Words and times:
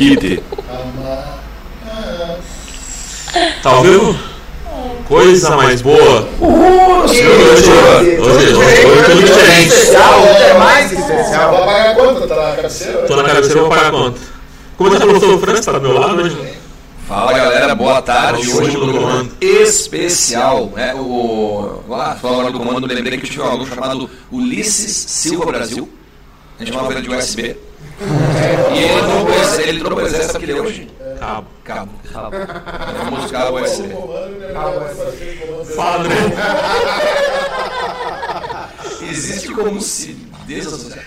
Kid. 0.00 0.42
Tá 3.62 3.80
vivo? 3.82 4.18
Coisa 5.06 5.54
mais 5.58 5.82
boa. 5.82 6.26
Hoje, 6.40 7.28
hoje, 7.28 7.70
hoje, 7.70 8.18
hoje, 8.18 8.54
hoje 8.56 9.04
tudo 9.04 9.24
diferente. 9.24 9.68
Especial, 9.68 10.20
é 10.24 10.58
mais 10.58 10.90
especial. 10.90 11.50
Vai 11.52 11.66
pagar 11.66 11.90
a 11.90 11.94
conta, 11.94 12.26
tá 12.26 12.34
na 12.34 12.56
cabeceira? 12.56 13.02
Tô 13.02 13.16
na 13.16 13.24
cabeceira, 13.24 13.60
vou 13.60 13.68
pagar 13.68 13.86
a 13.88 13.90
conta. 13.90 14.20
Como 14.78 14.94
é 14.94 14.98
que 14.98 15.04
o 15.04 15.10
professor 15.10 15.38
França 15.38 15.72
tá 15.72 15.78
do 15.78 15.88
meu 15.88 16.00
lado 16.00 16.22
hoje? 16.22 16.54
Fala 17.06 17.32
galera, 17.34 17.74
boa 17.74 18.00
tarde. 18.00 18.40
Hoje 18.40 18.58
Hoje 18.58 18.76
no 18.78 18.92
comando. 18.94 19.32
especial, 19.38 20.72
né? 20.74 20.94
O 20.94 21.82
lá, 21.86 22.16
falando 22.16 22.52
do 22.52 22.58
comando, 22.58 22.86
lembrei 22.86 23.18
que 23.18 23.26
eu 23.26 23.30
tinha 23.30 23.44
um 23.44 23.48
aluno 23.50 23.66
chamado 23.66 24.08
Ulisses 24.32 24.96
Silva 25.10 25.44
Brasil. 25.44 25.86
A 26.58 26.64
gente 26.64 26.72
chamava 26.74 26.90
ele 26.94 27.02
de 27.02 27.10
USB. 27.14 27.54
E 28.00 28.78
ele 28.78 28.98
entrou 28.98 29.60
ele 29.60 29.78
entrou 29.78 29.96
pro 29.96 30.06
exército 30.06 30.36
o 30.36 30.40
que 30.40 30.46
ele 30.46 30.58
é 30.58 30.62
hoje? 30.62 30.90
Cabo. 31.18 31.46
Cabo. 31.64 31.90
Vamos 33.04 33.20
buscar 33.20 33.52
o 33.52 33.62
USB. 33.62 33.88
Fala, 35.76 36.04
André. 36.04 36.16
Existe 39.02 39.52
como 39.52 39.80
se 39.82 40.14
desassociar. 40.46 41.04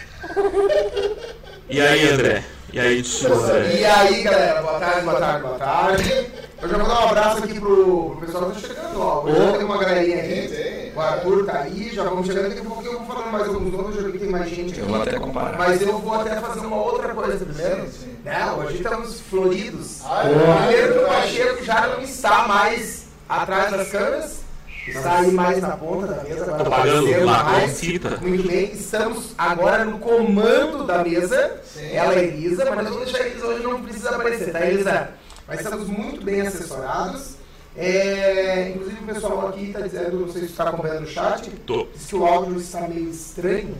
E 1.68 1.82
aí, 1.82 2.10
André? 2.10 2.44
E 2.72 2.80
aí, 2.80 3.04
André? 3.26 3.80
E 3.80 3.86
aí, 3.86 4.24
galera, 4.24 4.62
boa 4.62 4.80
tarde, 4.80 5.02
boa 5.02 5.20
tarde, 5.20 5.42
boa 5.42 5.58
tarde. 5.58 6.28
Eu 6.62 6.70
já 6.70 6.78
vou 6.78 6.88
dar 6.88 7.06
um 7.06 7.10
abraço 7.10 7.44
aqui 7.44 7.60
pro, 7.60 8.12
pro 8.12 8.26
pessoal 8.26 8.52
que 8.52 8.62
tá 8.62 8.68
chegando, 8.68 9.36
já 9.36 9.58
tem 9.58 9.66
uma 9.66 9.78
galerinha 9.78 10.18
aqui. 10.18 10.73
O 10.96 11.00
Arthur 11.02 11.46
tá 11.46 11.60
aí, 11.62 11.90
já 11.94 12.04
vamos 12.04 12.28
chegando. 12.28 12.50
Daqui 12.50 12.62
a 12.62 12.64
pouquinho 12.64 12.92
eu 12.94 13.00
vou 13.00 13.08
falando 13.08 13.32
mais 13.32 13.48
alguns 13.48 13.72
nomes, 13.74 13.96
já 13.96 14.02
vi 14.04 14.12
que 14.12 14.20
tem 14.20 14.30
mais 14.30 14.50
gente 14.50 14.80
Eu 14.80 14.86
vou 14.86 15.02
aqui. 15.02 15.10
até 15.10 15.20
comparar. 15.20 15.58
Mas 15.58 15.82
eu 15.82 15.98
vou 15.98 16.14
até 16.14 16.36
fazer 16.40 16.66
uma 16.66 16.76
outra 16.76 17.14
coisa 17.14 17.46
primeiro. 17.46 17.90
Né? 18.24 18.52
Hoje 18.52 18.78
estamos 18.78 19.22
floridos. 19.22 20.02
Ah, 20.06 20.24
é? 20.26 20.68
Primeiro 20.68 20.94
que 20.94 21.00
o 21.00 21.08
Pacheco 21.08 21.64
já 21.66 21.88
não 21.88 22.02
está 22.02 22.48
mais 22.48 23.08
atrás 23.28 23.72
das 23.72 23.90
câmeras. 23.90 24.44
Está 24.88 25.20
aí 25.20 25.32
mais 25.32 25.62
na 25.62 25.78
ponta 25.78 26.08
da 26.08 26.24
mesa. 26.24 26.44
agora 26.44 26.64
Tô 26.64 26.70
pagando 26.70 27.26
lá, 27.26 27.44
mais. 27.46 27.82
Muito 28.22 28.48
bem, 28.48 28.72
estamos 28.74 29.34
agora 29.38 29.86
no 29.86 29.98
comando 29.98 30.86
da 30.86 31.04
mesa. 31.04 31.62
Ela 31.92 32.16
é 32.16 32.26
Elisa, 32.26 32.66
mas 32.66 32.84
nós 32.84 32.94
vamos 32.94 33.12
deixar 33.12 33.24
a 33.24 33.28
Elisa 33.28 33.48
hoje 33.48 33.64
não 33.64 33.82
precisa 33.82 34.10
aparecer, 34.10 34.52
tá, 34.52 34.66
Elisa? 34.66 35.10
Mas 35.48 35.62
estamos 35.62 35.88
muito 35.88 36.24
bem 36.24 36.42
assessorados. 36.42 37.38
É, 37.76 38.70
inclusive 38.76 38.98
o 39.02 39.06
pessoal 39.14 39.48
aqui 39.48 39.66
está 39.68 39.80
dizendo, 39.82 40.20
não 40.20 40.30
sei 40.32 40.42
se 40.44 40.48
está 40.50 40.66
acompanhando 40.70 41.02
no 41.02 41.08
chat, 41.08 41.50
Tô. 41.66 41.88
diz 41.94 42.06
que 42.08 42.16
o 42.16 42.26
áudio 42.26 42.58
está 42.60 42.82
meio 42.82 43.10
estranho. 43.10 43.76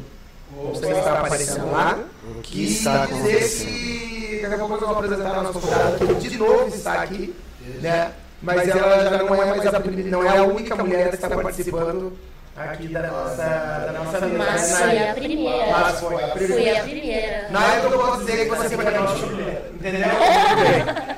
Não 0.56 0.76
sei 0.76 0.94
se 0.94 1.00
está 1.00 1.20
aparecendo 1.20 1.72
lá. 1.72 2.00
O 2.38 2.42
que 2.42 2.60
E 2.62 2.72
está 2.74 3.06
dizer 3.06 3.16
acontecendo? 3.16 3.70
que 3.70 4.40
daqui 4.42 4.54
a 4.54 4.58
pouco 4.58 4.72
nós 4.74 4.80
vamos 4.82 4.98
apresentar 4.98 5.30
a 5.32 5.44
nossa 5.44 5.60
convidada, 5.60 5.98
que 6.16 6.30
de 6.30 6.38
novo 6.38 6.68
está 6.76 6.94
aqui, 7.04 7.36
né? 7.82 8.12
Mas 8.42 8.68
ela 8.68 9.04
já 9.10 9.24
não 9.24 9.36
é 9.36 9.46
mais 9.46 9.66
a 9.74 9.80
primeira, 9.80 10.10
não 10.10 10.24
é 10.24 10.38
a 10.38 10.44
única 10.44 10.76
mulher 10.76 11.10
que 11.10 11.16
está 11.16 11.30
participando 11.30 12.14
aqui 12.58 12.88
da 12.90 13.08
nossa, 13.08 13.36
da 13.38 13.92
nossa 14.04 14.20
mesa. 14.26 14.38
Mas 14.38 14.70
né, 14.72 14.76
foi 14.78 15.10
a 15.10 15.14
primeira. 15.14 15.72
Mas 15.72 16.00
foi 16.00 16.14
a 16.16 16.18
Fui 16.18 16.24
a 16.24 16.30
primeira. 16.34 16.84
primeira. 16.84 17.48
Na 17.52 17.66
época 17.76 17.96
eu 17.96 18.00
posso 18.00 18.20
dizer 18.26 18.38
que 18.44 18.56
você 18.56 18.76
foi 18.76 18.88
a 18.88 19.00
nossa 19.02 19.26
primeira. 19.26 19.72
Entendeu? 19.74 20.08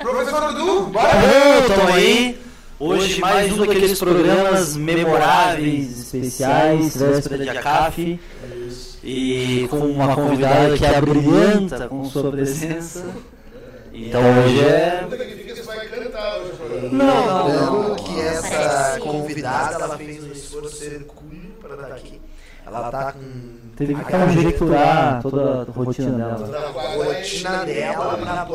Professor 0.00 0.52
Dudu, 0.54 0.82
bora! 0.86 1.08
Estamos 1.68 1.94
aí. 1.94 2.45
Hoje 2.78 3.18
mais 3.20 3.50
um 3.52 3.64
daqueles 3.64 3.98
programas 3.98 4.76
memoráveis, 4.76 5.98
especiais, 5.98 6.94
véspera 6.94 7.42
de 7.42 7.48
ACAF. 7.48 8.20
E 9.02 9.66
com 9.70 9.78
uma 9.78 10.14
convidada 10.14 10.76
que 10.76 10.84
é 10.84 11.00
brilhanta 11.00 11.88
com 11.88 12.04
sua 12.04 12.30
presença. 12.30 13.06
Então 13.94 14.20
hoje 14.42 14.60
é. 14.60 15.08
Cantar 16.16 16.38
hoje 16.40 16.52
o 16.52 16.56
programa. 16.56 16.88
Não, 16.92 17.26
não, 17.26 17.48
não. 17.48 17.88
não. 17.88 17.96
que 17.96 18.20
essa 18.20 18.98
convidada, 19.00 19.82
ela 19.82 19.96
fez 19.96 20.22
um 20.22 20.32
esforço 20.32 20.84
hercúleo 20.84 21.52
para 21.60 21.74
estar 21.74 21.92
aqui. 21.92 22.20
Ela 22.66 22.90
tá 22.90 23.12
com. 23.12 23.65
Teve 23.76 23.94
que 23.94 24.04
conjecturar 24.04 25.20
toda 25.20 25.62
a 25.62 25.72
rotina 25.72 26.10
dela. 26.16 26.46
Na 26.48 26.58
a 26.58 26.94
rotina 26.94 27.64
dela 27.66 28.18
estar 28.18 28.46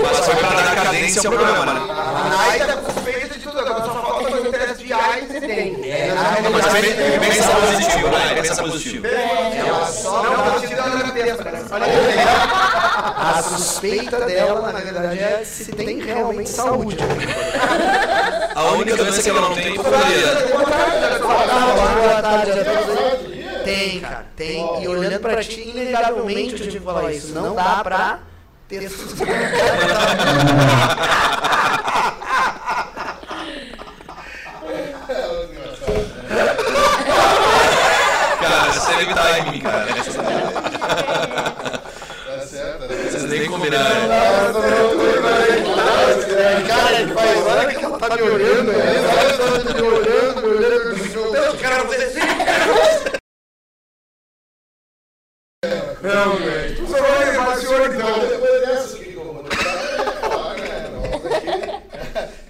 Mas 0.00 0.16
só 0.18 0.34
pra 0.36 0.48
dar 0.50 0.76
cadência 0.84 1.28
ao 1.28 1.34
programa, 1.34 1.66
né? 1.66 1.80
A 1.90 2.28
Nai 2.28 2.58
tá 2.60 2.76
com 2.76 2.92
suspeita 2.92 3.34
de 3.36 3.40
tudo, 3.40 3.58
agora 3.58 3.84
só 3.84 3.90
falta 4.00 4.30
fazer 4.30 4.48
o 4.48 4.52
teste 4.52 4.84
de 4.86 4.92
AIDS 4.92 5.34
e 5.34 5.40
tem. 5.40 5.90
É, 5.90 6.14
Não, 6.42 6.50
mas 6.52 6.66
vem- 6.72 7.20
pensa 7.20 7.48
positivo, 7.50 8.08
né? 8.10 8.34
Pensa 8.34 8.62
positivo. 8.62 9.06
Ela 9.06 9.86
só 9.86 10.22
não 10.22 10.36
tá 10.36 10.60
tirando 10.60 10.94
na 10.98 11.02
cabeça, 11.02 11.44
cara. 11.44 11.62
Olha 11.72 11.84
aí. 11.86 11.92
A 13.38 13.42
suspeita 13.42 14.20
dela, 14.20 14.70
na 14.72 14.78
verdade, 14.78 15.18
é 15.18 15.42
se 15.44 15.72
tem 15.72 16.00
realmente 16.00 16.48
saúde. 16.48 16.96
A 18.54 18.64
única 18.72 18.96
doença 18.96 19.20
que 19.22 19.30
ela 19.30 19.40
não 19.40 19.52
tem 19.54 19.64
é 19.64 19.70
hipocoria. 19.70 20.48
Boa 21.20 22.22
tarde 22.22 22.50
a 22.52 22.64
todos. 22.64 23.29
Tem, 23.70 24.00
cara, 24.00 24.26
tem. 24.34 24.82
E 24.82 24.88
olhando 24.88 25.20
pra 25.20 25.44
ti, 25.44 25.60
inegavelmente 25.68 26.54
eu 26.54 26.58
tive 26.58 26.78
que 26.78 26.84
falar 26.84 27.12
isso. 27.12 27.32
Não 27.32 27.54
dá 27.54 27.80
pra 27.84 28.18
ter 28.68 28.90
Cara, 38.40 38.72
você 38.72 38.92
teve 38.92 39.14
timing, 39.14 39.60
cara. 39.60 39.86
tá 39.86 40.02
certo? 42.46 42.88
Vocês 42.88 43.24
nem 43.24 43.46
combinaram. 43.48 44.08
Cara, 46.66 47.00
ele 47.00 47.14
faz, 47.14 47.46
olha 47.46 47.74
que 47.74 47.84
ela 47.84 47.98
tá 47.98 48.16
me 48.16 48.22
olhando, 48.22 48.72
né? 48.72 48.94
Olha 49.10 49.36
que 49.36 49.42
ela 49.42 49.60
tá 49.60 49.74
me 49.74 49.82
olhando, 49.82 50.42
me 50.42 50.48
olhando. 50.48 51.32
Meu 51.32 51.54
cara, 51.58 51.84
você 51.84 52.10
Não, 56.02 56.36
velho. 56.36 56.76
Tu 56.76 56.86
só 56.86 56.98
vai 57.00 57.24
levar 57.30 57.56
o 57.56 57.60
senhor 57.60 57.94
então. 57.94 58.28
Depois 58.28 58.60
dessas 58.60 58.94
que. 58.94 59.10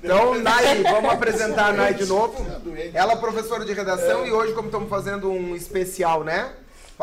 Então, 0.03 0.35
Nai, 0.41 0.83
vamos 0.83 1.13
apresentar 1.13 1.67
a 1.67 1.73
Nai 1.73 1.95
de 1.95 2.05
novo. 2.07 2.45
Ela 2.93 3.13
é 3.13 3.17
professora 3.17 3.65
de 3.65 3.73
redação 3.73 4.27
e 4.27 4.33
hoje, 4.33 4.53
como 4.55 4.67
estamos 4.67 4.89
fazendo 4.89 5.31
um 5.31 5.55
especial, 5.55 6.25
né? 6.25 6.51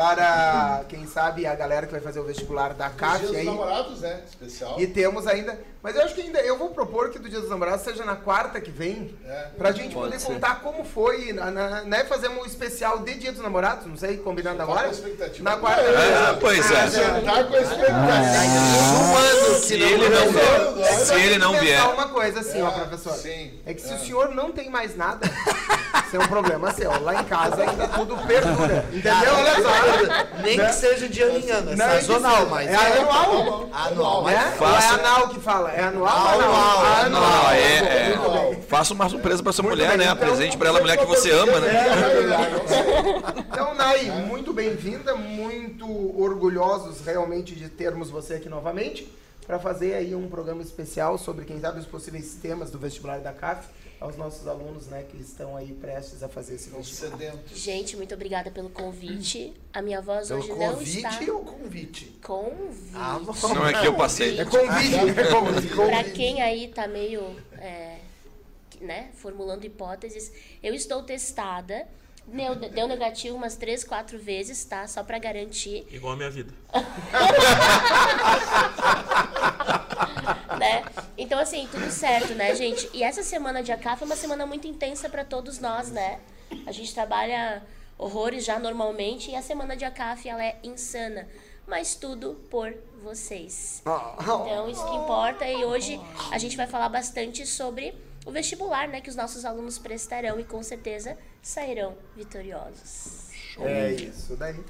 Para, 0.02 0.84
quem 0.88 1.08
sabe, 1.08 1.44
a 1.44 1.56
galera 1.56 1.84
que 1.84 1.90
vai 1.90 2.00
fazer 2.00 2.20
o 2.20 2.24
vestibular 2.24 2.72
da 2.72 2.86
Dia 2.86 2.96
CAF 2.96 3.26
dos 3.26 3.34
aí. 3.34 3.44
namorados, 3.44 4.00
né? 4.00 4.20
Especial. 4.28 4.80
E 4.80 4.86
temos 4.86 5.26
ainda. 5.26 5.58
Mas 5.82 5.96
eu 5.96 6.02
acho 6.04 6.14
que 6.14 6.20
ainda. 6.20 6.38
Eu 6.38 6.56
vou 6.56 6.70
propor 6.70 7.10
que 7.10 7.18
do 7.18 7.28
Dia 7.28 7.40
dos 7.40 7.50
Namorados 7.50 7.82
seja 7.84 8.04
na 8.04 8.14
quarta 8.14 8.60
que 8.60 8.70
vem. 8.70 9.12
É. 9.26 9.48
Pra 9.58 9.72
gente 9.72 9.94
poder 9.94 10.20
contar 10.22 10.60
como 10.60 10.84
foi, 10.84 11.32
na, 11.32 11.50
na- 11.50 11.82
né? 11.82 12.04
Fazer 12.04 12.28
um 12.28 12.44
especial 12.46 13.00
de 13.00 13.14
Dia 13.14 13.32
dos 13.32 13.42
Namorados, 13.42 13.86
não 13.86 13.96
sei, 13.96 14.18
combinando 14.18 14.62
agora. 14.62 14.82
com 14.82 14.88
a 14.88 14.92
expectativa. 14.92 15.42
Na 15.50 15.56
quarta. 15.56 15.82
É, 15.82 16.32
pois 16.40 16.70
é. 16.70 16.86
Sentar 16.90 17.48
com 17.48 17.54
a 17.56 17.60
expectativa. 17.60 17.98
um 17.98 19.16
ano 19.16 19.58
Se 19.58 19.74
ele 19.74 20.08
não 20.08 20.30
vier, 20.32 20.96
se 21.06 21.14
ele 21.14 21.38
não 21.38 21.58
vier, 21.58 21.82
uma 21.92 22.08
coisa 22.08 22.38
assim, 22.38 22.62
ó, 22.62 22.70
professor. 22.70 23.14
Sim. 23.14 23.50
É 23.66 23.74
que 23.74 23.80
se 23.82 23.92
o 23.94 23.98
senhor 23.98 24.32
não 24.32 24.52
tem 24.52 24.70
mais 24.70 24.96
nada, 24.96 25.28
isso 26.06 26.16
é 26.16 26.18
um 26.18 26.26
problema 26.28 26.72
seu. 26.72 27.02
Lá 27.02 27.20
em 27.20 27.24
casa 27.24 27.62
ainda 27.62 27.88
tudo 27.88 28.16
perdura. 28.26 28.84
Entendeu? 28.92 29.34
Olha 29.36 29.54
só. 29.62 30.42
Nem 30.42 30.58
que 30.58 30.72
seja 30.72 31.08
de 31.08 31.22
ano 31.22 31.38
em 31.38 31.50
ano, 31.50 31.72
é 31.72 31.76
Não, 31.76 31.84
é 31.86 32.00
sazonal, 32.00 32.46
mas 32.46 32.68
É 32.70 32.74
anual. 32.98 33.68
anual. 33.72 34.24
Né? 34.24 34.54
É 34.60 34.86
anal 34.94 35.28
que 35.28 35.40
fala? 35.40 35.70
É 35.72 35.82
anual? 35.84 36.34
ou 36.36 36.42
Anual, 36.42 36.82
Ah, 36.84 37.08
Não, 37.08 37.50
é, 37.50 37.78
é. 38.12 38.16
Muito 38.16 38.30
bem. 38.30 38.62
Faça 38.62 38.92
uma 38.94 39.08
surpresa 39.08 39.42
pra 39.42 39.52
sua 39.52 39.62
Muito 39.62 39.76
mulher, 39.76 39.88
bem, 39.90 39.98
né? 39.98 40.04
então- 40.04 40.16
Presente 40.16 40.56
pra 40.56 40.68
ela, 40.68 40.78
a 40.78 40.80
mulher 40.82 40.96
que 40.98 41.06
você 41.06 41.30
ama, 41.30 41.58
né? 41.60 41.86
Então, 43.50 43.74
Nai, 43.74 44.02
muito 44.26 44.52
bem-vinda, 44.52 45.14
muito 45.14 45.86
orgulhosos 46.20 47.04
realmente 47.04 47.54
de 47.54 47.68
termos 47.68 48.10
você 48.10 48.34
aqui 48.34 48.48
novamente 48.48 49.10
para 49.48 49.58
fazer 49.58 49.94
aí 49.94 50.14
um 50.14 50.28
programa 50.28 50.60
especial 50.60 51.16
sobre, 51.16 51.46
quem 51.46 51.58
sabe, 51.58 51.80
os 51.80 51.86
possíveis 51.86 52.34
temas 52.34 52.70
do 52.70 52.78
vestibular 52.78 53.18
da 53.18 53.32
CAF 53.32 53.66
aos 53.98 54.14
nossos 54.14 54.46
alunos, 54.46 54.88
né, 54.88 55.06
que 55.08 55.16
estão 55.16 55.56
aí 55.56 55.72
prestes 55.72 56.22
a 56.22 56.28
fazer 56.28 56.56
esse 56.56 56.68
vestibular. 56.68 57.34
Gente, 57.54 57.96
muito 57.96 58.14
obrigada 58.14 58.50
pelo 58.50 58.68
convite. 58.68 59.54
A 59.72 59.80
minha 59.80 60.02
voz 60.02 60.28
Pelo 60.28 60.40
hoje 60.40 60.50
não 60.50 60.56
convite 60.58 60.98
está. 60.98 61.32
ou 61.32 61.44
convite? 61.46 62.18
Convite. 62.22 62.92
Ah, 62.94 63.18
bom. 63.18 63.54
Não 63.54 63.66
é 63.66 63.80
que 63.80 63.86
eu 63.86 63.96
passei. 63.96 64.38
É 64.38 64.44
convite, 64.44 65.18
é 65.18 65.32
convite. 65.32 65.74
Pra 65.74 66.04
quem 66.04 66.42
aí 66.42 66.68
tá 66.68 66.86
meio, 66.86 67.22
é, 67.52 68.00
né, 68.82 69.08
formulando 69.14 69.64
hipóteses, 69.64 70.30
eu 70.62 70.74
estou 70.74 71.02
testada. 71.02 71.88
Deu, 72.30 72.54
deu 72.54 72.86
negativo 72.86 73.36
umas 73.36 73.56
três, 73.56 73.82
quatro 73.82 74.18
vezes, 74.18 74.62
tá? 74.64 74.86
Só 74.86 75.02
pra 75.02 75.18
garantir. 75.18 75.84
Igual 75.90 76.12
a 76.12 76.16
minha 76.16 76.30
vida. 76.30 76.52
né? 80.58 80.84
Então, 81.16 81.38
assim, 81.38 81.68
tudo 81.70 81.90
certo, 81.90 82.34
né, 82.34 82.54
gente? 82.54 82.88
E 82.92 83.02
essa 83.02 83.22
semana 83.22 83.62
de 83.62 83.72
ACAF 83.72 84.02
é 84.02 84.06
uma 84.06 84.16
semana 84.16 84.46
muito 84.46 84.66
intensa 84.66 85.08
para 85.08 85.24
todos 85.24 85.58
nós, 85.58 85.90
né? 85.90 86.20
A 86.66 86.72
gente 86.72 86.92
trabalha 86.94 87.62
horrores 87.96 88.44
já 88.44 88.58
normalmente 88.58 89.30
e 89.30 89.36
a 89.36 89.42
semana 89.42 89.76
de 89.76 89.84
ACAF 89.84 90.28
ela 90.28 90.44
é 90.44 90.56
insana. 90.62 91.28
mas 91.66 91.94
tudo 91.94 92.34
por 92.50 92.72
vocês. 93.02 93.82
Ah, 93.84 94.14
Então, 94.18 94.70
isso 94.70 94.84
que 94.88 94.96
importa. 94.96 95.46
E 95.46 95.64
hoje 95.64 96.00
a 96.30 96.38
gente 96.38 96.56
vai 96.56 96.66
falar 96.66 96.88
bastante 96.88 97.46
sobre 97.46 97.94
o 98.28 98.32
vestibular, 98.32 98.86
né? 98.88 99.00
Que 99.00 99.08
os 99.10 99.16
nossos 99.16 99.44
alunos 99.44 99.78
prestarão 99.78 100.38
e 100.38 100.44
com 100.44 100.62
certeza 100.62 101.16
sairão 101.42 101.94
vitoriosos. 102.16 103.28
É 103.60 103.92
isso 103.92 104.36
daí. 104.36 104.60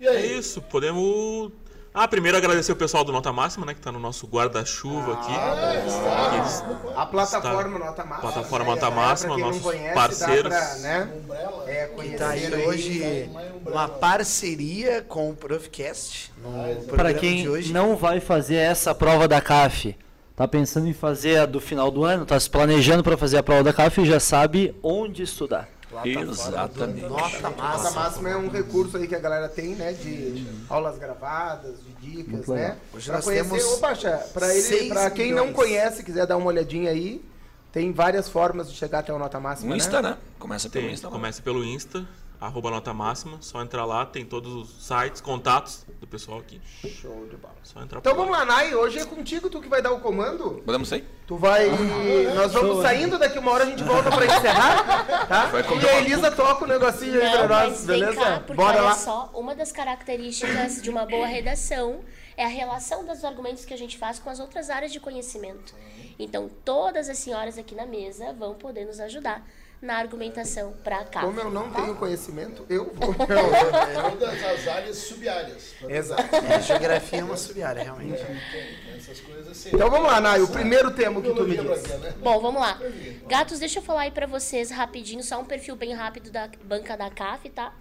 E 0.00 0.06
É 0.08 0.26
isso, 0.26 0.60
podemos. 0.62 1.52
Ah, 1.98 2.06
primeiro 2.06 2.36
agradecer 2.36 2.70
o 2.72 2.76
pessoal 2.76 3.02
do 3.04 3.10
Nota 3.12 3.32
Máxima, 3.32 3.64
né? 3.64 3.72
Que 3.72 3.80
tá 3.80 3.90
no 3.90 3.98
nosso 3.98 4.26
guarda-chuva 4.26 5.14
aqui. 5.14 5.32
Que 5.32 6.36
eles- 6.36 6.62
A 6.94 7.06
plataforma 7.06 7.78
Nota 7.78 8.04
Máxima. 8.04 8.32
Plataforma 8.32 8.64
né? 8.66 8.70
Nota 8.80 8.90
Máxima, 8.90 9.38
não 9.38 9.46
nossos 9.46 9.62
conhece, 9.62 9.94
parceiros. 9.94 10.52
Pra, 10.54 10.74
né? 10.76 11.10
Umbrella? 11.16 11.64
É, 11.70 11.86
Que 11.86 12.10
tá 12.18 12.28
aí 12.30 12.46
aí. 12.46 12.66
hoje 12.66 13.30
uma 13.64 13.88
parceria 13.88 15.00
com 15.08 15.30
o 15.30 15.34
Profcast 15.36 16.30
no 16.42 16.50
programa 16.52 16.96
Para 16.96 17.14
quem 17.14 17.42
de 17.42 17.48
hoje. 17.48 17.72
não 17.72 17.96
vai 17.96 18.20
fazer 18.20 18.56
essa 18.56 18.94
prova 18.94 19.26
da 19.26 19.40
CAF, 19.40 19.96
tá 20.36 20.46
pensando 20.46 20.86
em 20.86 20.92
fazer 20.92 21.38
a 21.38 21.46
do 21.46 21.58
final 21.60 21.90
do 21.90 22.04
ano, 22.04 22.26
tá 22.26 22.38
se 22.38 22.48
planejando 22.48 23.02
para 23.02 23.16
fazer 23.16 23.38
a 23.38 23.42
prova 23.42 23.64
da 23.64 23.72
CAF 23.72 24.00
e 24.02 24.06
já 24.06 24.20
sabe 24.20 24.74
onde 24.82 25.22
estudar. 25.22 25.68
Exatamente. 26.04 27.00
Nota 27.06 27.40
Nota 27.40 27.50
massa. 27.62 27.90
máxima 27.92 28.28
é 28.28 28.36
um 28.36 28.48
recurso 28.50 28.96
aí 28.98 29.06
que 29.08 29.14
a 29.14 29.18
galera 29.18 29.48
tem, 29.48 29.74
né? 29.74 29.92
De 29.94 30.46
aulas 30.68 30.98
gravadas, 30.98 31.76
de 31.80 31.92
dicas, 32.16 32.46
né? 32.48 32.76
Hoje 32.92 33.06
pra 33.06 33.16
nós 33.16 33.24
conhecer, 33.24 33.48
temos 33.48 33.64
ô 33.64 33.78
Pacha, 33.78 34.10
pra, 34.34 34.54
ele, 34.54 34.88
pra 34.88 35.10
quem 35.10 35.32
não 35.32 35.46
milhões. 35.46 35.56
conhece, 35.56 36.02
quiser 36.02 36.26
dar 36.26 36.36
uma 36.36 36.46
olhadinha 36.48 36.90
aí, 36.90 37.24
tem 37.72 37.92
várias 37.92 38.28
formas 38.28 38.68
de 38.70 38.76
chegar 38.76 38.98
até 38.98 39.12
o 39.12 39.18
Nota 39.18 39.40
Máxima, 39.40 39.68
No 39.70 39.74
né? 39.74 39.78
Insta, 39.78 40.02
né? 40.02 40.16
Começa 40.38 40.68
pelo 40.68 40.84
Tem, 40.84 40.94
Insta. 40.94 41.08
começa 41.08 41.40
pelo 41.42 41.64
Insta, 41.64 42.06
arroba 42.40 42.70
nota 42.70 42.92
máxima, 42.92 43.38
só 43.40 43.62
entrar 43.62 43.84
lá, 43.84 44.04
tem 44.04 44.24
todos 44.24 44.52
os 44.52 44.86
sites, 44.86 45.20
contatos 45.20 45.84
do 46.00 46.06
pessoal 46.06 46.38
aqui. 46.38 46.60
Show 46.88 47.26
de 47.28 47.36
bola. 47.36 47.54
Só 47.62 47.82
entrar 47.82 47.98
Então 47.98 48.14
vamos 48.14 48.30
lá, 48.36 48.44
Nai, 48.44 48.74
hoje 48.74 48.98
é 48.98 49.04
contigo, 49.04 49.48
tu 49.50 49.60
que 49.60 49.68
vai 49.68 49.80
dar 49.82 49.92
o 49.92 50.00
comando. 50.00 50.62
Podemos 50.64 50.88
sair? 50.88 51.04
Tu 51.26 51.36
vai. 51.36 51.68
Ah, 51.68 52.34
Nós 52.34 52.52
vamos 52.52 52.82
saindo, 52.82 53.18
daqui 53.18 53.38
uma 53.38 53.50
hora 53.50 53.64
a 53.64 53.66
gente 53.66 53.82
volta 53.82 54.10
pra 54.10 54.24
encerrar, 54.26 55.26
tá? 55.26 55.46
Vai 55.46 55.62
comer 55.64 55.84
E 55.84 55.88
a 55.88 55.92
uma 55.92 56.00
Elisa 56.00 56.30
toca 56.30 56.64
o 56.64 56.68
negocinho 56.68 57.20
aí 57.20 57.30
pra 57.30 57.42
Não, 57.42 57.48
nós, 57.48 57.68
mas 57.70 57.86
vem 57.86 58.00
beleza? 58.00 58.20
cá, 58.20 58.36
porque 58.40 58.54
Bora 58.54 58.78
olha 58.78 58.82
lá. 58.82 58.94
só, 58.94 59.30
uma 59.34 59.54
das 59.54 59.72
características 59.72 60.80
de 60.82 60.88
uma 60.90 61.04
boa 61.04 61.26
redação 61.26 62.00
é 62.36 62.44
a 62.44 62.48
relação 62.48 63.04
dos 63.04 63.24
argumentos 63.24 63.64
que 63.64 63.74
a 63.74 63.78
gente 63.78 63.96
faz 63.98 64.18
com 64.18 64.30
as 64.30 64.38
outras 64.38 64.70
áreas 64.70 64.92
de 64.92 65.00
conhecimento. 65.00 65.74
Então, 66.18 66.50
todas 66.64 67.08
as 67.08 67.18
senhoras 67.18 67.58
aqui 67.58 67.74
na 67.74 67.86
mesa 67.86 68.32
vão 68.32 68.54
poder 68.54 68.84
nos 68.84 69.00
ajudar 69.00 69.44
na 69.80 69.96
argumentação 69.98 70.72
para 70.82 71.04
cá. 71.04 71.20
Como 71.20 71.38
eu 71.38 71.50
não 71.50 71.70
tenho 71.70 71.94
conhecimento, 71.96 72.64
eu 72.68 72.92
vou. 72.94 73.14
Todas 73.14 74.42
as 74.42 74.68
áreas 74.68 74.96
subáreas. 74.96 75.74
Exato. 75.88 76.36
É, 76.36 76.60
geografia 76.60 77.20
é 77.20 77.24
uma 77.24 77.36
subiária, 77.36 77.82
realmente. 77.82 78.22
Tem 78.24 78.96
essas 78.96 79.20
coisas 79.20 79.48
assim. 79.48 79.70
Então 79.72 79.90
vamos 79.90 80.06
lá, 80.06 80.20
Nai, 80.20 80.40
o 80.40 80.48
primeiro 80.48 80.92
tema 80.92 81.20
que 81.20 81.32
tu 81.32 81.42
me 81.44 81.56
quê, 81.56 81.96
né? 81.98 82.14
Bom, 82.18 82.40
vamos 82.40 82.60
lá. 82.60 82.78
Gatos, 83.26 83.58
deixa 83.58 83.78
eu 83.78 83.82
falar 83.82 84.02
aí 84.02 84.10
pra 84.10 84.26
vocês 84.26 84.70
rapidinho, 84.70 85.22
só 85.22 85.40
um 85.40 85.44
perfil 85.44 85.76
bem 85.76 85.92
rápido 85.92 86.30
da 86.30 86.48
banca 86.64 86.96
da 86.96 87.10
CAF, 87.10 87.48
tá? 87.50 87.72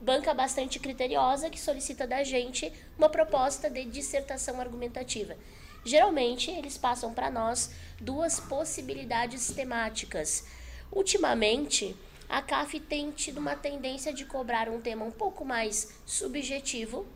Banca 0.00 0.34
bastante 0.34 0.78
criteriosa 0.78 1.48
que 1.48 1.58
solicita 1.58 2.06
da 2.06 2.22
gente 2.24 2.72
uma 2.98 3.08
proposta 3.08 3.70
de 3.70 3.84
dissertação 3.84 4.60
argumentativa. 4.60 5.36
Geralmente, 5.84 6.50
eles 6.50 6.78
passam 6.78 7.12
para 7.12 7.30
nós 7.30 7.70
duas 8.00 8.40
possibilidades 8.40 9.48
temáticas. 9.52 10.44
Ultimamente, 10.92 11.96
a 12.28 12.40
CAF 12.40 12.80
tem 12.80 13.10
tido 13.10 13.38
uma 13.38 13.56
tendência 13.56 14.12
de 14.12 14.24
cobrar 14.24 14.68
um 14.68 14.80
tema 14.80 15.04
um 15.04 15.10
pouco 15.10 15.44
mais 15.44 15.94
subjetivo 16.06 17.06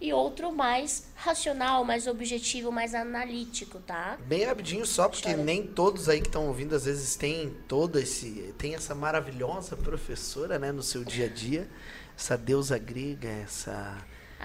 e 0.00 0.12
outro 0.12 0.52
mais 0.52 1.06
racional, 1.14 1.84
mais 1.84 2.06
objetivo, 2.06 2.70
mais 2.70 2.94
analítico, 2.94 3.78
tá? 3.80 4.18
Bem 4.26 4.44
rapidinho 4.44 4.84
só, 4.84 5.08
porque 5.08 5.30
Chora. 5.30 5.42
nem 5.42 5.66
todos 5.66 6.08
aí 6.08 6.20
que 6.20 6.28
estão 6.28 6.46
ouvindo 6.48 6.74
às 6.74 6.84
vezes 6.84 7.16
têm 7.16 7.54
todo 7.66 7.98
esse. 7.98 8.54
Tem 8.58 8.74
essa 8.74 8.94
maravilhosa 8.94 9.76
professora, 9.76 10.58
né, 10.58 10.72
no 10.72 10.82
seu 10.82 11.04
dia 11.04 11.26
a 11.26 11.28
dia. 11.28 11.68
Essa 12.16 12.36
deusa 12.36 12.76
grega, 12.78 13.28
essa. 13.28 13.96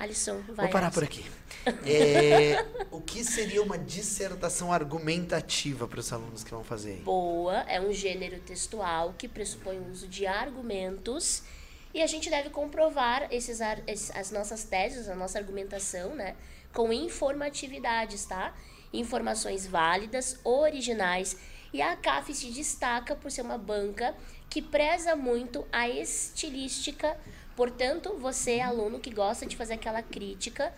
Alisson, 0.03 0.41
vai. 0.47 0.65
Vou 0.65 0.69
parar 0.69 0.87
Alisson. 0.87 0.99
por 1.01 1.03
aqui. 1.03 1.25
É, 1.85 2.65
o 2.89 3.01
que 3.01 3.23
seria 3.23 3.61
uma 3.61 3.77
dissertação 3.77 4.71
argumentativa 4.71 5.87
para 5.87 5.99
os 5.99 6.11
alunos 6.11 6.43
que 6.43 6.49
vão 6.51 6.63
fazer? 6.63 7.01
Boa 7.03 7.59
é 7.67 7.79
um 7.81 7.91
gênero 7.91 8.39
textual 8.39 9.13
que 9.17 9.27
pressupõe 9.27 9.77
o 9.77 9.91
uso 9.91 10.07
de 10.07 10.25
argumentos 10.25 11.43
e 11.93 12.01
a 12.01 12.07
gente 12.07 12.29
deve 12.29 12.49
comprovar 12.49 13.27
esses, 13.29 13.59
ar- 13.61 13.81
esses- 13.87 14.09
as 14.15 14.31
nossas 14.31 14.63
teses, 14.63 15.09
a 15.09 15.15
nossa 15.15 15.37
argumentação, 15.37 16.15
né, 16.15 16.35
com 16.73 16.93
informatividades, 16.93 18.25
tá? 18.25 18.53
Informações 18.93 19.67
válidas, 19.67 20.39
originais 20.43 21.35
e 21.73 21.81
a 21.81 21.95
CAF 21.95 22.33
se 22.33 22.51
destaca 22.51 23.15
por 23.15 23.29
ser 23.31 23.41
uma 23.41 23.57
banca 23.57 24.15
que 24.49 24.61
preza 24.61 25.15
muito 25.15 25.67
a 25.71 25.87
estilística. 25.89 27.15
Portanto, 27.59 28.15
você, 28.17 28.61
aluno 28.61 29.01
que 29.01 29.13
gosta 29.13 29.45
de 29.45 29.57
fazer 29.57 29.73
aquela 29.73 30.01
crítica, 30.01 30.71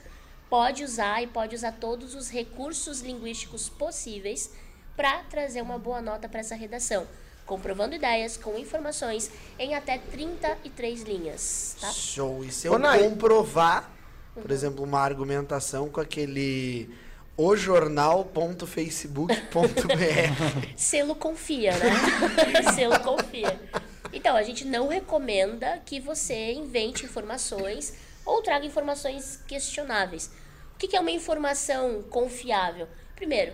pode 0.49 0.83
usar 0.83 1.21
e 1.21 1.27
pode 1.27 1.55
usar 1.55 1.73
todos 1.73 2.15
os 2.15 2.27
recursos 2.27 3.01
linguísticos 3.01 3.69
possíveis 3.69 4.49
para 4.97 5.19
trazer 5.25 5.61
uma 5.61 5.77
boa 5.77 6.01
nota 6.01 6.27
para 6.27 6.39
essa 6.39 6.55
redação, 6.55 7.05
comprovando 7.45 7.93
ideias 7.93 8.35
com 8.35 8.57
informações 8.57 9.29
em 9.59 9.75
até 9.75 9.99
33 9.99 11.03
linhas, 11.03 11.75
tá? 11.79 11.91
Show. 11.91 12.43
E 12.43 12.51
se 12.51 12.65
eu 12.65 12.73
Ô, 12.73 12.79
Nai. 12.79 13.03
comprovar, 13.03 13.87
por 14.33 14.45
Uhum. 14.49 14.51
exemplo, 14.51 14.83
uma 14.83 15.01
argumentação 15.01 15.87
com 15.87 16.01
aquele 16.01 16.89
ojornal.facebook.br. 17.37 19.53
Selo 20.75 21.13
confia, 21.13 21.77
né? 21.77 21.91
Selo 22.73 22.99
confia. 23.01 23.59
Então, 24.13 24.35
a 24.35 24.43
gente 24.43 24.65
não 24.65 24.87
recomenda 24.87 25.81
que 25.85 25.99
você 25.99 26.53
invente 26.53 27.05
informações 27.05 27.93
ou 28.25 28.41
traga 28.41 28.65
informações 28.65 29.41
questionáveis. 29.47 30.31
O 30.73 30.77
que 30.77 30.87
que 30.87 30.95
é 30.95 30.99
uma 30.99 31.11
informação 31.11 32.03
confiável? 32.03 32.87
Primeiro, 33.15 33.53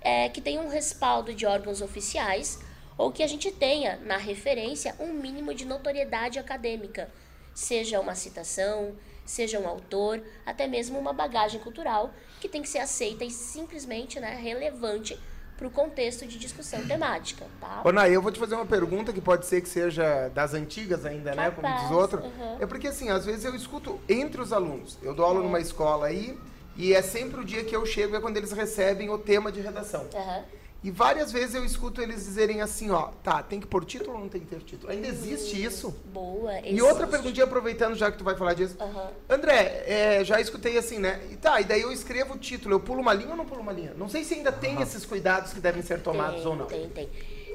é 0.00 0.28
que 0.28 0.40
tenha 0.40 0.60
um 0.60 0.68
respaldo 0.68 1.32
de 1.32 1.46
órgãos 1.46 1.80
oficiais 1.80 2.58
ou 2.98 3.10
que 3.10 3.22
a 3.22 3.26
gente 3.26 3.50
tenha 3.50 3.96
na 3.96 4.16
referência 4.16 4.94
um 5.00 5.12
mínimo 5.12 5.54
de 5.54 5.64
notoriedade 5.64 6.38
acadêmica, 6.38 7.10
seja 7.54 8.00
uma 8.00 8.14
citação, 8.14 8.96
seja 9.24 9.58
um 9.58 9.66
autor, 9.66 10.22
até 10.44 10.66
mesmo 10.66 10.98
uma 10.98 11.12
bagagem 11.12 11.60
cultural 11.60 12.12
que 12.40 12.48
tem 12.48 12.62
que 12.62 12.68
ser 12.68 12.78
aceita 12.78 13.24
e 13.24 13.30
simplesmente 13.30 14.20
né, 14.20 14.36
relevante 14.36 15.18
para 15.56 15.66
o 15.66 15.70
contexto 15.70 16.26
de 16.26 16.38
discussão 16.38 16.84
temática, 16.86 17.46
tá? 17.60 17.82
Ô, 17.84 17.92
Nai, 17.92 18.14
eu 18.14 18.20
vou 18.20 18.32
te 18.32 18.40
fazer 18.40 18.54
uma 18.54 18.66
pergunta 18.66 19.12
que 19.12 19.20
pode 19.20 19.46
ser 19.46 19.60
que 19.60 19.68
seja 19.68 20.28
das 20.30 20.52
antigas 20.52 21.04
ainda, 21.06 21.34
né? 21.34 21.50
Como 21.50 21.62
Capaz, 21.66 21.82
diz 21.82 21.90
outro. 21.90 22.22
uhum. 22.22 22.56
É 22.60 22.66
porque, 22.66 22.88
assim, 22.88 23.08
às 23.10 23.24
vezes 23.24 23.44
eu 23.44 23.54
escuto 23.54 24.00
entre 24.08 24.40
os 24.40 24.52
alunos. 24.52 24.98
Eu 25.02 25.14
dou 25.14 25.24
aula 25.24 25.40
numa 25.40 25.60
escola 25.60 26.06
aí 26.06 26.36
e 26.76 26.92
é 26.92 27.02
sempre 27.02 27.40
o 27.40 27.44
dia 27.44 27.62
que 27.64 27.74
eu 27.74 27.86
chego, 27.86 28.16
é 28.16 28.20
quando 28.20 28.36
eles 28.36 28.50
recebem 28.50 29.08
o 29.10 29.18
tema 29.18 29.52
de 29.52 29.60
redação. 29.60 30.06
Aham. 30.14 30.42
E 30.84 30.90
várias 30.90 31.32
vezes 31.32 31.54
eu 31.54 31.64
escuto 31.64 32.02
eles 32.02 32.26
dizerem 32.26 32.60
assim, 32.60 32.90
ó, 32.90 33.08
tá, 33.22 33.42
tem 33.42 33.58
que 33.58 33.66
pôr 33.66 33.86
título 33.86 34.12
ou 34.12 34.20
não 34.20 34.28
tem 34.28 34.42
que 34.42 34.46
ter 34.46 34.60
título? 34.60 34.92
Ainda 34.92 35.08
existe 35.08 35.60
isso? 35.64 35.90
Boa. 36.12 36.60
E 36.60 36.82
outra 36.82 37.04
existe. 37.04 37.10
perguntinha, 37.10 37.44
aproveitando 37.44 37.94
já 37.94 38.12
que 38.12 38.18
tu 38.18 38.22
vai 38.22 38.36
falar 38.36 38.52
disso. 38.52 38.76
Aham. 38.78 39.10
André, 39.30 39.82
é, 39.86 40.24
já 40.26 40.38
escutei 40.42 40.76
assim, 40.76 40.98
né? 40.98 41.26
E 41.30 41.36
tá, 41.36 41.58
e 41.58 41.64
daí 41.64 41.80
eu 41.80 41.90
escrevo 41.90 42.34
o 42.34 42.38
título, 42.38 42.74
eu 42.74 42.80
pulo 42.80 43.00
uma 43.00 43.14
linha 43.14 43.30
ou 43.30 43.36
não 43.36 43.46
pulo 43.46 43.62
uma 43.62 43.72
linha? 43.72 43.94
Não 43.96 44.10
sei 44.10 44.24
se 44.24 44.34
ainda 44.34 44.52
tem 44.52 44.82
esses 44.82 45.06
cuidados 45.06 45.54
que 45.54 45.60
devem 45.60 45.80
ser 45.80 46.02
tomados 46.02 46.40
tem, 46.40 46.46
ou 46.46 46.54
não. 46.54 46.66
Tem, 46.66 46.86
tem. 46.90 47.08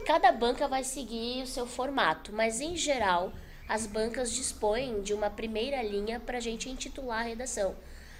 Cada 0.07 0.31
banca 0.31 0.67
vai 0.67 0.83
seguir 0.83 1.43
o 1.43 1.47
seu 1.47 1.67
formato, 1.67 2.33
mas 2.33 2.59
em 2.59 2.75
geral 2.75 3.31
as 3.67 3.85
bancas 3.85 4.31
dispõem 4.31 5.01
de 5.03 5.13
uma 5.13 5.29
primeira 5.29 5.83
linha 5.83 6.19
para 6.19 6.39
a 6.39 6.41
gente 6.41 6.67
intitular 6.67 7.19
a 7.19 7.27
redação. 7.27 7.75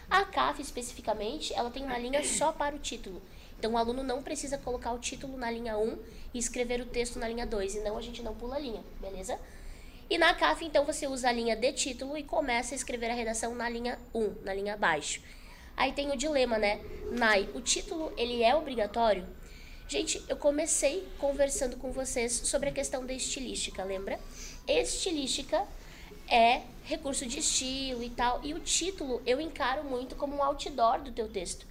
A 0.07 0.23
CAF 0.23 0.61
especificamente, 0.61 1.51
ela 1.55 1.71
tem 1.71 1.83
uma 1.83 1.97
linha 1.97 2.23
só 2.23 2.51
para 2.51 2.75
o 2.75 2.79
título. 2.79 3.19
Então 3.59 3.73
o 3.73 3.77
aluno 3.77 4.01
não 4.01 4.23
precisa 4.23 4.57
colocar 4.57 4.93
o 4.93 4.99
título 4.99 5.37
na 5.37 5.51
linha 5.51 5.77
1 5.77 5.97
e 6.33 6.39
escrever 6.39 6.79
o 6.79 6.85
texto 6.85 7.19
na 7.19 7.27
linha 7.27 7.45
2, 7.45 7.75
e 7.75 7.79
não 7.81 7.97
a 7.97 8.01
gente 8.01 8.23
não 8.23 8.33
pula 8.33 8.55
a 8.55 8.59
linha, 8.59 8.81
beleza? 9.01 9.37
E 10.09 10.17
na 10.17 10.33
CAF, 10.33 10.65
então, 10.65 10.85
você 10.85 11.05
usa 11.05 11.29
a 11.29 11.31
linha 11.31 11.55
de 11.55 11.71
título 11.73 12.17
e 12.17 12.23
começa 12.23 12.73
a 12.73 12.77
escrever 12.77 13.11
a 13.11 13.13
redação 13.13 13.53
na 13.53 13.69
linha 13.69 13.99
1, 14.15 14.35
na 14.43 14.53
linha 14.53 14.73
abaixo. 14.73 15.21
Aí 15.77 15.91
tem 15.91 16.09
o 16.09 16.17
dilema, 16.17 16.57
né? 16.57 16.79
Nai, 17.11 17.47
o 17.53 17.61
título, 17.61 18.11
ele 18.17 18.41
é 18.41 18.55
obrigatório? 18.55 19.27
Gente, 19.87 20.23
eu 20.27 20.37
comecei 20.37 21.07
conversando 21.19 21.75
com 21.77 21.91
vocês 21.91 22.31
sobre 22.31 22.69
a 22.69 22.71
questão 22.71 23.05
da 23.05 23.13
estilística, 23.13 23.83
lembra? 23.83 24.19
Estilística 24.67 25.67
é 26.27 26.61
recurso 26.85 27.25
de 27.25 27.39
estilo 27.39 28.01
e 28.01 28.09
tal, 28.09 28.39
e 28.43 28.53
o 28.53 28.59
título 28.59 29.21
eu 29.25 29.39
encaro 29.39 29.83
muito 29.83 30.15
como 30.15 30.35
um 30.35 30.43
outdoor 30.43 31.01
do 31.01 31.11
teu 31.11 31.27
texto. 31.27 31.68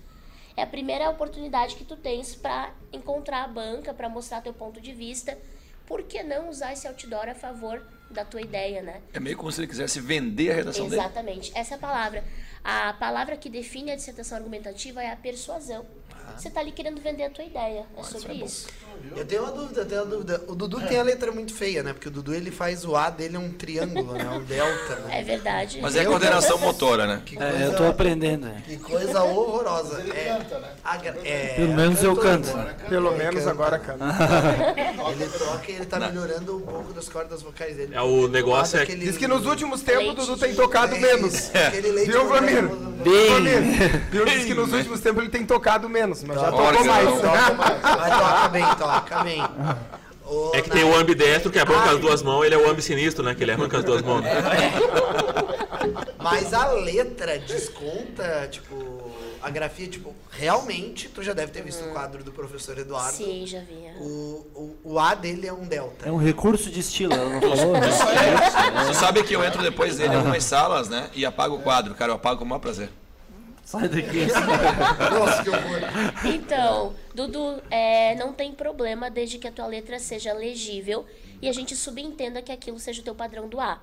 É 0.59 0.63
a 0.63 0.67
primeira 0.67 1.09
oportunidade 1.09 1.77
que 1.77 1.85
tu 1.85 1.97
tens 1.97 2.35
para 2.35 2.75
encontrar 2.93 3.45
a 3.45 3.47
banca, 3.47 3.95
para 3.95 4.09
mostrar 4.09 4.41
teu 4.41 4.53
ponto 4.53 4.81
de 4.81 4.93
vista. 4.93 5.39
Por 5.87 6.03
que 6.03 6.21
não 6.25 6.49
usar 6.49 6.73
esse 6.73 6.85
outdoor 6.89 7.29
a 7.29 7.35
favor 7.35 7.81
da 8.11 8.25
tua 8.25 8.41
ideia, 8.41 8.83
né? 8.83 9.01
É 9.15 9.21
meio 9.21 9.37
como 9.37 9.53
se 9.53 9.61
ele 9.61 9.69
quisesse 9.69 10.01
vender 10.01 10.51
a 10.51 10.55
redação 10.57 10.89
dele. 10.89 11.01
Exatamente, 11.01 11.53
essa 11.55 11.75
é 11.75 11.77
a 11.77 11.79
palavra. 11.79 12.25
A 12.65 12.93
palavra 12.95 13.37
que 13.37 13.49
define 13.49 13.93
a 13.93 13.95
dissertação 13.95 14.37
argumentativa 14.37 15.01
é 15.01 15.13
a 15.13 15.17
persuasão. 15.17 15.87
Você 16.37 16.49
está 16.49 16.59
ali 16.59 16.73
querendo 16.73 17.01
vender 17.01 17.23
a 17.23 17.31
tua 17.31 17.45
ideia, 17.45 17.87
é 17.97 18.03
sobre 18.03 18.33
isso. 18.35 18.67
Eu 19.17 19.25
tenho 19.25 19.43
uma 19.43 19.53
dúvida, 19.53 19.81
eu 19.81 19.87
tenho 19.87 20.01
uma 20.03 20.11
dúvida. 20.11 20.43
O 20.47 20.55
Dudu 20.55 20.81
tem 20.83 20.99
a 20.99 21.03
letra 21.03 21.33
muito 21.33 21.53
feia, 21.55 21.83
né? 21.83 21.93
Porque 21.93 22.09
o 22.09 22.11
Dudu 22.11 22.33
ele 22.35 22.51
faz 22.51 22.85
o 22.85 22.95
A 22.97 23.11
dele 23.11 23.37
é 23.37 23.39
um 23.39 23.51
triângulo, 23.51 24.13
né? 24.15 24.29
Um 24.31 24.43
delta, 24.45 24.97
né? 25.07 25.21
É 25.21 25.23
verdade. 25.23 25.79
Mas 25.83 25.97
é 25.97 26.05
coordenação 26.05 26.59
motora, 26.59 27.07
né? 27.07 27.23
Que 27.25 27.37
É, 27.43 27.67
eu 27.67 27.77
tô 27.77 27.85
aprendendo. 27.85 28.47
né? 28.47 28.63
Que 28.65 28.77
coisa 28.77 29.23
horrorosa. 29.23 30.01
Ele 30.01 30.11
É, 30.13 30.37
canta, 30.39 30.59
né? 30.61 30.69
é, 31.25 31.55
Pelo 31.57 31.75
menos 31.75 32.03
eu 32.03 32.17
canto. 32.17 32.57
né? 32.57 32.75
Pelo 32.89 33.09
Ele 33.11 33.19
menos 33.19 33.39
canta. 33.41 33.51
agora, 33.51 33.79
cara. 33.79 33.99
Ele 35.13 35.27
toca 35.39 35.71
e 35.71 35.75
ele 35.75 35.87
tá 35.87 35.99
melhorando 36.01 36.57
um 36.57 36.61
pouco 36.61 36.93
das 36.93 37.09
cordas 37.09 37.43
vocais 37.43 37.77
dele. 37.77 37.95
É, 37.95 38.01
o 38.03 38.29
negócio 38.29 38.79
é- 38.79 38.83
Aquele- 38.83 39.05
Diz 39.07 39.17
que 39.17 39.27
nos 39.27 39.47
últimos 39.47 39.81
tempos 39.83 40.03
o 40.03 40.07
Leite 40.09 40.27
Dudu 40.27 40.37
tem 40.39 40.55
tocado 40.55 40.95
É, 40.97 40.99
menos. 40.99 41.51
Leite 41.53 42.11
Viu. 42.11 42.27
Vlamir? 42.27 42.63
Bem. 43.03 43.29
Vlamir, 43.31 44.03
Viu? 44.11 44.25
Diz 44.25 44.45
que 44.45 44.55
nos 44.55 44.73
últimos 44.73 45.01
tempos 45.01 45.23
ele 45.23 45.31
tem 45.31 45.45
tocado 45.45 45.89
menos, 45.89 46.23
mas 46.25 46.41
já 46.41 46.51
tocou 46.51 46.85
mais. 46.85 47.09
Mas 47.23 48.19
toca 48.19 48.49
bem, 48.49 48.65
toca 48.77 48.87
Ô, 50.25 50.53
É 50.55 50.61
que 50.61 50.69
na- 50.69 50.75
tem 50.75 50.85
o 50.85 50.95
ambidestro 50.95 51.51
que 51.51 51.59
arranca 51.59 51.91
as 51.93 51.99
duas 52.01 52.23
mãos, 52.23 52.45
ele 52.45 52.55
é 52.55 52.59
o 52.59 52.69
ambi 52.71 52.83
sinistro, 52.83 53.25
né? 53.25 53.35
Que 53.35 53.43
ele 53.45 53.53
arranca 53.53 53.79
as 53.79 53.85
duas 53.85 54.03
mãos. 54.03 54.23
Mas 56.19 56.53
a 56.53 56.73
letra 56.73 57.39
desconta, 57.39 58.47
tipo, 58.51 59.11
a 59.43 59.49
grafia, 59.49 59.87
tipo, 59.89 60.15
realmente, 60.31 61.09
tu 61.09 61.23
já 61.23 61.33
deve 61.33 61.53
ter 61.53 61.63
visto 61.63 61.83
o 61.85 61.93
quadro 61.93 62.23
do 62.23 62.33
professor 62.33 62.77
Eduardo. 62.77 63.17
Sim, 63.17 63.47
já 63.47 63.61
vi. 63.61 63.87
aham. 63.89 64.01
O, 64.01 64.77
o, 64.85 64.93
o 64.95 64.99
A 64.99 65.15
dele 65.15 65.47
é 65.47 65.53
um 65.53 65.65
delta. 65.67 66.09
É 66.09 66.13
um 66.13 66.19
recurso 66.19 66.71
de 66.71 66.81
estilo, 66.81 67.15
ela 67.15 67.31
não 67.31 67.41
falou? 67.57 67.75
Tu 68.89 68.95
sabe 68.95 69.23
que 69.23 69.35
eu 69.35 69.43
entro 69.45 69.63
depois 69.63 69.97
dele 69.97 70.15
em 70.15 70.17
algumas 70.19 70.45
salas, 70.45 70.89
né? 70.89 71.09
E 71.15 71.25
apago 71.25 71.55
o 71.57 71.61
quadro. 71.63 71.95
Cara, 71.95 72.13
eu 72.13 72.17
apago 72.17 72.39
com 72.41 72.45
o 72.45 72.49
maior 72.49 72.61
prazer. 72.61 72.91
Sai 73.69 73.87
daqui. 73.87 74.25
Nossa, 75.13 75.43
que 75.43 75.51
horror. 75.51 75.81
Então, 76.25 76.95
Dudu, 77.15 77.63
é, 77.71 78.15
não 78.15 78.33
tem 78.33 78.51
problema 78.51 79.11
desde 79.11 79.37
que 79.37 79.47
a 79.47 79.53
tua 79.53 79.67
letra 79.67 79.99
seja 79.99 80.33
legível 80.33 81.05
e 81.43 81.51
a 81.51 81.53
gente 81.53 81.77
subentenda 81.77 82.41
que 82.41 82.51
aquilo 82.51 82.79
seja 82.79 83.03
o 83.03 83.05
teu 83.05 83.15
padrão 83.15 83.47
do 83.47 83.61
A. 83.61 83.79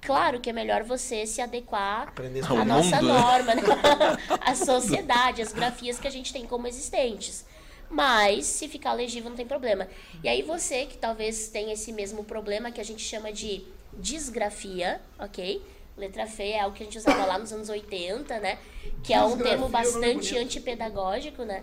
Claro 0.00 0.38
que 0.38 0.48
é 0.48 0.52
melhor 0.52 0.84
você 0.84 1.26
se 1.26 1.40
adequar 1.40 2.12
à 2.16 2.64
nossa 2.64 3.02
mundo, 3.02 3.08
né? 3.08 3.20
norma, 3.20 3.54
né? 3.56 3.62
à 4.40 4.54
sociedade, 4.54 5.42
às 5.42 5.52
grafias 5.52 5.98
que 5.98 6.06
a 6.06 6.12
gente 6.12 6.32
tem 6.32 6.46
como 6.46 6.68
existentes. 6.68 7.44
Mas, 7.90 8.46
se 8.46 8.68
ficar 8.68 8.92
legível, 8.92 9.30
não 9.30 9.36
tem 9.36 9.46
problema. 9.46 9.88
E 10.22 10.28
aí 10.28 10.42
você, 10.42 10.86
que 10.86 10.96
talvez 10.96 11.48
tenha 11.48 11.72
esse 11.72 11.92
mesmo 11.92 12.22
problema, 12.22 12.70
que 12.70 12.80
a 12.80 12.84
gente 12.84 13.02
chama 13.02 13.32
de 13.32 13.64
disgrafia, 13.94 15.00
ok? 15.18 15.60
Letra 15.96 16.26
feia 16.26 16.56
é 16.56 16.60
algo 16.60 16.76
que 16.76 16.82
a 16.82 16.86
gente 16.86 16.98
usava 16.98 17.24
lá 17.24 17.38
nos 17.38 17.52
anos 17.52 17.68
80, 17.68 18.38
né? 18.40 18.58
Que 19.02 19.14
é 19.14 19.22
um 19.22 19.36
termo 19.38 19.62
nome 19.62 19.72
bastante 19.72 20.36
antipedagógico, 20.36 21.44
né? 21.44 21.62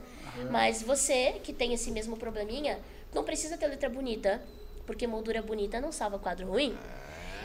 Mas 0.49 0.81
você, 0.81 1.35
que 1.43 1.51
tem 1.51 1.73
esse 1.73 1.91
mesmo 1.91 2.15
probleminha, 2.15 2.79
não 3.13 3.23
precisa 3.23 3.57
ter 3.57 3.67
letra 3.67 3.89
bonita, 3.89 4.41
porque 4.85 5.05
moldura 5.05 5.41
bonita 5.41 5.81
não 5.81 5.91
salva 5.91 6.17
quadro 6.17 6.47
ruim. 6.47 6.77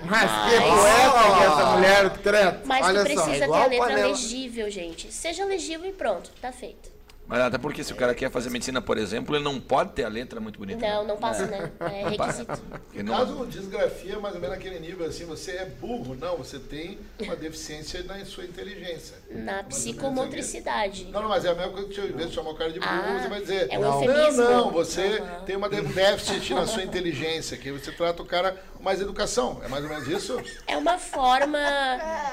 Mas 0.05 0.31
que 0.31 0.61
poeta 0.61 1.37
que 1.37 1.43
é 1.43 1.47
essa 1.47 1.65
mulher, 1.77 2.11
que 2.11 2.19
treta. 2.19 2.63
Mas 2.65 2.87
Olha 2.87 3.05
tu 3.05 3.15
só. 3.15 3.23
precisa 3.25 3.47
ter 3.47 3.55
a 3.55 3.67
letra 3.67 4.07
legível, 4.07 4.71
gente. 4.71 5.13
Seja 5.13 5.45
legível 5.45 5.89
e 5.89 5.93
pronto, 5.93 6.31
tá 6.41 6.53
feito. 6.53 6.96
Mas 7.29 7.41
até 7.41 7.59
porque 7.59 7.83
se 7.83 7.93
o 7.93 7.97
cara 7.97 8.15
quer 8.15 8.31
fazer 8.31 8.51
medicina, 8.51 8.81
por 8.81 8.97
exemplo, 8.97 9.35
ele 9.35 9.43
não 9.43 9.61
pode 9.61 9.93
ter 9.93 10.05
a 10.05 10.09
letra 10.09 10.41
muito 10.41 10.59
bonita. 10.59 10.87
Não, 10.87 11.05
não 11.05 11.17
passa, 11.17 11.47
né? 11.47 11.73
É 11.81 12.09
requisito. 12.09 12.63
No 12.95 13.13
caso, 13.13 13.47
desgrafia 13.47 14.15
é 14.15 14.19
mais 14.19 14.35
ou 14.35 14.41
menos 14.41 14.57
naquele 14.57 14.79
nível 14.79 15.07
assim, 15.07 15.25
você 15.25 15.53
é 15.53 15.67
burro, 15.67 16.15
não, 16.15 16.37
você 16.37 16.59
tem 16.59 16.99
uma 17.21 17.35
deficiência 17.35 18.03
na 18.05 18.25
sua 18.25 18.45
inteligência. 18.45 19.17
Na 19.31 19.63
psicomotricidade. 19.65 21.07
Não, 21.07 21.23
não, 21.23 21.29
mas 21.29 21.45
é 21.45 21.51
a 21.51 21.55
mesma 21.55 21.73
coisa 21.73 21.89
que 21.89 22.13
de 22.13 22.33
chamar 22.33 22.51
o 22.51 22.55
cara 22.55 22.73
de 22.73 22.79
burro, 22.79 22.91
Ah, 22.93 23.19
você 23.21 23.29
vai 23.29 23.41
dizer. 23.41 23.69
é 23.71 23.79
um 23.79 23.83
não, 23.83 24.07
não, 24.07 24.33
não, 24.33 24.71
você 24.71 25.23
tem 25.45 25.57
uma 25.57 25.67
um 25.67 25.93
déficit 25.93 26.55
na 26.55 26.67
sua 26.67 26.83
inteligência, 26.83 27.57
que 27.57 27.71
você 27.73 27.91
trata 27.93 28.23
o 28.23 28.27
cara 28.27 28.57
mais 28.87 29.01
educação. 29.01 29.61
É 29.65 29.69
mais 29.69 29.83
ou 29.83 29.91
menos 29.91 30.07
isso? 30.07 30.41
É 30.67 30.77
uma 30.77 30.97
forma 30.97 31.59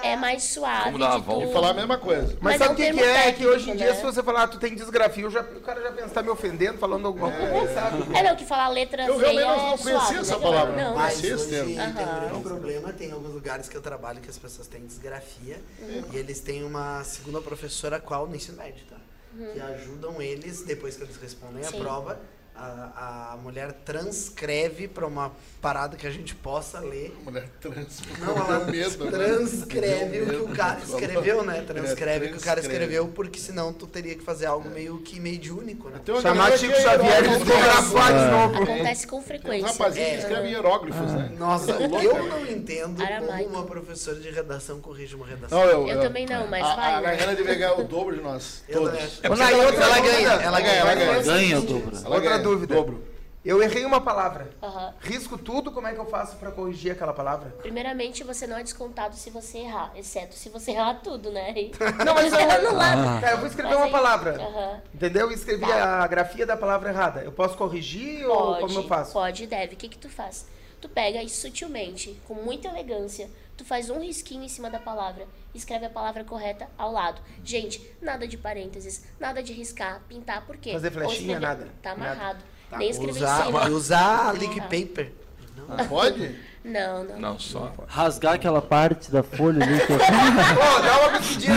é 0.04 0.16
mais 0.16 0.44
suave. 0.44 0.84
Vamos 0.92 1.00
dar 1.00 1.18
uma 1.18 1.44
E 1.46 1.52
falar 1.52 1.70
a 1.72 1.74
mesma 1.74 1.98
coisa. 1.98 2.38
Mas, 2.40 2.58
Mas 2.58 2.58
sabe 2.60 2.66
é 2.66 2.70
o 2.70 2.72
um 2.74 2.76
que, 2.76 2.94
que 3.00 3.04
é? 3.04 3.14
técnico, 3.14 3.38
que 3.40 3.48
hoje 3.48 3.72
em 3.72 3.76
dia, 3.76 3.88
né? 3.88 3.96
se 3.96 4.04
você 4.04 4.22
falar, 4.22 4.44
ah, 4.44 4.48
tu 4.48 4.60
tem 4.60 4.76
desgrafio, 4.76 5.30
já, 5.32 5.42
o 5.42 5.62
cara 5.62 5.82
já 5.82 5.92
pensa, 5.92 6.10
tá 6.10 6.22
me 6.22 6.30
ofendendo, 6.30 6.78
falando 6.78 7.08
alguma 7.08 7.32
coisa, 7.32 7.74
sabe? 7.74 8.16
É 8.16 8.22
não, 8.24 8.36
que 8.36 8.46
falar 8.46 8.68
letra 8.70 9.04
Eu 9.06 9.18
realmente 9.18 9.42
é 9.42 9.46
não 9.48 9.78
conhecia 9.78 10.00
suave, 10.00 10.20
essa 10.20 10.36
né? 10.38 10.42
palavra. 10.44 10.76
Não, 10.84 10.96
Mas 10.96 11.14
Sim, 11.16 11.34
esse 11.34 11.50
termo. 11.50 11.76
tem 11.76 12.38
um 12.38 12.42
problema, 12.42 12.94
tem 12.94 13.12
alguns 13.12 13.34
lugares 13.34 13.68
que 13.68 13.76
eu 13.76 13.82
trabalho 13.82 14.22
que 14.22 14.30
as 14.30 14.38
pessoas 14.38 14.68
têm 14.68 14.86
desgrafia 14.86 15.60
Uhum. 15.80 16.04
e 16.14 16.18
eles 16.18 16.40
têm 16.40 16.64
uma 16.64 17.04
segunda 17.04 17.42
professora 17.42 18.00
qual 18.00 18.28
no 18.28 18.36
ensino 18.36 18.58
médio, 18.58 18.84
tá? 18.90 18.98
Que 19.52 19.60
ajudam 19.60 20.22
eles, 20.22 20.62
depois 20.64 20.96
que 20.96 21.02
eles 21.04 21.18
respondem 21.18 21.64
Uhum. 21.64 21.70
Sim. 21.70 21.78
a 21.78 21.82
prova, 21.82 22.20
a, 22.56 23.34
a 23.34 23.38
mulher 23.38 23.72
transcreve 23.84 24.88
para 24.88 25.08
uma 25.08 25.32
parada 25.62 25.98
que 25.98 26.06
a 26.06 26.12
gente 26.12 26.36
possa 26.36 26.80
ler. 26.80 27.16
Mulher 27.24 27.50
trans. 27.60 28.02
Não, 28.20 28.38
ela 28.38 28.66
medo, 28.66 29.06
né? 29.06 29.12
transcreve 29.26 30.22
o 30.22 30.26
que 30.28 30.36
o 30.36 30.56
cara 30.56 30.80
escreveu, 30.80 31.44
né? 31.44 31.62
Transcreve 31.66 32.26
o 32.28 32.32
que 32.32 32.38
o 32.38 32.42
cara 32.42 32.60
escreveu, 32.60 33.08
porque 33.08 33.40
senão 33.40 33.74
tu 33.74 33.88
teria 33.88 34.16
que 34.16 34.24
fazer 34.24 34.46
algo 34.46 34.70
meio 34.70 35.00
que 35.00 35.20
mediúnico, 35.20 35.90
né? 35.90 36.00
Uma 36.08 36.22
Chamar 36.22 36.58
Chico 36.58 36.74
é 36.74 36.82
Xavier 36.82 37.24
e 37.24 37.28
hieróglifo. 37.28 37.46
desgrafar 37.46 38.14
de 38.14 38.32
novo. 38.32 38.64
Acontece 38.64 39.08
com 39.08 39.16
Tem 39.16 39.20
um 39.20 39.24
frequência. 39.24 39.68
rapazinho 39.68 40.10
que 40.10 40.16
escreve 40.18 40.48
hieróglifos, 40.50 41.12
né? 41.12 41.32
Nossa, 41.38 41.72
eu 41.72 41.90
não 42.28 42.46
entendo 42.46 43.02
Aramaico. 43.02 43.44
como 43.46 43.56
uma 43.58 43.66
professora 43.66 44.20
de 44.20 44.30
redação 44.30 44.80
corrige 44.80 45.16
uma 45.16 45.26
redação. 45.26 45.58
Não, 45.58 45.66
eu, 45.66 45.88
Eu 45.88 46.02
também 46.02 46.26
não, 46.26 46.48
mas 46.48 46.64
a, 46.64 46.76
vai. 46.76 46.94
A 46.94 47.02
né? 47.02 47.08
Gargana 47.08 47.36
devia 47.36 47.56
ganhar 47.56 47.80
o 47.80 47.84
dobro 47.84 48.16
de 48.16 48.22
nós. 48.22 48.64
Eu 48.68 48.82
Todos. 48.82 49.20
É 49.24 49.28
Ela 49.28 49.36
ganha, 49.36 50.32
ela 50.34 50.62
ganha, 50.62 50.80
ela 50.80 50.96
ganha. 50.96 51.24
Ganha 51.24 51.60
o 51.60 51.62
dobro. 51.62 51.98
Outra 52.06 52.43
dúvida. 52.44 52.76
Dobro. 52.76 53.14
Eu 53.46 53.62
errei 53.62 53.84
uma 53.84 54.00
palavra. 54.00 54.50
Aham. 54.64 54.94
Risco 55.02 55.38
tudo, 55.38 55.70
como 55.70 55.86
é 55.86 55.94
que 55.94 56.00
eu 56.00 56.06
faço 56.06 56.38
pra 56.38 56.50
corrigir 56.50 56.94
aquela 56.94 57.12
palavra? 57.12 57.50
Primeiramente, 57.62 58.24
você 58.24 58.48
não 58.48 58.58
é 58.58 58.64
descontado 58.64 59.16
se 59.16 59.30
você 59.30 59.58
errar, 59.58 59.92
exceto 59.98 60.34
se 60.34 60.48
você 60.48 60.72
errar 60.72 61.02
tudo, 61.04 61.30
né? 61.30 61.54
Não, 62.06 62.14
mas 62.14 62.32
eu, 62.32 62.40
é 62.40 62.56
anulado. 62.56 63.20
Tá, 63.20 63.32
eu 63.32 63.38
vou 63.40 63.48
escrever 63.48 63.68
Mas 63.72 63.78
uma 63.80 63.86
aí- 63.88 63.92
palavra. 63.92 64.42
Aham. 64.42 64.82
Entendeu? 64.94 65.30
E 65.30 65.34
escrevi 65.34 65.66
a 65.70 66.08
grafia 66.08 66.46
da 66.46 66.56
palavra 66.56 66.90
errada. 66.90 67.20
Eu 67.22 67.34
posso 67.34 67.58
corrigir 67.58 68.26
ou 68.26 68.56
Pode, 68.56 68.62
como 68.62 68.80
eu 68.80 68.88
faço? 68.88 69.12
pode 69.12 69.44
e 69.44 69.48
deve. 69.48 69.74
O 69.74 69.78
que 69.78 69.90
que 69.90 69.98
tu 69.98 70.08
faz? 70.10 70.46
Tu 70.80 70.88
pega 70.88 71.22
e 71.22 71.28
sutilmente, 71.30 72.18
com 72.26 72.34
muita 72.36 72.70
elegância, 72.70 73.30
tu 73.64 73.68
faz 73.68 73.90
um 73.90 74.00
risquinho 74.02 74.44
em 74.44 74.50
cima 74.50 74.70
da 74.70 74.78
palavra, 74.78 75.26
escreve 75.56 75.86
a 75.86 75.90
palavra 75.90 76.26
correta 76.26 76.68
ao 76.78 76.92
lado. 76.92 77.22
Gente, 77.46 77.82
nada 78.02 78.28
de 78.28 78.38
parênteses, 78.38 79.06
nada 79.18 79.42
de 79.42 79.54
riscar, 79.54 80.02
pintar, 80.08 80.46
por 80.46 80.58
quê? 80.58 80.74
Fazer 80.74 80.92
flechinha, 80.92 81.40
nada. 81.40 81.70
Tá 81.82 81.96
Nada. 81.96 82.12
amarrado. 82.12 82.44
Tá, 82.70 82.78
Nem 82.78 82.90
escrever 82.90 83.14
em 83.14 83.24
usar, 83.24 83.46
cima. 83.46 83.70
usar 83.70 84.36
lick 84.36 84.60
paper. 84.62 85.14
Pode? 85.88 86.38
Não, 86.64 87.04
não. 87.04 87.20
Não, 87.20 87.40
só. 87.40 87.74
Rasgar 87.88 88.36
aquela 88.36 88.62
parte 88.62 89.12
da 89.12 89.22
folha 89.22 89.62
ali 89.64 89.80
que 89.86 89.92
eu... 89.92 89.98
Dá 90.00 90.06
uma. 91.10 91.20
Quem 91.20 91.50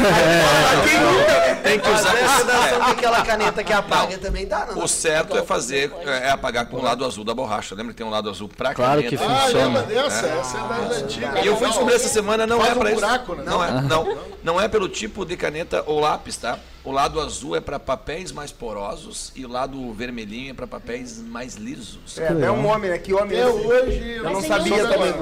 nunca? 1.00 1.56
Tem 1.62 1.78
que 1.78 1.88
usar. 1.88 2.10
redação 2.10 2.80
com 2.80 2.90
aquela 2.90 3.22
caneta 3.24 3.62
que 3.64 3.72
apaga 3.72 4.18
também 4.18 4.46
dá, 4.48 4.66
não. 4.66 4.82
O 4.82 4.88
certo 4.88 5.36
é 5.38 5.42
fazer, 5.42 5.92
é 6.04 6.30
apagar 6.30 6.66
com 6.66 6.76
o 6.78 6.82
lado 6.82 7.04
azul 7.04 7.24
da 7.24 7.32
borracha. 7.34 7.74
Lembra 7.76 7.92
que 7.92 7.98
tem 7.98 8.06
um 8.06 8.10
lado 8.10 8.28
azul 8.28 8.48
pra 8.48 8.74
Claro 8.74 9.02
caneta? 9.02 9.16
que 9.16 9.22
Ah, 9.24 9.36
Funciona. 9.40 9.64
lembra 9.66 9.82
dessa? 9.82 10.26
Essa 10.26 10.58
é 10.58 10.60
das 10.88 11.02
antigas. 11.02 11.44
E 11.44 11.46
eu 11.46 11.56
fui 11.56 11.68
descobrir 11.68 11.94
essa 11.94 12.08
semana, 12.08 12.46
não 12.46 12.64
é 12.64 12.72
um 12.72 12.78
pra 12.78 12.90
isso. 12.90 13.00
né? 13.00 13.20
Não 13.44 13.62
é, 13.64 13.70
não, 13.82 14.18
não 14.42 14.60
é 14.60 14.66
pelo 14.68 14.88
tipo 14.88 15.24
de 15.24 15.36
caneta 15.36 15.84
ou 15.86 16.00
lápis, 16.00 16.36
tá? 16.36 16.58
O 16.86 16.92
lado 16.92 17.20
azul 17.20 17.56
é 17.56 17.60
para 17.60 17.80
papéis 17.80 18.30
mais 18.30 18.52
porosos 18.52 19.32
e 19.34 19.44
o 19.44 19.48
lado 19.48 19.92
vermelhinho 19.92 20.52
é 20.52 20.54
para 20.54 20.68
papéis 20.68 21.18
mais 21.18 21.56
lisos. 21.56 22.16
É, 22.16 22.28
até 22.28 22.48
um 22.48 22.64
homem, 22.64 22.88
né? 22.90 22.96
Que 22.98 23.12
homem 23.12 23.36
é 23.36 23.40
esse? 23.42 23.50
hoje 23.66 24.10
Eu 24.12 24.22
não 24.30 24.40
sabia 24.40 24.82
não 24.84 24.90
também. 24.92 25.12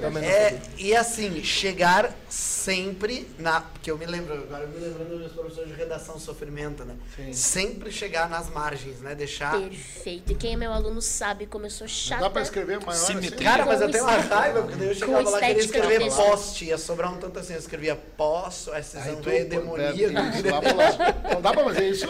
Também 0.00 0.22
não 0.22 0.30
É, 0.30 0.50
sabia. 0.50 0.60
e 0.78 0.94
assim, 0.94 1.42
chegar 1.42 2.14
sempre 2.28 3.28
na. 3.38 3.60
Porque 3.60 3.90
eu 3.90 3.98
me 3.98 4.06
lembro, 4.06 4.34
agora 4.34 4.64
eu 4.64 4.68
me 4.68 4.78
lembrando 4.78 5.08
dos 5.08 5.18
meus 5.20 5.32
professores 5.32 5.68
de 5.68 5.74
redação 5.74 6.18
sofrimento, 6.18 6.84
né? 6.84 6.94
Sempre 7.32 7.90
chegar 7.90 8.28
nas 8.28 8.50
margens, 8.50 9.00
né? 9.00 9.14
Deixar. 9.14 9.58
Perfeito. 9.58 10.32
E 10.32 10.34
quem 10.34 10.52
é 10.54 10.56
meu 10.56 10.72
aluno 10.72 11.00
sabe 11.00 11.46
como 11.46 11.66
eu 11.66 11.70
sou 11.70 11.88
chata. 11.88 12.22
Dá 12.22 12.30
pra 12.30 12.42
escrever 12.42 12.78
maior 12.80 12.92
assim? 12.92 13.30
Cara, 13.30 13.64
mas 13.64 13.80
eu 13.80 13.90
tenho 13.90 14.04
uma 14.04 14.16
raiva, 14.16 14.62
porque 14.62 14.76
daí 14.76 14.88
eu 14.88 14.94
chegava 14.94 15.30
lá 15.30 15.38
e 15.38 15.46
queria 15.46 15.64
escrever 15.64 16.08
poste, 16.14 16.64
ia 16.66 16.78
sobrar 16.78 17.12
um 17.12 17.16
tanto 17.18 17.38
assim, 17.38 17.54
eu 17.54 17.58
escrevia 17.58 17.96
posso, 17.96 18.72
é 18.72 18.82
pô, 18.82 19.30
demoníaco. 19.48 20.12
Não 21.32 21.40
dá 21.40 21.52
pra 21.52 21.64
fazer 21.64 21.88
isso? 21.88 22.06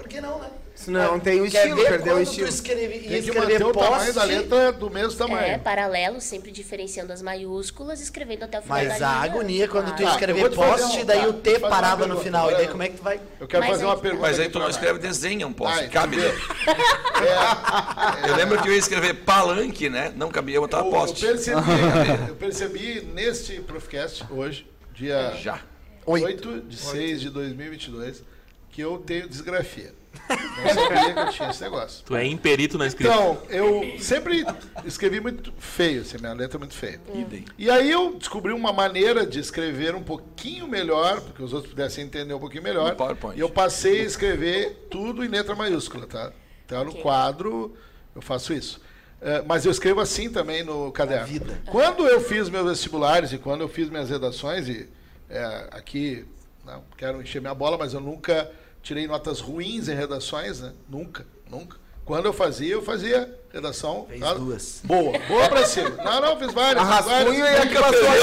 Por 0.00 0.08
que 0.08 0.20
não, 0.20 0.38
né? 0.38 0.48
Se 0.74 0.90
não 0.90 1.20
tem 1.20 1.38
o 1.42 1.44
estilo, 1.44 1.76
ver 1.76 1.88
perdeu 1.88 2.16
o 2.16 2.20
estilo. 2.22 2.46
Tu 2.48 2.54
escreve, 2.54 2.82
ia 2.82 2.88
Tem 3.00 3.00
que 3.10 3.16
escrever 3.28 3.60
manter 3.60 3.64
o 3.66 3.72
tamanho 3.72 4.00
post, 4.00 4.12
da 4.14 4.24
letra 4.24 4.72
do 4.72 4.88
mesmo 4.88 5.12
É, 5.12 5.16
tamanho. 5.26 5.60
paralelo, 5.60 6.20
sempre 6.22 6.50
diferenciando 6.50 7.12
as 7.12 7.20
maiúsculas, 7.20 8.00
escrevendo 8.00 8.44
até 8.44 8.60
o 8.60 8.62
final 8.62 8.78
da 8.78 8.84
Mas 8.84 8.94
linha. 8.96 9.08
a 9.08 9.20
agonia 9.22 9.68
quando 9.68 9.86
tu 9.90 9.96
Claro. 9.98 10.04
eu 10.04 10.10
escrever 10.12 10.40
vou 10.40 10.48
te 10.48 10.56
fazer 10.56 10.82
post, 10.82 10.98
um- 11.00 11.04
daí 11.04 11.20
tá, 11.20 11.28
o 11.28 11.32
T 11.34 11.50
fazer 11.50 11.64
uma 11.64 11.68
parava 11.68 12.06
no 12.06 12.16
final. 12.18 12.50
E 12.50 12.54
daí 12.54 12.68
como 12.68 12.82
é 12.82 12.88
que 12.88 12.96
tu 12.96 13.02
vai? 13.02 13.20
Eu 13.38 13.46
quero 13.46 13.62
Mas 13.62 13.70
fazer 13.72 13.84
aí- 13.84 13.90
uma 13.90 13.96
pergunta. 13.98 14.22
Mas 14.22 14.40
aí 14.40 14.48
tu 14.48 14.58
não 14.58 14.70
escreve 14.70 14.98
desenha 14.98 15.46
um 15.46 15.52
post, 15.52 15.84
Ah, 15.84 15.88
cabe. 15.88 16.16
entendeu? 16.16 16.34
Eu 18.26 18.36
lembro 18.36 18.62
que 18.62 18.68
eu 18.68 18.72
ia 18.72 18.78
escrever 18.78 19.14
palanque, 19.24 19.90
né? 19.90 20.12
Não 20.16 20.30
cabia, 20.30 20.56
eu 20.56 20.62
botava 20.62 20.84
Eu, 20.84 20.86
eu 20.92 20.98
post. 20.98 21.20
percebi, 21.26 21.60
eu 22.28 22.36
percebi 22.36 23.00
neste 23.14 23.60
Profcast, 23.60 24.24
hoje, 24.30 24.66
dia 24.94 25.34
Já. 25.42 25.60
8 26.06 26.62
de 26.62 26.76
6 26.78 27.20
de 27.20 27.28
2022, 27.30 28.22
que 28.70 28.80
eu 28.80 28.98
tenho 28.98 29.28
desgrafia. 29.28 29.94
Não 30.28 30.74
sabia 30.74 31.14
que 31.14 31.20
eu 31.20 31.30
tinha 31.30 31.50
esse 31.50 31.62
negócio. 31.62 32.04
Tu 32.04 32.16
é 32.16 32.26
imperito 32.26 32.76
na 32.76 32.86
escrita. 32.86 33.12
Então, 33.12 33.42
eu 33.48 33.94
sempre 34.00 34.44
escrevi 34.84 35.20
muito 35.20 35.52
feio, 35.58 36.02
assim, 36.02 36.18
minha 36.18 36.32
letra 36.32 36.56
é 36.56 36.60
muito 36.60 36.74
feia. 36.74 37.00
Idem. 37.14 37.44
E 37.56 37.70
aí 37.70 37.90
eu 37.90 38.16
descobri 38.16 38.52
uma 38.52 38.72
maneira 38.72 39.24
de 39.26 39.38
escrever 39.38 39.94
um 39.94 40.02
pouquinho 40.02 40.66
melhor, 40.66 41.20
porque 41.20 41.42
os 41.42 41.52
outros 41.52 41.72
pudessem 41.72 42.04
entender 42.04 42.34
um 42.34 42.40
pouquinho 42.40 42.62
melhor. 42.62 42.90
No 42.90 42.96
PowerPoint. 42.96 43.36
E 43.36 43.40
eu 43.40 43.48
passei 43.50 44.00
a 44.00 44.04
escrever 44.04 44.86
tudo 44.90 45.24
em 45.24 45.28
letra 45.28 45.54
maiúscula, 45.54 46.06
tá? 46.06 46.32
Então 46.66 46.84
no 46.84 46.90
Ok. 46.90 47.02
quadro 47.02 47.74
eu 48.14 48.20
faço 48.22 48.52
isso. 48.52 48.80
Eh, 49.22 49.42
mas 49.46 49.64
eu 49.64 49.70
escrevo 49.70 50.00
assim 50.00 50.30
também 50.30 50.64
no 50.64 50.90
caderno. 50.92 51.56
Quando 51.66 52.06
eu 52.06 52.20
fiz 52.20 52.48
meus 52.48 52.66
vestibulares 52.68 53.32
e 53.32 53.38
quando 53.38 53.60
eu 53.60 53.68
fiz 53.68 53.88
minhas 53.90 54.08
redações, 54.10 54.68
e 54.68 54.88
eh, 55.28 55.68
aqui 55.70 56.24
não 56.64 56.82
quero 56.96 57.20
encher 57.22 57.40
minha 57.40 57.54
bola, 57.54 57.76
mas 57.78 57.92
eu 57.94 58.00
nunca 58.00 58.50
tirei 58.82 59.06
notas 59.06 59.40
ruins 59.40 59.88
em 59.88 59.94
redações, 59.94 60.60
né? 60.60 60.72
Nunca, 60.88 61.26
nunca. 61.48 61.76
Quando 62.04 62.26
eu 62.26 62.32
fazia, 62.32 62.72
eu 62.72 62.82
fazia 62.82 63.32
redação 63.52 64.06
Fez 64.08 64.20
tá? 64.20 64.34
duas. 64.34 64.80
boa, 64.82 65.16
boa 65.28 65.48
pra 65.48 65.64
cima. 65.64 65.90
Não, 66.02 66.20
não, 66.20 66.38
fiz 66.38 66.52
várias. 66.52 66.82
A 66.88 66.96
fiz 66.96 67.04
várias. 67.06 67.36
rascunho 67.36 67.44
e 67.46 67.56
aquela 67.56 67.88
Pessoal, 67.90 68.14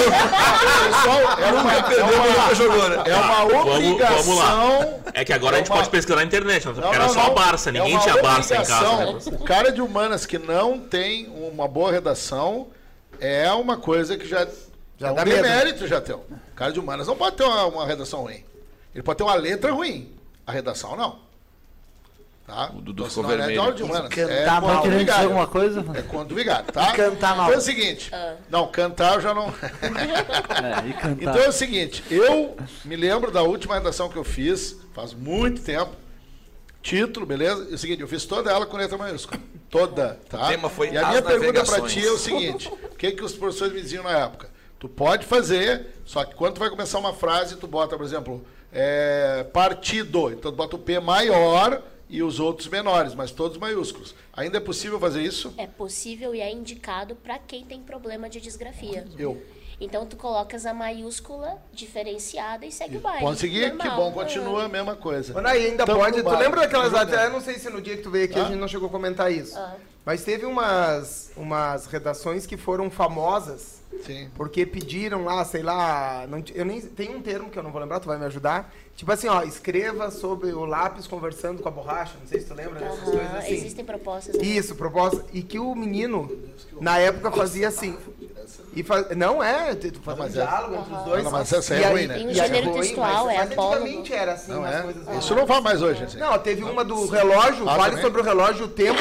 é 1.40 1.52
uma, 1.52 1.74
é 1.74 2.68
uma, 2.68 2.90
né? 2.90 3.04
é 3.06 3.16
uma 3.16 3.46
Vamos- 3.46 3.76
obrigação. 3.76 4.24
vamos 4.24 4.38
lá. 4.40 5.00
É 5.14 5.24
que 5.24 5.32
agora 5.34 5.56
a 5.56 5.60
gente 5.60 5.68
É 5.70 5.74
uma- 5.74 5.78
pode 5.80 5.90
pesquisar 5.90 6.16
na 6.18 6.24
internet, 6.24 6.66
Não, 6.66 6.94
era 6.94 7.08
não, 7.08 7.14
só 7.14 7.28
a. 7.28 7.30
Barça, 7.30 7.70
É 7.70 7.74
ninguém 7.74 7.94
uma 7.94 8.02
tinha 8.02 8.22
Barça 8.22 8.56
em 8.56 8.58
casa. 8.66 9.06
né? 9.06 9.20
O 9.40 9.44
cara 9.44 9.72
de 9.72 9.82
humanas 9.82 10.26
que 10.26 10.38
não 10.38 10.80
tem 10.80 11.28
uma 11.28 11.68
boa 11.68 11.92
redação 11.92 12.68
é 13.20 13.50
uma 13.54 13.78
coisa 13.78 14.18
que 14.18 14.28
já, 14.28 14.46
Já 14.98 15.10
é 15.10 15.12
um 15.12 15.16
dá 15.16 15.26
medo. 15.26 15.36
demérito 15.44 15.88
já 15.88 16.02
tem. 16.02 16.16
O 16.16 16.26
cara 16.56 16.72
de 16.72 16.80
humanas 16.80 17.08
não 17.08 17.16
pode 17.16 17.36
ter 17.36 17.44
uma, 17.44 17.66
uma 17.66 17.86
redação 17.86 18.22
ruim. 18.22 18.44
Ele 18.94 19.04
pode 19.04 19.18
ter 19.18 19.24
uma 19.24 19.36
letra 19.36 19.72
ruim. 19.72 20.12
A 20.46 20.52
redação 20.52 20.96
não. 20.96 21.20
Tá? 22.48 22.72
O 22.74 22.82
Dudu 22.82 23.04
Então, 23.04 23.10
ficou 23.10 23.26
é 23.26 23.28
de 23.28 23.38
vermelho. 23.38 23.62
aula 23.62 23.74
de 23.74 23.84
humanas. 23.84 24.10
Cantar 24.10 24.32
é 24.32 24.46
mal. 24.46 24.62
Tá 24.62 24.80
o 24.80 24.82
querendo 24.84 25.00
dizer 25.06 25.24
alguma 25.24 25.48
coisa? 25.48 25.86
É 25.94 26.02
contra 26.02 26.34
o 26.34 26.38
vigário, 26.38 26.72
tá? 26.72 26.94
Cantar 26.94 27.36
mal. 27.36 27.46
Então 27.48 27.56
é 27.56 27.58
o 27.58 27.62
seguinte. 27.62 28.12
Não, 28.50 28.68
cantar 28.72 29.16
eu 29.16 29.22
já 29.22 29.34
não. 29.34 29.54
É, 29.68 30.88
e 30.90 30.94
cantar. 30.94 31.22
Então 31.22 31.36
é 31.44 31.50
o 31.50 31.52
seguinte, 31.52 32.04
eu 32.10 32.56
me 32.86 32.96
lembro 32.96 33.32
da 33.32 33.44
última 33.44 33.76
redação 33.76 34.08
que 34.10 34.16
eu 34.16 34.24
fiz, 34.24 34.78
faz 34.96 35.14
muito 35.14 35.62
tempo. 35.62 35.92
Título, 36.82 37.26
beleza? 37.26 37.68
É 37.70 37.76
o 37.76 37.78
seguinte, 37.78 38.02
eu 38.02 38.08
fiz 38.08 38.24
toda 38.26 38.50
ela 38.50 38.66
com 38.66 38.78
letra 38.78 38.98
maiúscula. 38.98 39.42
Toda, 39.70 40.18
tá? 40.30 40.46
O 40.46 40.48
tema 40.48 40.70
foi 40.70 40.90
e 40.92 40.98
a 40.98 41.10
minha 41.10 41.22
pergunta 41.22 41.52
pra 41.66 41.80
navegações. 41.80 41.94
ti 41.94 42.08
é 42.08 42.12
o 42.12 42.18
seguinte: 42.18 42.70
o 42.70 42.96
que, 42.96 43.12
que 43.12 43.24
os 43.24 43.34
professores 43.34 43.74
me 43.74 43.82
diziam 43.82 44.04
na 44.06 44.12
época? 44.12 44.50
Tu 44.80 44.88
pode 44.88 45.26
fazer, 45.26 45.88
só 46.06 46.24
que 46.24 46.36
quando 46.36 46.56
tu 46.56 46.60
vai 46.60 46.70
começar 46.70 47.00
uma 47.00 47.14
frase, 47.14 47.56
tu 47.58 47.66
bota, 47.68 47.98
por 47.98 48.06
exemplo, 48.06 48.46
é, 48.72 49.44
partido. 49.52 50.32
Então 50.32 50.52
tu 50.52 50.56
bota 50.56 50.76
o 50.76 50.80
P 50.80 51.00
maior 51.00 51.82
e 52.10 52.22
os 52.22 52.40
outros 52.40 52.68
menores, 52.68 53.16
mas 53.16 53.32
todos 53.32 53.58
maiúsculos. 53.58 54.14
Ainda 54.34 54.58
é 54.58 54.62
possível 54.62 55.00
fazer 55.00 55.22
isso? 55.24 55.54
É 55.58 55.66
possível 55.66 56.34
e 56.36 56.42
é 56.42 56.52
indicado 56.52 57.16
para 57.16 57.40
quem 57.40 57.66
tem 57.66 57.82
problema 57.82 58.30
de 58.30 58.40
disgrafia. 58.40 59.06
Eu. 59.18 59.42
Então 59.80 60.06
tu 60.08 60.16
colocas 60.16 60.66
a 60.66 60.74
maiúscula 60.74 61.58
diferenciada 61.72 62.66
e 62.66 62.72
segue 62.72 62.98
o 62.98 63.00
baile. 63.00 63.22
Pode 63.22 63.40
seguir? 63.40 63.72
Que 63.72 63.78
normal. 63.78 63.96
bom, 63.96 64.12
continua 64.12 64.64
a 64.66 64.68
mesma 64.68 64.96
coisa. 64.96 65.34
Mano, 65.34 65.48
aí 65.48 65.68
ainda 65.68 65.86
Tamo 65.86 66.00
pode. 66.00 66.22
Tu 66.24 66.30
lembra 66.30 66.62
daquelas. 66.62 66.94
Até, 66.94 67.26
eu 67.26 67.30
não 67.32 67.42
sei 67.42 67.60
se 67.60 67.70
no 67.70 67.80
dia 67.82 67.96
que 67.96 68.02
tu 68.04 68.10
veio 68.10 68.26
aqui 68.26 68.40
a 68.40 68.44
Ah? 68.44 68.46
gente 68.48 68.58
não 68.60 68.68
chegou 68.68 68.88
a 68.88 68.92
comentar 68.92 69.32
isso. 69.32 69.58
Ah. 69.58 69.76
Mas 70.06 70.24
teve 70.24 70.46
umas, 70.46 71.32
umas 71.36 71.86
redações 71.88 72.46
que 72.48 72.58
foram 72.58 72.90
famosas 72.90 73.77
Sim. 74.06 74.30
porque 74.36 74.66
pediram 74.66 75.24
lá, 75.26 75.44
sei 75.46 75.64
lá. 75.64 76.26
Não, 76.30 76.44
eu 76.54 76.64
nem, 76.66 76.80
tem 76.82 77.16
um 77.16 77.22
termo 77.22 77.50
que 77.50 77.58
eu 77.58 77.64
não 77.64 77.72
vou 77.72 77.82
lembrar, 77.82 78.00
tu 78.00 78.08
vai 78.08 78.18
me 78.18 78.26
ajudar. 78.26 78.74
Tipo 78.96 79.12
assim, 79.12 79.28
ó, 79.28 79.44
escreva 79.44 80.10
sobre 80.10 80.52
o 80.52 80.66
lápis 80.66 81.06
conversando 81.08 81.62
com 81.62 81.70
a 81.70 81.72
borracha. 81.72 82.14
Não 82.20 82.28
sei 82.28 82.40
se 82.40 82.48
tu 82.48 82.54
lembra 82.54 82.80
dessas 82.80 83.00
Aham, 83.00 83.12
coisas 83.12 83.36
assim. 83.36 83.54
Existem 83.54 83.86
propostas. 83.86 84.36
né? 84.36 84.44
Isso, 84.44 84.76
proposta. 84.76 85.24
E 85.34 85.42
que 85.44 85.60
o 85.60 85.76
menino, 85.76 86.32
na 86.82 86.98
época, 86.98 87.32
fazia 87.32 87.68
assim. 87.68 87.96
E 88.74 88.82
fa... 88.84 89.14
Não 89.16 89.44
é, 89.44 89.76
tu 89.76 90.00
faz 90.02 90.20
um 90.20 90.24
é- 90.24 90.30
diálogo 90.30 90.76
entre 90.76 90.94
os 90.94 91.04
dois. 91.04 91.24
Não, 91.24 91.32
mas 91.32 91.52
essa 91.54 91.74
é 91.76 91.80
E 91.80 91.84
aí- 91.84 91.92
ruim, 91.94 92.08
né? 92.08 92.14
Tem 92.16 92.26
um 92.28 92.32
e 92.32 92.40
aí- 92.42 92.48
gênero 92.48 92.70
ruim, 92.72 92.82
textual, 92.82 93.26
mas, 93.26 93.36
é 93.36 93.38
mas 93.40 93.52
apólogo. 93.52 93.76
antigamente 93.84 94.14
era 94.14 94.34
assim, 94.34 94.52
Não 94.52 94.60
umas 94.60 94.76
é? 94.76 94.82
coisas 94.82 95.18
Isso 95.24 95.36
não 95.36 95.46
vai 95.46 95.62
mais 95.62 95.82
hoje, 95.82 96.04
assim. 96.04 96.18
Não, 96.18 96.38
teve 96.40 96.64
uma 96.64 96.84
do 96.86 97.08
relógio, 97.08 97.68
Ah, 97.70 97.76
fale 97.76 98.02
sobre 98.02 98.22
o 98.22 98.24
relógio 98.24 98.66
o 98.66 98.70
tempo, 98.70 99.00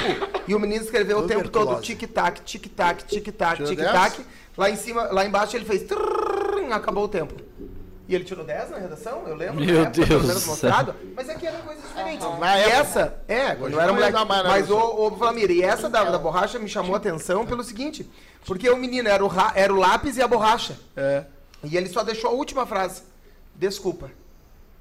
e 0.48 0.54
o 0.54 0.58
menino 0.60 0.82
escreveu 0.84 1.18
o 1.18 1.26
tempo 1.26 1.48
todo 1.48 1.80
tic-tac, 1.80 2.40
tic-tac, 2.42 3.04
tic-tac, 3.04 3.62
tic-tac. 3.64 4.20
Lá 4.56 4.70
em 4.70 4.76
cima, 4.76 5.04
lá 5.12 5.24
embaixo 5.24 5.56
ele 5.56 5.64
fez 5.64 5.82
trrrr, 5.82 6.72
acabou 6.72 7.04
o 7.04 7.08
tempo. 7.08 7.34
E 8.08 8.14
ele 8.14 8.22
tirou 8.24 8.44
10 8.44 8.70
na 8.70 8.78
redação, 8.78 9.26
eu 9.26 9.34
lembro. 9.34 9.56
Meu 9.64 9.74
na 9.82 9.88
época, 9.88 10.06
pelo 10.06 10.06
Deus 10.20 10.24
menos 10.26 10.44
do 10.44 10.50
mostrado. 10.50 10.94
Mas 11.16 11.28
é 11.28 11.34
que 11.34 11.44
eram 11.46 11.58
coisas 11.62 11.82
diferentes. 11.84 12.26
Na 12.38 12.56
e 12.58 12.62
época. 12.62 12.76
essa, 12.76 13.24
é, 13.26 13.54
quando 13.56 13.72
eu 13.72 13.80
era 13.80 13.92
mais, 13.92 14.14
né, 14.14 14.24
Mas 14.44 14.70
o, 14.70 14.76
o 14.78 15.16
Flamir, 15.18 15.50
e 15.50 15.60
essa 15.62 15.88
da, 15.88 16.04
da 16.04 16.18
borracha 16.18 16.56
me 16.58 16.68
chamou 16.68 16.94
a 16.94 16.98
atenção 16.98 17.44
pelo 17.44 17.64
seguinte: 17.64 18.08
porque 18.46 18.70
o 18.70 18.76
menino 18.76 19.08
era 19.08 19.24
o, 19.24 19.26
ra- 19.26 19.52
era 19.56 19.74
o 19.74 19.76
lápis 19.76 20.16
e 20.16 20.22
a 20.22 20.28
borracha. 20.28 20.78
É. 20.96 21.24
E 21.64 21.76
ele 21.76 21.88
só 21.88 22.04
deixou 22.04 22.30
a 22.30 22.32
última 22.32 22.64
frase. 22.64 23.02
Desculpa. 23.56 24.08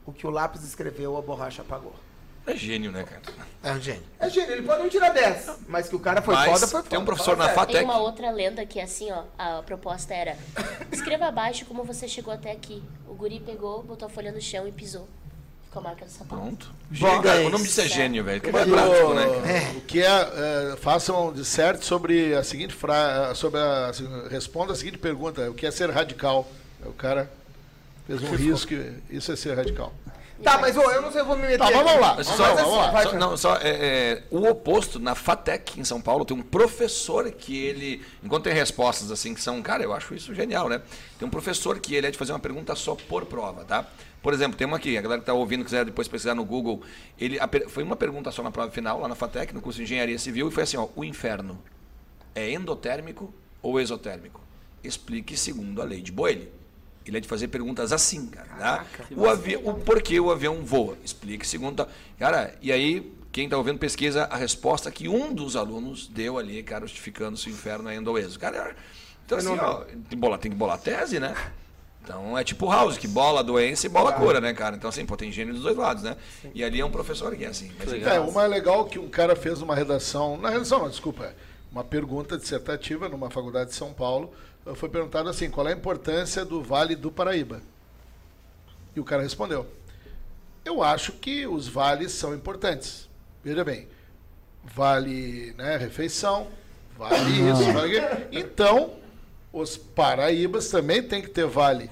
O 0.06 0.14
que 0.14 0.28
o 0.28 0.30
lápis 0.30 0.64
escreveu, 0.64 1.18
a 1.18 1.22
borracha 1.22 1.64
apagou. 1.64 1.96
É 2.48 2.56
gênio, 2.56 2.92
né, 2.92 3.04
cara? 3.04 3.22
É 3.64 3.72
um 3.72 3.82
gênio. 3.82 4.04
É 4.20 4.30
gênio, 4.30 4.52
ele 4.52 4.62
pode 4.62 4.84
não 4.84 4.90
tirar 4.90 5.10
10, 5.10 5.50
mas 5.68 5.90
que 5.90 5.96
o 5.96 6.00
cara 6.00 6.22
foi 6.22 6.36
Mas 6.36 6.46
foda, 6.46 6.60
foi 6.60 6.80
foda. 6.80 6.90
tem 6.90 7.00
um 7.00 7.06
professor 7.06 7.36
na 7.36 7.46
sério. 7.46 7.60
Tem 7.60 7.66
FATEC. 7.66 7.84
uma 7.86 7.98
outra 7.98 8.30
lenda 8.30 8.66
que 8.66 8.80
é 8.80 8.84
assim, 8.84 9.12
ó. 9.12 9.24
A 9.38 9.64
proposta 9.64 10.14
era: 10.14 10.38
escreva 10.92 11.26
abaixo 11.26 11.66
como 11.66 11.84
você 11.84 12.08
chegou 12.08 12.32
até 12.34 12.52
aqui. 12.52 12.84
O 13.08 13.16
guri 13.16 13.40
pegou, 13.40 13.82
botou 13.82 14.06
a 14.06 14.10
folha 14.10 14.32
no 14.32 14.40
chão 14.40 14.68
e 14.68 14.72
pisou. 14.72 15.08
Ficou 15.66 15.80
a 15.80 15.84
marca 15.84 16.06
do 16.06 16.12
sapato. 16.12 16.40
Pronto. 16.40 16.68
Bom, 16.68 16.96
Gênio, 16.96 17.24
cara, 17.24 17.42
é 17.42 17.46
o 17.46 17.50
nome 17.50 17.66
isso. 17.66 17.76
disso 17.76 17.82
é 17.82 17.88
gênio, 17.88 18.24
velho. 18.24 18.40
Que 18.40 18.50
é 18.50 18.52
prático, 18.52 19.08
o, 19.08 19.14
né? 19.16 19.74
o 19.78 19.82
que 19.82 20.04
é, 20.04 20.06
é, 20.06 20.76
façam 20.78 21.34
de 21.34 21.44
certo 21.44 21.84
sobre 21.84 22.36
a 22.36 22.44
seguinte 22.44 22.74
frase, 22.76 23.36
sobre 23.40 23.60
a, 23.60 23.88
assim, 23.88 24.08
responda 24.30 24.74
a 24.74 24.76
seguinte 24.76 25.00
pergunta, 25.00 25.50
o 25.50 25.56
que 25.56 25.66
é 25.66 25.72
ser 25.72 25.90
radical? 25.90 26.48
O 26.86 26.94
cara 26.94 27.32
fez 28.06 28.22
um 28.22 28.36
risco, 28.36 28.74
isso 29.10 29.32
é 29.32 29.36
ser 29.36 29.56
radical. 29.56 29.92
Tá, 30.44 30.58
mas 30.58 30.76
ô, 30.76 30.82
eu 30.82 31.02
não 31.02 31.12
sei, 31.12 31.22
eu 31.22 31.26
vou 31.26 31.36
me 31.38 31.44
meter. 31.44 31.60
Tá, 31.60 31.66
mas 31.66 31.84
vamos 31.84 32.02
lá. 32.02 32.10
Vamos 32.12 32.28
só, 32.28 32.44
lá, 32.44 32.54
vamos 32.54 32.78
lá. 32.78 32.92
vai, 32.92 33.04
só- 33.04 33.14
não, 33.14 33.38
só, 33.38 33.56
é, 33.58 33.70
é, 33.70 34.24
o 34.30 34.46
oposto, 34.48 35.00
na 35.00 35.16
FATEC, 35.16 35.80
em 35.80 35.84
São 35.84 36.02
Paulo, 36.02 36.26
tem 36.26 36.36
um 36.36 36.42
professor 36.42 37.32
que 37.32 37.58
ele. 37.58 38.02
Enquanto 38.24 38.44
tem 38.44 38.54
respostas 38.54 39.12
assim 39.12 39.34
que 39.34 39.42
são. 39.42 39.62
Cara, 39.62 39.84
eu 39.84 39.94
acho 39.94 40.14
isso 40.14 40.34
genial, 40.36 40.68
né? 40.68 40.82
Tem 41.18 41.26
um 41.28 41.32
professor 41.32 41.80
que 41.80 41.96
ele 41.96 42.08
é 42.08 42.12
de 42.12 42.18
fazer 42.18 42.34
uma 42.34 42.40
pergunta 42.40 42.76
só 42.76 42.96
por 42.96 43.26
prova, 43.26 43.64
tá? 43.64 43.86
Por 44.22 44.34
exemplo, 44.34 44.58
tem 44.58 44.66
uma 44.68 44.78
aqui, 44.78 44.98
a 44.98 45.02
galera 45.02 45.22
que 45.22 45.24
está 45.24 45.34
ouvindo, 45.34 45.64
quiser 45.64 45.86
depois 45.86 46.08
pesquisar 46.08 46.36
no 46.36 46.44
Google. 46.44 46.82
Ele, 47.18 47.40
a 47.40 47.48
foi 47.70 47.84
uma 47.84 47.96
pergunta 47.96 48.32
só 48.32 48.44
na 48.44 48.52
prova 48.52 48.72
final, 48.72 49.00
lá 49.00 49.08
na 49.08 49.16
FATEC, 49.16 49.54
no 49.54 49.62
curso 49.62 49.78
de 49.78 49.84
Engenharia 49.84 50.18
Civil, 50.20 50.50
e 50.50 50.52
foi 50.52 50.64
assim: 50.64 50.78
ó, 50.78 50.88
o 50.96 51.04
inferno 51.06 51.62
é 52.34 52.52
endotérmico 52.52 53.34
ou 53.62 53.80
exotérmico? 53.80 54.42
Explique 54.84 55.38
segundo 55.38 55.82
a 55.82 55.86
lei 55.86 56.02
de 56.02 56.12
Boyle. 56.12 56.52
Ele 57.06 57.18
é 57.18 57.20
de 57.20 57.28
fazer 57.28 57.48
perguntas 57.50 57.92
assim, 57.92 58.28
cara. 58.28 58.48
Tá? 58.58 58.86
O, 59.16 59.28
avi 59.28 59.56
o 59.58 59.74
porquê 59.76 60.20
o 60.20 60.32
avião 60.32 60.64
voa? 60.64 60.98
Explique 61.04 61.46
segundo. 61.48 61.88
Cara, 62.18 62.56
e 62.62 62.72
aí, 62.72 63.14
quem 63.32 63.46
está 63.46 63.58
ouvindo, 63.58 63.78
pesquisa 63.78 64.24
a 64.24 64.36
resposta 64.36 64.90
que 64.90 65.08
um 65.08 65.34
dos 65.34 65.56
alunos 65.56 66.08
deu 66.08 66.38
ali, 66.38 66.64
cara, 66.64 66.86
justificando 66.88 67.38
se 67.38 67.48
o 67.48 67.52
inferno 67.52 67.90
é 67.90 67.96
endo 67.96 68.08
ou 68.08 68.18
exo. 68.18 68.40
Cara, 68.40 68.76
então 69.26 69.38
assim, 69.38 69.50
ó, 69.50 69.82
tem, 69.82 70.02
que 70.10 70.16
bolar, 70.16 70.40
tem 70.40 70.52
que 70.52 70.58
bolar 70.58 70.76
a 70.76 70.80
tese, 70.80 71.20
né? 71.20 71.36
Então 72.04 72.38
é 72.38 72.44
tipo 72.44 72.70
House, 72.70 72.98
que 72.98 73.08
bola 73.08 73.40
a 73.40 73.44
doença 73.44 73.88
e 73.88 73.90
bola 73.90 74.12
a 74.12 74.14
cura, 74.14 74.40
né, 74.40 74.54
cara? 74.54 74.76
Então, 74.76 74.88
assim, 74.88 75.06
pô, 75.06 75.18
tem 75.18 75.32
gênio 75.32 75.56
dos 75.56 75.64
dois 75.64 75.76
lados, 75.76 76.04
né? 76.04 76.16
E 76.54 76.64
ali 76.64 76.80
é 76.80 76.86
um 76.86 76.92
professor 76.92 77.36
que 77.36 77.44
é 77.44 77.48
assim. 77.48 77.72
Mas, 77.80 77.92
É, 77.94 78.20
uma 78.20 78.44
é 78.44 78.48
legal 78.48 78.86
que 78.86 79.00
um 79.00 79.10
cara 79.10 79.36
fez 79.36 79.62
uma 79.62 79.76
redação, 79.76 80.38
na 80.38 80.50
redação 80.50 80.80
não, 80.80 80.90
desculpa, 80.90 81.34
uma 81.72 81.84
pergunta 81.84 82.38
dissertativa 82.38 83.10
numa 83.10 83.32
faculdade 83.32 83.72
de 83.72 83.76
São 83.76 83.92
Paulo, 83.92 84.32
foi 84.74 84.90
perguntado 84.90 85.30
assim, 85.30 85.50
qual 85.50 85.68
é 85.68 85.74
a 85.74 85.76
importância 85.76 86.44
do 86.44 86.62
Vale 86.64 86.96
do 86.96 87.12
Paraíba? 87.12 87.62
E 88.96 89.00
o 89.00 89.04
cara 89.04 89.22
respondeu, 89.22 89.68
eu 90.64 90.82
acho 90.82 91.12
que 91.12 91.46
os 91.46 91.68
vales 91.68 92.12
são 92.12 92.34
importantes. 92.34 93.08
Veja 93.44 93.64
bem, 93.64 93.88
vale 94.64 95.54
né, 95.58 95.78
refeição, 95.78 96.48
vale 96.98 97.32
isso, 97.32 97.74
vale 97.74 98.00
aquilo. 98.00 98.28
Então, 98.32 98.94
os 99.54 99.78
paraíbas 99.78 100.70
também 100.70 101.04
tem 101.04 101.22
que 101.22 101.30
ter 101.30 101.46
vale. 101.46 101.92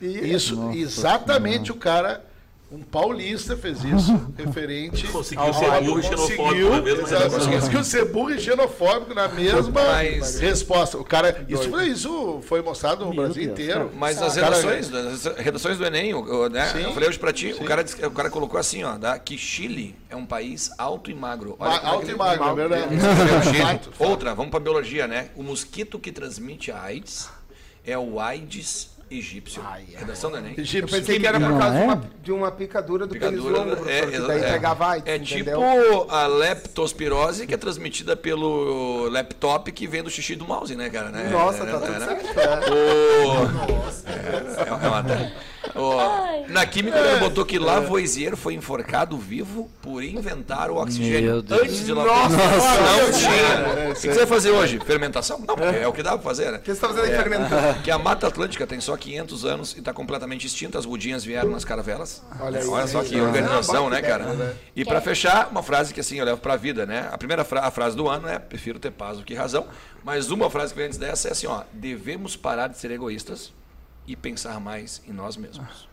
Isso, 0.00 0.72
exatamente 0.72 1.72
o 1.72 1.76
cara 1.76 2.24
Um 2.72 2.82
paulista 2.82 3.56
fez 3.56 3.82
isso, 3.82 4.12
referente 4.38 5.04
Conseguiu 5.08 5.42
ao 5.44 5.52
ser 5.52 5.80
burro 5.80 5.98
e 5.98 6.02
xenofóbico 6.04 6.42
conseguiu, 6.44 6.70
na 6.70 6.80
mesma 6.82 7.30
conseguiu 7.30 7.84
ser 7.84 8.04
burro 8.04 8.30
e 8.30 8.40
xenofóbico 8.40 9.12
na 9.12 9.26
mesma 9.26 9.70
Mas- 9.72 10.38
resposta. 10.38 10.96
O 10.96 11.02
cara, 11.04 11.44
isso 11.48 11.68
foi, 11.68 11.88
isso 11.88 12.40
foi 12.46 12.62
mostrado 12.62 13.04
no 13.04 13.12
Meu 13.12 13.24
Brasil 13.24 13.42
Deus, 13.46 13.58
inteiro. 13.58 13.90
Mas 13.96 14.22
as 14.22 14.34
Cara, 14.36 14.54
redações, 14.56 14.88
das 14.88 15.24
redações 15.36 15.78
do 15.78 15.84
Enem, 15.84 16.12
né, 16.52 16.68
Sim. 16.68 16.82
eu 16.84 16.92
falei 16.92 17.08
hoje 17.08 17.18
pra 17.18 17.32
ti, 17.32 17.52
o 17.58 17.64
cara, 17.64 17.82
disse- 17.82 18.06
o 18.06 18.10
cara 18.12 18.30
colocou 18.30 18.58
assim, 18.60 18.84
ó, 18.84 18.96
tá? 18.96 19.18
que 19.18 19.36
Chile 19.36 19.96
é 20.08 20.14
um 20.14 20.24
país 20.24 20.70
alto 20.78 21.10
e 21.10 21.14
magro. 21.14 21.56
Olha 21.58 21.70
Ma- 21.72 21.76
é 21.78 21.86
alto 21.90 22.06
e 22.06 22.10
ele- 22.10 22.16
magro, 22.18 22.44
é 22.50 22.54
verdade. 22.54 22.94
Fato. 23.60 23.90
Outra, 23.98 24.32
vamos 24.32 24.52
pra 24.52 24.60
biologia, 24.60 25.08
né? 25.08 25.30
O 25.34 25.42
mosquito 25.42 25.98
que 25.98 26.12
transmite 26.12 26.70
a 26.70 26.80
AIDS 26.80 27.28
é 27.84 27.98
o 27.98 28.20
Aedes 28.20 28.90
egípcio. 29.10 29.62
Redação 29.96 30.30
do 30.30 30.38
Enem. 30.38 30.54
Eu 30.56 30.62
Egípcio. 30.62 30.98
pensei 30.98 31.18
que 31.18 31.26
era 31.26 31.40
por 31.40 31.58
causa 31.58 31.74
de, 31.76 31.80
é? 31.80 31.84
uma, 31.84 32.02
de 32.22 32.32
uma 32.32 32.50
picadura 32.52 33.06
do 33.06 33.14
pênis 33.18 33.40
Picadura, 33.40 33.58
longo, 33.58 33.76
professor, 33.76 34.14
é, 34.14 34.20
daí 34.26 34.40
é. 34.44 34.52
pegava 34.52 34.86
AIDS, 34.88 35.08
É 35.08 35.16
entendeu? 35.16 35.60
tipo 35.60 36.10
a 36.12 36.26
leptospirose 36.26 37.46
que 37.46 37.54
é 37.54 37.56
transmitida 37.56 38.16
pelo 38.16 39.08
laptop 39.08 39.70
que 39.72 39.86
vem 39.86 40.02
do 40.02 40.10
xixi 40.10 40.36
do 40.36 40.46
mouse, 40.46 40.74
né, 40.76 40.88
cara? 40.90 41.10
Né? 41.10 41.28
Nossa, 41.30 41.64
tá 41.66 41.80
tudo 41.80 41.98
certo. 41.98 42.38
é. 42.38 42.70
O... 42.70 43.70
É, 44.08 44.68
é 44.68 44.72
uma- 44.88 45.32
o- 45.74 46.48
Na 46.48 46.66
química 46.66 46.98
ele 46.98 47.20
botou 47.20 47.44
que 47.44 47.58
Lavoisier 47.58 48.36
foi 48.36 48.54
enforcado 48.54 49.16
vivo 49.16 49.70
por 49.82 50.02
inventar 50.02 50.70
o 50.70 50.76
oxigênio. 50.76 51.44
Antes 51.50 51.84
de 51.86 51.92
Lavoisier. 51.92 52.38
Nossa, 52.38 52.80
não 52.80 53.12
tinha. 53.12 53.90
O 53.90 53.94
que 53.94 54.00
você 54.00 54.12
vai 54.14 54.26
fazer 54.26 54.50
hoje? 54.50 54.78
Fermentação? 54.84 55.38
Não, 55.46 55.54
porque 55.56 55.76
é 55.76 55.86
o 55.86 55.92
que 55.92 56.02
dá 56.02 56.12
pra 56.12 56.20
fazer, 56.22 56.50
né? 56.50 56.58
O 56.58 56.60
que 56.60 56.66
você 56.66 56.72
está 56.72 56.88
fazendo 56.88 57.04
aí 57.04 57.16
fermentando? 57.16 57.80
Que 57.82 57.90
a 57.90 57.98
Mata 57.98 58.26
Atlântica 58.26 58.66
tem 58.66 58.80
só 58.80 58.96
500 58.96 59.44
anos 59.44 59.74
e 59.74 59.78
está 59.78 59.92
completamente 59.92 60.46
extinta. 60.46 60.78
As 60.78 60.86
budinhas 60.86 61.24
vieram 61.24 61.50
nas 61.50 61.64
caravelas. 61.64 62.22
Olha 62.40 62.60
aí. 62.60 62.66
Olha 62.66 62.86
só 62.86 63.02
que 63.02 63.20
organização, 63.20 63.88
né, 63.90 64.00
cara? 64.02 64.56
E 64.74 64.84
para 64.84 65.00
fechar, 65.00 65.48
uma 65.50 65.62
frase 65.62 65.92
que 65.94 66.00
assim 66.00 66.18
eu 66.18 66.24
levo 66.24 66.40
pra 66.40 66.56
vida, 66.56 66.84
né? 66.86 67.08
A 67.12 67.18
primeira 67.18 67.44
fra 67.44 67.60
a 67.60 67.70
frase 67.70 67.96
do 67.96 68.08
ano 68.08 68.28
é: 68.28 68.38
prefiro 68.38 68.78
ter 68.78 68.90
paz 68.90 69.18
do 69.18 69.24
que 69.24 69.34
razão. 69.34 69.66
Mas 70.02 70.30
uma 70.30 70.48
frase 70.50 70.72
que 70.72 70.78
vem 70.78 70.86
antes 70.86 70.98
dessa 70.98 71.28
é 71.28 71.32
assim: 71.32 71.46
ó, 71.46 71.62
devemos 71.72 72.34
parar 72.36 72.68
de 72.68 72.78
ser 72.78 72.90
egoístas 72.90 73.52
e 74.10 74.16
pensar 74.16 74.58
mais 74.58 75.00
em 75.06 75.12
nós 75.12 75.36
mesmos. 75.36 75.88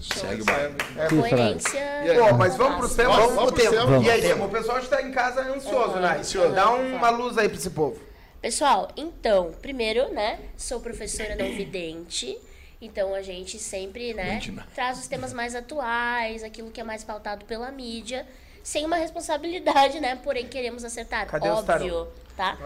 Segue 0.00 0.40
o 0.40 0.44
baile. 0.46 0.74
Coerência. 1.10 1.80
Pô, 2.16 2.34
mas 2.38 2.56
vamos 2.56 2.78
pros 2.78 2.94
temas? 2.94 3.16
Vamos, 3.16 3.34
vamos 3.34 3.52
pro 3.52 3.60
tema. 3.60 3.84
temas. 3.84 4.06
E 4.06 4.10
aí, 4.10 4.22
Tema, 4.22 4.46
o 4.46 4.48
pessoal 4.48 4.78
está 4.78 5.02
em 5.02 5.12
casa 5.12 5.42
ansioso, 5.42 5.96
né? 5.96 6.22
Dá 6.54 6.70
uma 6.70 7.10
luz 7.10 7.36
aí 7.36 7.46
pra 7.46 7.58
esse 7.58 7.68
povo. 7.68 8.00
Pessoal, 8.40 8.88
então, 8.96 9.52
primeiro, 9.60 10.10
né, 10.14 10.38
sou 10.56 10.80
professora 10.80 11.34
não 11.34 11.50
vidente, 11.50 12.38
então 12.80 13.12
a 13.12 13.20
gente 13.20 13.58
sempre, 13.58 14.14
né, 14.14 14.34
Mentira. 14.34 14.64
traz 14.76 14.96
os 14.96 15.08
temas 15.08 15.32
mais 15.32 15.56
atuais, 15.56 16.44
aquilo 16.44 16.70
que 16.70 16.80
é 16.80 16.84
mais 16.84 17.02
pautado 17.02 17.44
pela 17.46 17.72
mídia, 17.72 18.24
sem 18.62 18.86
uma 18.86 18.94
responsabilidade, 18.94 19.98
né, 19.98 20.14
porém 20.22 20.46
queremos 20.46 20.84
acertar, 20.84 21.26
Cadê 21.26 21.50
os 21.50 21.58
óbvio, 21.58 22.06
tá? 22.38 22.56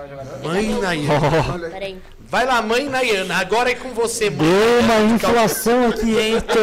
Mãe 0.45 0.69
Nayana. 0.79 1.71
Peraí. 1.71 2.03
Vai 2.21 2.45
lá, 2.45 2.61
mãe 2.61 2.89
Nayana. 2.89 3.39
Agora 3.39 3.71
é 3.71 3.75
com 3.75 3.89
você, 3.95 4.29
mãe. 4.29 4.47
Deu 4.47 4.81
uma 4.81 5.15
inflação 5.15 5.89
aqui, 5.89 6.19
hein? 6.19 6.41
Tô 6.45 6.61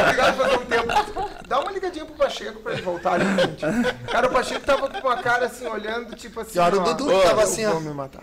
obrigado 0.00 0.36
por 0.36 0.60
um 0.60 0.66
tempo. 0.66 1.30
Dá 1.46 1.60
uma 1.60 1.70
ligadinha 1.70 2.04
pro 2.04 2.14
Pacheco 2.14 2.60
pra 2.60 2.72
ele 2.72 2.82
voltar 2.82 3.14
ali, 3.14 3.24
gente. 3.40 3.64
Cara, 4.10 4.26
o 4.26 4.30
Pacheco 4.32 4.66
tava 4.66 4.88
com 4.88 5.06
uma 5.06 5.16
cara 5.18 5.46
assim, 5.46 5.66
olhando, 5.66 6.16
tipo 6.16 6.40
assim. 6.40 6.58
A 6.58 6.64
hora 6.64 6.76
o 6.76 6.80
Dudu 6.80 7.14
ó, 7.14 7.22
tava 7.22 7.42
assim, 7.44 7.64
ó. 7.66 7.78
Me 7.78 7.94
matar. 7.94 8.22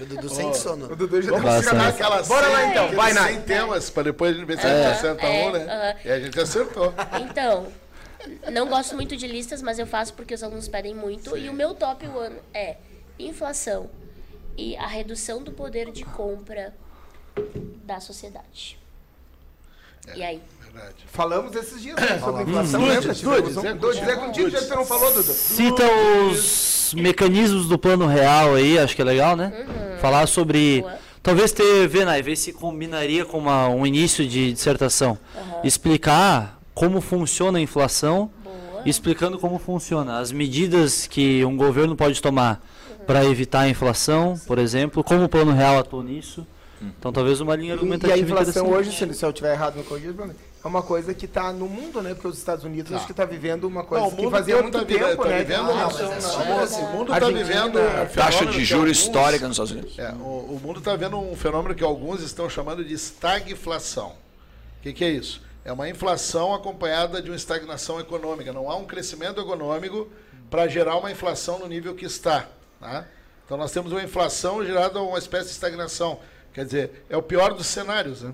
O 0.00 0.04
Dudu 0.04 0.28
sente 0.28 0.58
sono. 0.58 0.86
O 0.92 0.96
Dudu 0.96 1.22
já 1.22 1.30
tá 1.30 1.38
ensinar 1.38 1.62
chegando. 1.62 1.88
aquelas 1.88 2.28
Bora 2.28 2.48
lá 2.48 2.58
100, 2.58 2.70
então, 2.70 2.92
vai, 2.92 3.12
100 3.12 3.22
Nai. 3.22 3.36
temas, 3.42 3.90
para 3.90 4.02
depois 4.04 4.32
a 4.32 4.38
gente 4.38 4.46
ver 4.46 4.58
se 4.58 4.66
a 4.66 4.70
gente 4.70 4.86
acerta 4.86 5.26
é, 5.26 5.46
um, 5.46 5.52
né? 5.52 5.66
aham. 5.68 5.94
E 6.04 6.10
a 6.10 6.20
gente 6.20 6.40
acertou. 6.40 6.92
Então, 7.20 7.66
não 8.52 8.68
gosto 8.68 8.94
muito 8.94 9.16
de 9.16 9.26
listas, 9.26 9.60
mas 9.62 9.78
eu 9.78 9.86
faço 9.86 10.14
porque 10.14 10.34
os 10.34 10.42
alunos 10.42 10.68
pedem 10.68 10.94
muito, 10.94 11.36
e 11.36 11.48
o 11.48 11.52
meu 11.52 11.74
top 11.74 12.06
one 12.08 12.36
é 12.54 12.76
inflação 13.18 13.90
e 14.56 14.76
a 14.76 14.86
redução 14.86 15.42
do 15.42 15.52
poder 15.52 15.90
de 15.90 16.04
compra 16.04 16.74
da 17.84 18.00
sociedade. 18.00 18.78
E 20.14 20.22
aí? 20.22 20.40
Verdade. 20.72 20.96
Falamos 21.06 21.54
esses 21.54 21.80
dias 21.82 21.96
né, 21.96 22.18
sobre 22.18 22.42
inflação, 22.44 22.80
lembra? 22.80 23.00
Dudes, 23.02 23.18
Tivemos 23.18 23.54
Dudes, 23.54 23.64
é 23.64 23.74
Dudes, 23.74 24.02
é 24.02 24.16
contigo. 24.16 24.50
já 24.50 24.58
que 24.58 24.64
você 24.64 24.74
não 24.74 24.84
falou, 24.86 25.12
Dudu. 25.12 25.32
Cita 25.32 25.82
os 26.30 26.94
mecanismos 26.96 27.68
do 27.68 27.78
plano 27.78 28.06
real 28.06 28.54
aí, 28.54 28.78
acho 28.78 28.96
que 28.96 29.02
é 29.02 29.04
legal, 29.04 29.36
né? 29.36 29.52
Falar 30.00 30.26
sobre. 30.26 30.80
Boa. 30.80 30.98
Talvez 31.22 31.52
ter, 31.52 31.86
vê, 31.88 32.04
Nai, 32.04 32.20
ver 32.20 32.36
se 32.36 32.52
combinaria 32.52 33.24
com 33.24 33.38
uma- 33.38 33.68
um 33.68 33.86
início 33.86 34.26
de 34.26 34.52
dissertação. 34.52 35.16
Explicar 35.62 36.60
como 36.74 37.00
funciona 37.00 37.58
a 37.58 37.60
inflação, 37.60 38.30
Boa. 38.42 38.82
explicando 38.86 39.38
como 39.38 39.58
funciona 39.58 40.18
as 40.18 40.32
medidas 40.32 41.06
que 41.06 41.44
um 41.44 41.56
governo 41.56 41.94
pode 41.96 42.20
tomar 42.22 42.60
para 43.06 43.24
evitar 43.24 43.60
a 43.62 43.68
inflação, 43.68 44.38
por 44.46 44.58
exemplo, 44.58 45.02
como 45.04 45.24
o 45.24 45.28
plano 45.28 45.52
real 45.52 45.78
atua 45.78 46.02
nisso. 46.02 46.46
Então 46.98 47.12
talvez 47.12 47.40
uma 47.40 47.54
linha 47.54 47.70
E, 47.70 47.72
argumentativa 47.74 48.16
e 48.16 48.20
a 48.20 48.24
inflação 48.24 48.68
hoje, 48.70 48.90
se, 48.90 49.14
se 49.14 49.24
eu 49.24 49.30
estiver 49.30 49.52
errado 49.52 49.76
no 49.76 49.84
mim, 49.84 50.34
é 50.64 50.66
uma 50.68 50.82
coisa 50.82 51.14
que 51.14 51.26
está 51.26 51.52
no 51.52 51.68
mundo, 51.68 52.02
né? 52.02 52.12
Porque 52.14 52.26
os 52.26 52.36
Estados 52.38 52.64
Unidos 52.64 52.92
acho 52.92 53.06
que 53.06 53.12
está 53.12 53.24
vivendo 53.24 53.64
uma 53.68 53.84
coisa 53.84 54.04
Não, 54.04 54.10
o 54.12 54.16
que 54.16 54.22
mundo 54.22 54.32
fazia 54.32 54.60
muito 54.60 54.78
tá 54.78 54.84
vivendo- 54.84 55.08
tempo, 55.10 55.22
tá 55.22 55.28
né? 55.28 55.38
vivendo 55.44 55.62
mas 55.62 55.76
na- 55.76 56.44
é 56.44 56.62
assim, 56.62 56.82
o 56.82 56.86
mundo 56.88 57.12
está 57.12 57.28
vivendo 57.28 57.78
um 57.78 58.06
Taxa 58.06 58.08
fenômeno 58.38 58.50
de 58.52 58.58
que 58.58 58.64
juros 58.64 58.82
alguns- 58.84 58.98
histórica 58.98 59.46
nos 59.48 59.54
Estados 59.56 59.72
Unidos. 59.72 59.96
É, 59.98 60.12
o, 60.12 60.56
o 60.56 60.60
mundo 60.60 60.78
está 60.80 60.96
vendo 60.96 61.18
um 61.20 61.36
fenômeno 61.36 61.74
que 61.74 61.84
alguns 61.84 62.20
estão 62.20 62.48
chamando 62.50 62.84
de 62.84 62.94
estagflação. 62.94 64.08
O 64.08 64.82
que, 64.82 64.92
que 64.92 65.04
é 65.04 65.10
isso? 65.10 65.40
É 65.64 65.72
uma 65.72 65.88
inflação 65.88 66.52
acompanhada 66.52 67.22
de 67.22 67.30
uma 67.30 67.36
estagnação 67.36 68.00
econômica. 68.00 68.52
Não 68.52 68.70
há 68.70 68.76
um 68.76 68.84
crescimento 68.84 69.40
econômico 69.40 70.08
para 70.50 70.66
gerar 70.66 70.96
uma 70.96 71.10
inflação 71.10 71.58
no 71.58 71.68
nível 71.68 71.94
que 71.94 72.04
está. 72.04 72.48
tá? 72.80 73.06
Então 73.44 73.56
nós 73.56 73.70
temos 73.70 73.92
uma 73.92 74.02
inflação 74.02 74.64
gerada 74.64 75.00
uma 75.00 75.18
espécie 75.18 75.46
de 75.46 75.52
estagnação. 75.52 76.18
Quer 76.52 76.64
dizer, 76.64 77.04
é 77.08 77.16
o 77.16 77.22
pior 77.22 77.54
dos 77.54 77.66
cenários. 77.66 78.22
Né? 78.22 78.32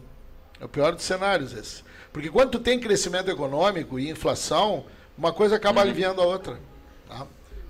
É 0.60 0.64
o 0.64 0.68
pior 0.68 0.92
dos 0.92 1.04
cenários 1.04 1.52
esse. 1.52 1.84
Porque 2.12 2.30
quando 2.30 2.52
tu 2.52 2.58
tem 2.58 2.80
crescimento 2.80 3.30
econômico 3.30 3.98
e 3.98 4.10
inflação, 4.10 4.86
uma 5.16 5.32
coisa 5.32 5.56
acaba 5.56 5.80
aliviando 5.82 6.22
a 6.22 6.24
outra. 6.24 6.58
tá? 7.06 7.26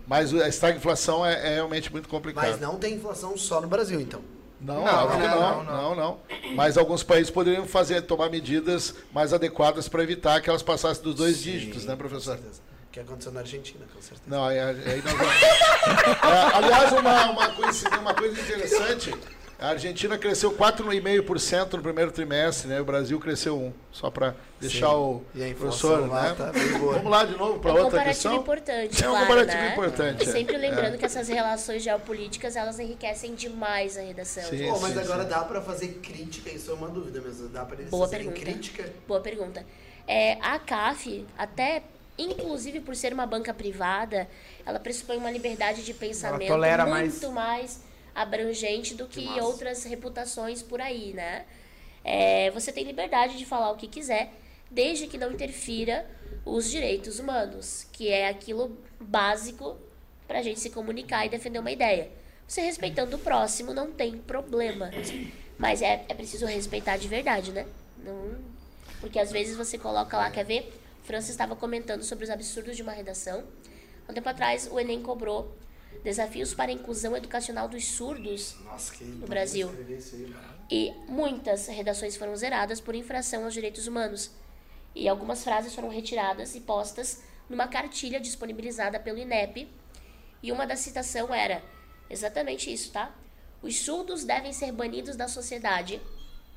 Mas 0.07 0.33
a 0.33 0.49
estagflação 0.49 1.27
é, 1.27 1.35
é 1.35 1.55
realmente 1.57 1.92
muito 1.92 2.09
complicado. 2.09 2.49
Mas 2.49 2.61
não 2.61 2.79
tem 2.79 2.94
inflação 2.94 3.37
só 3.37 3.61
no 3.61 3.68
Brasil, 3.68 4.01
então. 4.01 4.23
Não, 4.61 4.85
Não, 4.85 5.09
não, 5.09 5.18
não, 5.18 5.64
não, 5.64 5.64
não, 5.64 5.94
não, 5.94 6.21
Mas 6.55 6.77
alguns 6.77 7.03
países 7.03 7.31
poderiam 7.31 7.66
fazer, 7.66 8.03
tomar 8.03 8.29
medidas 8.29 8.94
mais 9.12 9.33
adequadas 9.33 9.88
para 9.88 10.03
evitar 10.03 10.40
que 10.40 10.51
elas 10.51 10.62
passassem 10.62 11.03
dos 11.03 11.14
dois 11.14 11.40
dígitos, 11.40 11.85
né, 11.85 11.94
professor? 11.94 12.37
Com 12.37 12.42
certeza. 12.42 12.68
Que 12.90 13.01
aconteceu 13.01 13.31
na 13.33 13.40
Argentina, 13.40 13.85
com 13.94 14.01
certeza. 14.01 14.23
Não, 14.27 14.44
aí, 14.44 14.59
aí 14.59 15.03
nós 15.05 15.12
vamos. 15.12 15.35
É, 15.42 16.57
aliás, 16.57 16.92
uma, 16.92 17.31
uma, 17.31 17.49
coisa, 17.51 17.88
uma 18.01 18.14
coisa 18.14 18.40
interessante, 18.40 19.14
a 19.59 19.68
Argentina 19.71 20.16
cresceu 20.16 20.53
4,5% 20.53 21.73
no 21.75 21.83
primeiro 21.83 22.12
trimestre, 22.12 22.68
né? 22.68 22.81
O 22.81 22.85
Brasil 22.85 23.18
cresceu 23.18 23.57
1%. 23.59 23.73
Só 23.90 24.11
para 24.11 24.35
deixar 24.61 24.94
o 24.97 25.25
E 25.35 25.42
a 25.51 25.55
professor, 25.55 26.09
lá 26.09 26.23
né? 26.31 26.35
tá. 26.37 26.53
Vamos 26.53 27.11
lá 27.11 27.25
de 27.25 27.37
novo 27.37 27.59
para 27.59 27.71
É 27.71 27.75
um 27.75 27.77
outra 27.85 27.99
comparativo 27.99 28.07
questão. 28.14 28.37
importante, 28.37 29.05
É 29.05 29.09
um 29.09 29.11
claro, 29.11 29.27
comparativo 29.27 29.62
né? 29.62 29.73
importante, 29.73 30.25
E 30.25 30.29
é. 30.29 30.33
sempre 30.33 30.57
lembrando 30.57 30.94
É. 30.94 30.97
que 30.99 31.05
essas 31.05 31.27
relações 31.29 31.83
geopolíticas, 31.83 32.55
elas 32.55 32.79
enriquecem 32.79 33.35
demais 33.35 33.97
a 33.99 34.03
redação. 34.03 34.44
Sim. 34.44 34.68
Pô, 34.68 34.79
mas 34.79 34.97
agora 34.97 35.25
dá 35.25 35.40
pra 35.40 35.61
fazer 35.61 35.88
crítica, 36.03 36.51
isso 36.51 36.71
é 36.71 36.75
uma 36.75 36.88
dúvida 36.88 37.21
mesmo. 37.21 37.49
Dá 37.49 37.64
pra 37.64 37.77
eles 37.79 37.90
Boa 37.90 38.07
fazerem 38.07 38.29
pergunta. 38.31 38.51
crítica. 38.53 38.92
Boa 39.09 39.21
pergunta. 39.21 39.66
É, 40.07 40.35
a 40.40 40.59
CAF, 40.59 41.27
até 41.37 41.83
inclusive 42.16 42.81
por 42.81 42.94
ser 42.97 43.12
uma 43.12 43.27
banca 43.27 43.53
privada, 43.53 44.29
ela 44.64 44.79
pressupõe 44.81 45.16
uma 45.16 45.31
liberdade 45.31 45.85
de 45.85 45.92
pensamento 45.94 46.53
muito 46.88 47.31
mais 47.33 47.81
abrangente 48.21 48.95
do 48.95 49.07
que 49.07 49.27
outras 49.41 49.85
reputações 49.85 50.63
por 50.63 50.81
aí, 50.81 51.13
né? 51.13 51.45
É, 52.05 52.51
você 52.51 52.73
tem 52.73 52.85
liberdade 52.85 53.37
de 53.37 53.45
falar 53.45 53.71
o 53.71 53.77
que 53.77 53.87
quiser, 53.87 54.33
desde 54.71 55.07
que 55.07 55.19
não 55.19 55.33
interfira 55.33 56.09
os 56.45 56.71
direitos 56.71 57.19
humanos, 57.19 57.87
que 57.93 58.09
é 58.09 58.29
aquilo 58.29 58.77
básico 59.01 59.77
para 60.27 60.41
a 60.41 60.43
gente 60.43 60.61
se 60.61 60.71
comunicar 60.71 61.27
e 61.27 61.29
defender 61.29 61.59
uma 61.59 61.71
ideia. 61.71 62.11
Você 62.47 62.61
respeitando 62.61 63.17
o 63.17 63.19
próximo 63.19 63.73
não 63.73 63.93
tem 63.93 64.17
problema. 64.19 64.91
Mas 65.59 65.83
é, 65.83 66.05
é 66.09 66.15
preciso 66.15 66.47
respeitar 66.47 66.97
de 66.97 67.09
verdade, 67.09 67.53
né? 67.53 67.67
Não, 68.03 68.37
porque 69.01 69.19
às 69.19 69.31
vezes 69.31 69.57
você 69.57 69.77
coloca 69.77 70.17
lá, 70.17 70.31
quer 70.31 70.45
ver? 70.45 70.73
O 71.03 71.07
Francis 71.07 71.31
estava 71.31 71.55
comentando 71.57 72.03
sobre 72.03 72.25
os 72.25 72.31
absurdos 72.31 72.77
de 72.77 72.83
uma 72.83 72.93
redação. 72.93 73.45
Há 74.07 74.13
um 74.13 74.15
tempo 74.15 74.29
atrás, 74.29 74.69
o 74.71 74.79
Enem 74.79 75.03
cobrou 75.03 75.55
desafios 76.03 76.55
para 76.55 76.70
a 76.70 76.74
inclusão 76.74 77.16
educacional 77.16 77.68
dos 77.68 77.85
surdos 77.85 78.57
Nossa, 78.64 79.05
no 79.05 79.27
Brasil. 79.27 79.70
E 80.70 80.92
muitas 81.09 81.66
redações 81.66 82.16
foram 82.16 82.37
zeradas 82.37 82.81
por 82.81 82.94
infração 82.94 83.44
aos 83.44 83.55
direitos 83.55 83.87
humanos. 83.87 84.31
E 84.94 85.09
algumas 85.09 85.44
frases 85.44 85.74
foram 85.74 85.88
retiradas 85.88 86.55
e 86.55 86.61
postas 86.61 87.22
numa 87.48 87.68
cartilha 87.68 88.20
disponibilizada 88.20 88.98
pelo 88.98 89.18
INEP. 89.18 89.68
E 90.42 90.53
uma 90.53 90.66
da 90.66 90.77
citação 90.77 91.35
era 91.35 91.62
exatamente 92.09 92.72
isso, 92.72 92.92
tá? 92.92 93.14
Os 93.62 93.81
surdos 93.81 94.24
devem 94.24 94.53
ser 94.53 94.70
banidos 94.72 95.16
da 95.16 95.27
sociedade 95.27 96.01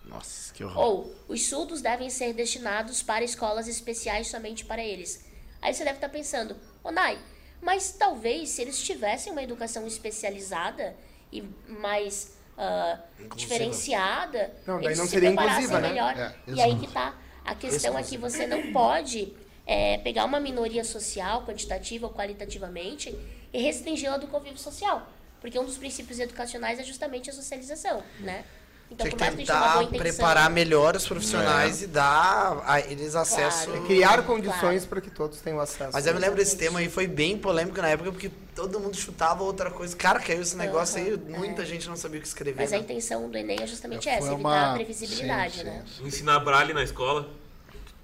Nossa, 0.06 0.54
que 0.54 0.64
horror. 0.64 0.84
Ou 0.84 1.16
os 1.28 1.48
surdos 1.48 1.82
devem 1.82 2.10
ser 2.10 2.34
destinados 2.34 3.02
para 3.02 3.24
escolas 3.24 3.68
especiais 3.68 4.28
somente 4.28 4.66
para 4.66 4.84
eles. 4.84 5.26
Aí 5.62 5.74
você 5.74 5.84
deve 5.84 5.98
estar 5.98 6.10
pensando, 6.10 6.56
ô 6.84 6.92
Nai, 6.92 7.20
mas 7.62 7.92
talvez 7.92 8.50
se 8.50 8.62
eles 8.62 8.82
tivessem 8.82 9.32
uma 9.32 9.44
educação 9.44 9.86
especializada 9.86 10.96
e 11.32 11.44
mais 11.68 12.36
ah, 12.58 13.00
diferenciada, 13.36 14.54
Não, 14.68 14.78
daí 14.78 14.88
eles 14.88 14.98
não 14.98 15.06
se 15.06 15.12
seria 15.12 15.30
preparassem 15.30 15.64
inclusiva, 15.64 15.82
né? 15.82 15.90
melhor. 15.90 16.18
É, 16.18 16.36
e 16.48 16.62
aí 16.62 16.78
que 16.78 16.88
tá. 16.88 17.18
A 17.44 17.56
questão 17.56 17.98
é 17.98 18.04
que 18.04 18.18
você 18.18 18.46
não 18.46 18.72
pode 18.72 19.34
é, 19.66 19.98
pegar 19.98 20.26
uma 20.26 20.40
minoria 20.40 20.84
social, 20.84 21.44
quantitativa 21.46 22.06
ou 22.08 22.14
qualitativamente, 22.14 23.18
e 23.52 23.62
restringi-la 23.62 24.18
do 24.18 24.28
convívio 24.28 24.60
social. 24.60 25.08
Porque 25.40 25.58
um 25.58 25.66
dos 25.66 25.78
princípios 25.78 26.20
educacionais 26.20 26.80
é 26.80 26.84
justamente 26.84 27.30
a 27.30 27.34
socialização, 27.34 28.04
né? 28.20 28.46
Então, 28.92 29.08
Tinha 29.08 29.18
que 29.18 29.24
a 29.24 29.32
tentar 29.32 29.84
intenção, 29.84 30.00
preparar 30.00 30.50
melhor 30.50 30.98
os 30.98 31.08
profissionais 31.08 31.82
e 31.82 31.88
dar 31.88 32.62
a 32.66 32.82
eles 32.82 33.16
acesso. 33.16 33.68
Claro. 33.68 33.86
Criar 33.86 34.08
Claro. 34.10 34.24
condições 34.24 34.86
para 34.86 35.00
que 35.00 35.10
todos 35.10 35.40
tenham 35.40 35.62
acesso. 35.62 35.92
Mas 35.94 36.06
eu 36.06 36.14
me 36.14 36.20
lembro 36.20 36.36
desse 36.36 36.58
tema 36.58 36.80
aí, 36.80 36.90
foi 36.90 37.08
bem 37.08 37.38
polêmico 37.38 37.82
na 37.82 37.88
época, 37.88 38.12
porque 38.12 38.30
todo 38.54 38.80
mundo 38.82 38.98
chutava 38.98 39.44
outra 39.44 39.72
coisa. 39.72 39.96
Cara, 39.96 40.20
caiu 40.20 40.42
esse 40.42 40.58
negócio 40.58 40.98
aí, 40.98 41.14
Aham, 41.14 41.38
muita 41.40 41.62
é. 41.62 41.66
gente 41.66 41.88
não 41.88 41.96
sabia 41.96 42.20
o 42.20 42.22
que 42.22 42.28
escrever. 42.28 42.60
Mas 42.62 42.74
a 42.74 42.76
né? 42.76 42.82
intenção 42.84 43.30
do 43.30 43.38
Enem 43.38 43.60
é 43.62 43.66
justamente 43.68 44.04
Foi 44.04 44.12
essa, 44.12 44.26
evitar 44.34 44.38
uma- 44.40 44.72
a 44.72 44.74
previsibilidade, 44.76 45.54
sim, 45.60 45.64
né? 45.64 45.84
sim. 45.98 46.06
Ensinar 46.06 46.40
braille 46.42 46.74
na 46.74 46.84
escola. 46.84 47.30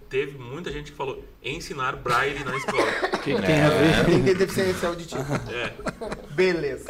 Teve 0.09 0.37
muita 0.37 0.71
gente 0.71 0.91
que 0.93 0.97
falou 0.97 1.21
ensinar 1.43 1.97
braille 1.97 2.41
na 2.45 2.55
escola. 2.55 2.91
Que 3.25 3.35
tem 3.41 3.61
a 3.61 3.69
ver? 3.69 4.05
Quem 4.05 4.23
tem 4.23 4.35
deficiência 4.35 4.87
auditiva. 4.87 5.41
É. 5.51 5.73
Beleza. 6.33 6.85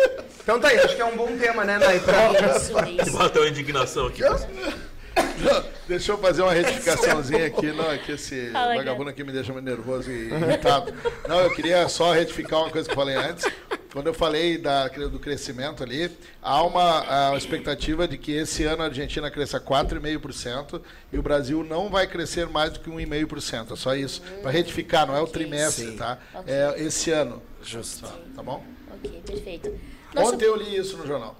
Então 0.48 0.62
tá 0.62 0.70
aí, 0.70 0.80
acho 0.80 0.96
que 0.96 1.02
é 1.02 1.06
um 1.06 1.18
bom 1.18 1.38
tema, 1.38 1.66
né, 1.66 1.78
Nai? 1.78 2.00
Pra... 2.00 2.32
Isso, 2.56 2.72
isso. 3.02 3.18
Bateu 3.18 3.44
a 3.44 3.50
indignação 3.50 4.08
aqui. 4.08 4.22
Deixa 5.90 6.14
eu 6.14 6.18
fazer 6.20 6.42
uma 6.42 6.54
retificaçãozinha 6.54 7.48
aqui. 7.48 7.74
Não, 7.74 7.92
é 7.92 7.98
que 7.98 8.14
esse 8.14 8.50
Fala, 8.52 8.76
vagabundo 8.76 9.10
aqui 9.10 9.26
me 9.26 9.34
deixa 9.34 9.52
muito 9.52 9.66
nervoso 9.66 10.10
e 10.10 10.30
irritado. 10.30 10.94
Não, 11.28 11.42
eu 11.42 11.54
queria 11.54 11.90
só 11.90 12.14
retificar 12.14 12.62
uma 12.62 12.70
coisa 12.70 12.88
que 12.88 12.94
eu 12.94 12.96
falei 12.96 13.18
antes. 13.18 13.46
Quando 13.92 14.08
eu 14.08 14.14
falei 14.14 14.58
da, 14.58 14.88
do 14.88 15.20
crescimento 15.20 15.84
ali, 15.84 16.10
há 16.42 16.64
uma, 16.64 17.02
há 17.02 17.30
uma 17.32 17.38
expectativa 17.38 18.08
de 18.08 18.18
que 18.18 18.32
esse 18.32 18.64
ano 18.64 18.84
a 18.84 18.86
Argentina 18.86 19.30
cresça 19.30 19.60
4,5% 19.60 20.82
e 21.12 21.18
o 21.18 21.22
Brasil 21.22 21.62
não 21.62 21.90
vai 21.90 22.08
crescer 22.08 22.48
mais 22.48 22.72
do 22.72 22.80
que 22.80 22.90
1,5%. 22.90 23.74
É 23.74 23.76
só 23.76 23.94
isso. 23.94 24.22
Para 24.42 24.52
retificar, 24.52 25.06
não 25.06 25.18
é 25.18 25.20
o 25.20 25.28
trimestre, 25.28 25.92
tá? 25.98 26.18
É 26.46 26.76
esse 26.78 27.12
ano. 27.12 27.42
Justo. 27.62 28.08
Tá 28.34 28.42
bom? 28.42 28.64
Ok, 28.94 29.22
perfeito. 29.26 29.97
Nosso- 30.14 30.34
Ontem 30.34 30.46
eu 30.46 30.56
li 30.56 30.76
isso 30.78 30.98
no 30.98 31.06
jornal. 31.06 31.36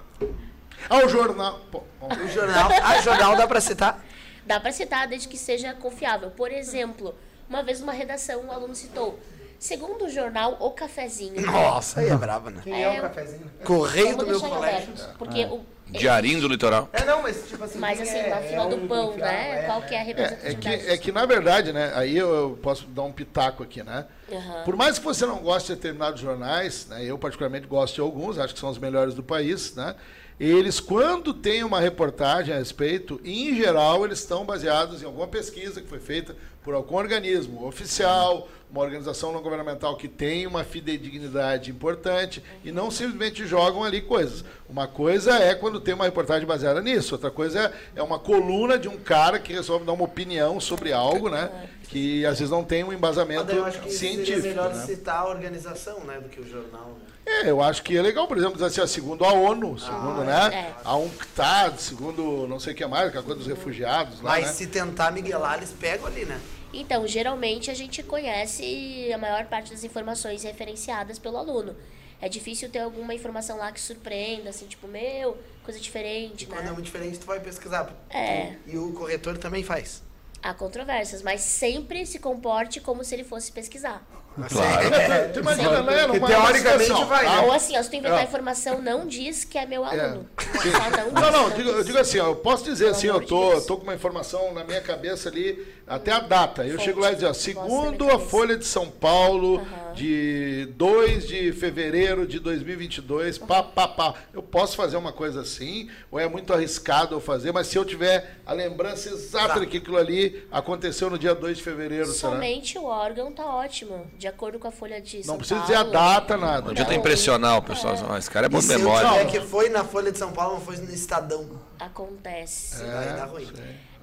Ah, 0.90 0.98
o 1.06 1.10
jornal. 1.10 1.60
Pô. 1.72 1.84
O 2.02 2.28
jornal, 2.28 2.70
a 2.72 3.02
jornal 3.02 3.36
dá 3.36 3.48
pra 3.48 3.60
citar? 3.62 4.04
Dá 4.46 4.60
para 4.60 4.72
citar 4.72 5.08
desde 5.08 5.28
que 5.28 5.38
seja 5.38 5.74
confiável. 5.74 6.30
Por 6.32 6.52
exemplo, 6.52 7.16
uma 7.50 7.64
vez 7.64 7.80
numa 7.82 7.92
redação, 7.92 8.42
um 8.44 8.52
aluno 8.52 8.76
citou, 8.76 9.20
segundo 9.60 10.06
o 10.06 10.10
jornal 10.10 10.58
O 10.60 10.72
Cafezinho. 10.72 11.42
Nossa, 11.46 12.00
aí 12.02 12.10
é 12.10 12.16
brava, 12.16 12.50
né? 12.50 12.62
Quem 12.64 12.74
é, 12.74 12.96
É, 12.96 13.00
o 13.00 13.02
cafezinho? 13.02 13.52
Correio 13.64 14.18
Vamos 14.18 14.24
do 14.26 14.30
meu 14.30 14.40
colégio. 14.40 14.90
aberto, 14.94 15.18
porque 15.18 15.46
o, 15.46 15.62
Diarinho 15.90 16.42
do 16.42 16.48
litoral. 16.50 16.90
É, 16.92 17.06
não, 17.06 17.22
mas 17.22 17.48
tipo 17.48 17.64
assim. 17.64 17.80
mas 17.80 18.02
assim, 18.02 18.18
é, 18.18 18.30
na 18.30 18.64
é 18.64 18.70
do 18.70 18.88
pão, 18.88 19.16
né? 19.16 19.64
Qual 19.66 19.82
que 19.84 19.96
é 19.96 19.98
a 19.98 20.02
É, 20.02 20.04
é, 20.04 20.06
representatividade? 20.06 20.84
que, 20.84 20.92
é 20.92 20.98
que, 20.98 21.12
na 21.14 21.26
verdade, 21.26 21.72
né? 21.72 21.94
Aí 21.96 22.18
eu, 22.18 22.28
eu 22.34 22.60
posso 22.62 22.86
dar 22.88 23.04
um 23.04 23.12
pitaco 23.12 23.64
aqui, 23.64 23.82
né? 23.84 24.06
Aham. 24.30 24.64
Por 24.66 24.76
mais 24.76 25.00
que 25.00 25.06
você 25.06 25.26
não 25.26 25.38
goste 25.38 25.70
de 25.70 25.76
determinados 25.76 26.20
jornais, 26.20 26.88
né? 26.88 27.06
Eu 27.06 27.18
particularmente 27.18 27.68
gosto 27.68 27.96
de 27.96 28.02
alguns, 28.02 28.38
acho 28.38 28.54
que 28.54 28.60
são 28.60 28.70
os 28.70 28.78
melhores 28.78 29.14
do 29.14 29.24
país, 29.24 29.76
né? 29.76 29.96
Eles, 30.40 30.80
quando 30.80 31.34
tem 31.34 31.64
uma 31.64 31.80
reportagem 31.80 32.54
a 32.54 32.58
respeito, 32.60 33.20
em 33.24 33.56
geral, 33.56 34.06
eles 34.06 34.20
estão 34.20 34.46
baseados 34.46 35.02
em 35.02 35.06
alguma 35.06 35.28
pesquisa 35.28 35.82
que 35.82 35.88
foi 35.88 36.00
feita 36.00 36.36
por 36.64 36.76
algum 36.76 36.96
organismo 36.96 37.66
oficial, 37.66 38.48
uma 38.70 38.82
organização 38.82 39.32
não 39.32 39.42
governamental 39.42 39.96
que 39.96 40.08
tem 40.08 40.46
uma 40.46 40.64
fidedignidade 40.64 41.72
importante 41.72 42.44
e 42.64 42.72
não 42.72 42.92
simplesmente 42.92 43.48
jogam 43.48 43.84
ali 43.84 44.02
coisas. 44.02 44.44
Uma 44.70 44.88
coisa 44.88 45.38
é 45.38 45.56
quando 45.56 45.80
tem 45.80 45.94
uma 45.94 46.04
reportagem 46.04 46.46
baseada 46.46 46.82
nisso, 46.82 47.16
outra 47.16 47.32
coisa 47.32 47.74
é, 47.96 48.00
é 48.00 48.04
uma 48.04 48.20
coluna 48.20 48.78
de 48.78 48.90
um 48.90 48.98
cara 48.98 49.40
que 49.40 49.54
resolve 49.54 49.86
dar 49.86 49.94
uma 49.94 50.04
opinião 50.04 50.60
sobre 50.60 50.92
algo, 50.92 51.30
né? 51.30 51.70
Que 51.88 52.26
às 52.26 52.40
vezes 52.40 52.52
não 52.52 52.64
tem 52.64 52.84
um 52.84 52.92
embasamento 52.92 53.50
eu 53.52 53.64
acho 53.64 53.80
que 53.80 53.90
seria 53.90 54.16
científico. 54.16 54.48
melhor 54.48 54.74
né? 54.74 54.86
citar 54.86 55.22
a 55.22 55.30
organização, 55.30 56.02
né, 56.02 56.20
do 56.20 56.28
que 56.28 56.42
o 56.42 56.48
jornal. 56.48 56.98
né? 56.98 57.18
É, 57.26 57.50
eu 57.50 57.62
acho 57.62 57.84
que 57.84 57.96
é 57.96 58.02
legal, 58.02 58.28
por 58.28 58.38
exemplo, 58.38 58.56
dizer 58.56 58.66
assim, 58.66 58.82
ó, 58.82 58.86
segundo 58.86 59.24
a 59.24 59.32
ONU, 59.32 59.80
segundo, 59.80 60.24
né? 60.24 60.54
é. 60.54 60.76
A 60.84 60.96
UNCTAD, 60.98 61.82
segundo 61.82 62.48
não 62.48 62.60
sei 62.60 62.74
o 62.74 62.76
que 62.76 62.86
mais, 62.86 63.12
que 63.12 63.18
é 63.18 63.20
a 63.20 63.24
coisa 63.24 63.40
dos 63.40 63.48
refugiados 63.48 64.22
lá, 64.22 64.32
Mas 64.32 64.48
né? 64.48 64.52
se 64.54 64.68
tentar 64.68 65.12
miguelar, 65.12 65.58
eles 65.58 65.74
pegam 65.78 66.08
ali, 66.08 66.26
né? 66.26 66.40
Então, 66.74 67.08
geralmente 67.08 67.72
a 67.72 67.74
gente 67.74 68.04
conhece 68.04 69.10
a 69.14 69.18
maior 69.18 69.46
parte 69.46 69.72
das 69.72 69.84
informações 69.84 70.44
referenciadas 70.44 71.18
pelo 71.18 71.38
aluno. 71.38 71.76
É 72.22 72.28
difícil 72.28 72.70
ter 72.70 72.80
alguma 72.80 73.14
informação 73.14 73.58
lá 73.58 73.72
que 73.72 73.80
surpreenda, 73.80 74.50
assim, 74.50 74.66
tipo, 74.66 74.88
meu, 74.88 75.38
coisa 75.64 75.80
diferente, 75.80 76.44
E 76.44 76.48
quando 76.48 76.62
é 76.62 76.64
né? 76.64 76.72
muito 76.72 76.86
diferente, 76.86 77.20
tu 77.20 77.26
vai 77.28 77.40
pesquisar. 77.40 77.94
É. 78.10 78.54
E 78.66 78.76
o 78.78 78.92
corretor 78.94 79.38
também 79.38 79.64
faz. 79.64 80.02
Há 80.42 80.54
controvérsias, 80.54 81.22
mas 81.22 81.42
sempre 81.42 82.06
se 82.06 82.20
comporte 82.20 82.80
como 82.80 83.04
se 83.04 83.14
ele 83.16 83.24
fosse 83.24 83.52
pesquisar. 83.52 84.06
Claro. 84.50 84.90
Tu 85.34 85.40
imagina, 85.40 85.82
né? 85.82 86.06
Numa 86.06 86.28
teoricamente 86.28 87.04
vai, 87.06 87.26
né? 87.26 87.40
Ou 87.42 87.52
assim, 87.52 87.76
ó, 87.76 87.82
se 87.82 87.90
tu 87.90 87.96
inventar 87.96 88.20
É. 88.20 88.24
informação, 88.24 88.80
não 88.80 89.08
diz 89.08 89.44
que 89.44 89.58
é 89.58 89.66
meu 89.66 89.84
aluno. 89.84 90.30
Sim. 90.62 90.70
Só 90.72 90.90
não, 90.92 91.12
Não, 91.12 91.32
não, 91.32 91.50
diz, 91.50 91.58
digo, 91.58 91.74
diz. 91.78 91.86
digo 91.88 91.98
assim, 91.98 92.20
ó, 92.20 92.28
eu 92.28 92.36
posso 92.36 92.64
dizer 92.64 92.86
Pelo 92.86 92.96
assim, 92.98 93.08
eu 93.08 93.20
de 93.20 93.26
tô, 93.26 93.62
tô 93.62 93.78
com 93.78 93.84
uma 93.84 93.96
informação 93.96 94.54
na 94.54 94.64
minha 94.64 94.80
cabeça 94.80 95.28
ali, 95.28 95.66
até 95.88 96.12
a 96.12 96.20
data. 96.20 96.66
Eu 96.66 96.74
Fonte. 96.74 96.84
chego 96.86 97.00
lá 97.00 97.12
e 97.12 97.16
ó, 97.16 97.20
Vossa 97.30 97.34
segundo 97.40 98.12
a. 98.12 98.20
Folha 98.20 98.58
de 98.58 98.66
São 98.66 98.90
Paulo, 98.90 99.58
Aham. 99.58 99.94
de 99.94 100.66
2 100.76 101.28
de 101.28 101.52
fevereiro 101.54 102.28
de 102.28 102.40
2022, 102.40 103.38
pá, 103.38 103.64
pá, 103.64 103.88
pá. 103.88 104.14
Eu 104.34 104.44
posso 104.44 104.76
fazer 104.76 104.98
uma 104.98 105.14
coisa 105.14 105.42
assim, 105.42 105.90
ou 106.12 106.20
é 106.20 106.28
muito 106.28 106.54
arriscado 106.54 107.16
eu 107.16 107.20
fazer, 107.22 107.52
mas 107.52 107.68
se 107.68 107.78
eu 107.78 107.86
tiver 107.86 108.38
a 108.46 108.54
lembrança 108.54 109.10
exata 109.10 109.60
de 109.60 109.68
que 109.68 109.78
aquilo 109.78 109.98
ali 109.98 110.46
aconteceu 110.52 111.10
no 111.10 111.18
dia 111.18 111.34
2 111.34 111.58
de 111.58 111.64
fevereiro, 111.64 112.06
será? 112.08 112.34
Somente 112.34 112.78
o 112.78 112.84
órgão 112.86 113.32
tá 113.32 113.46
ótimo, 113.46 114.06
de 114.18 114.28
acordo 114.28 114.60
com 114.60 114.68
a 114.68 114.72
folha 114.72 115.00
de 115.02 115.24
São 115.24 115.34
Não 115.34 115.38
precisa 115.40 115.60
Paulo. 115.62 115.74
dizer 115.74 115.88
a 115.88 115.92
data, 115.92 116.38
nada. 116.38 116.62
Não 116.62 116.72
adianta 116.72 116.94
impressionar 116.94 117.58
o 117.58 117.62
pessoal. 117.64 117.96
Ah, 118.10 118.18
esse 118.18 118.30
cara 118.30 118.46
é 118.48 118.50
bom 118.50 118.60
de 118.60 118.66
se 118.66 118.74
eu 118.74 118.80
memória. 118.80 119.10
tiver 119.10 119.26
que 119.32 119.42
foi 119.42 119.70
na 119.70 119.84
Folha 119.84 120.12
de 120.12 120.18
São 120.18 120.32
Paulo, 120.32 120.56
não 120.56 120.62
foi 120.62 120.78
no 120.78 120.92
Estadão. 120.94 121.50
Acontece. 121.80 122.82
É. 122.84 122.86
Daí 122.88 123.16
dá 123.16 123.26
ruim. 123.26 123.48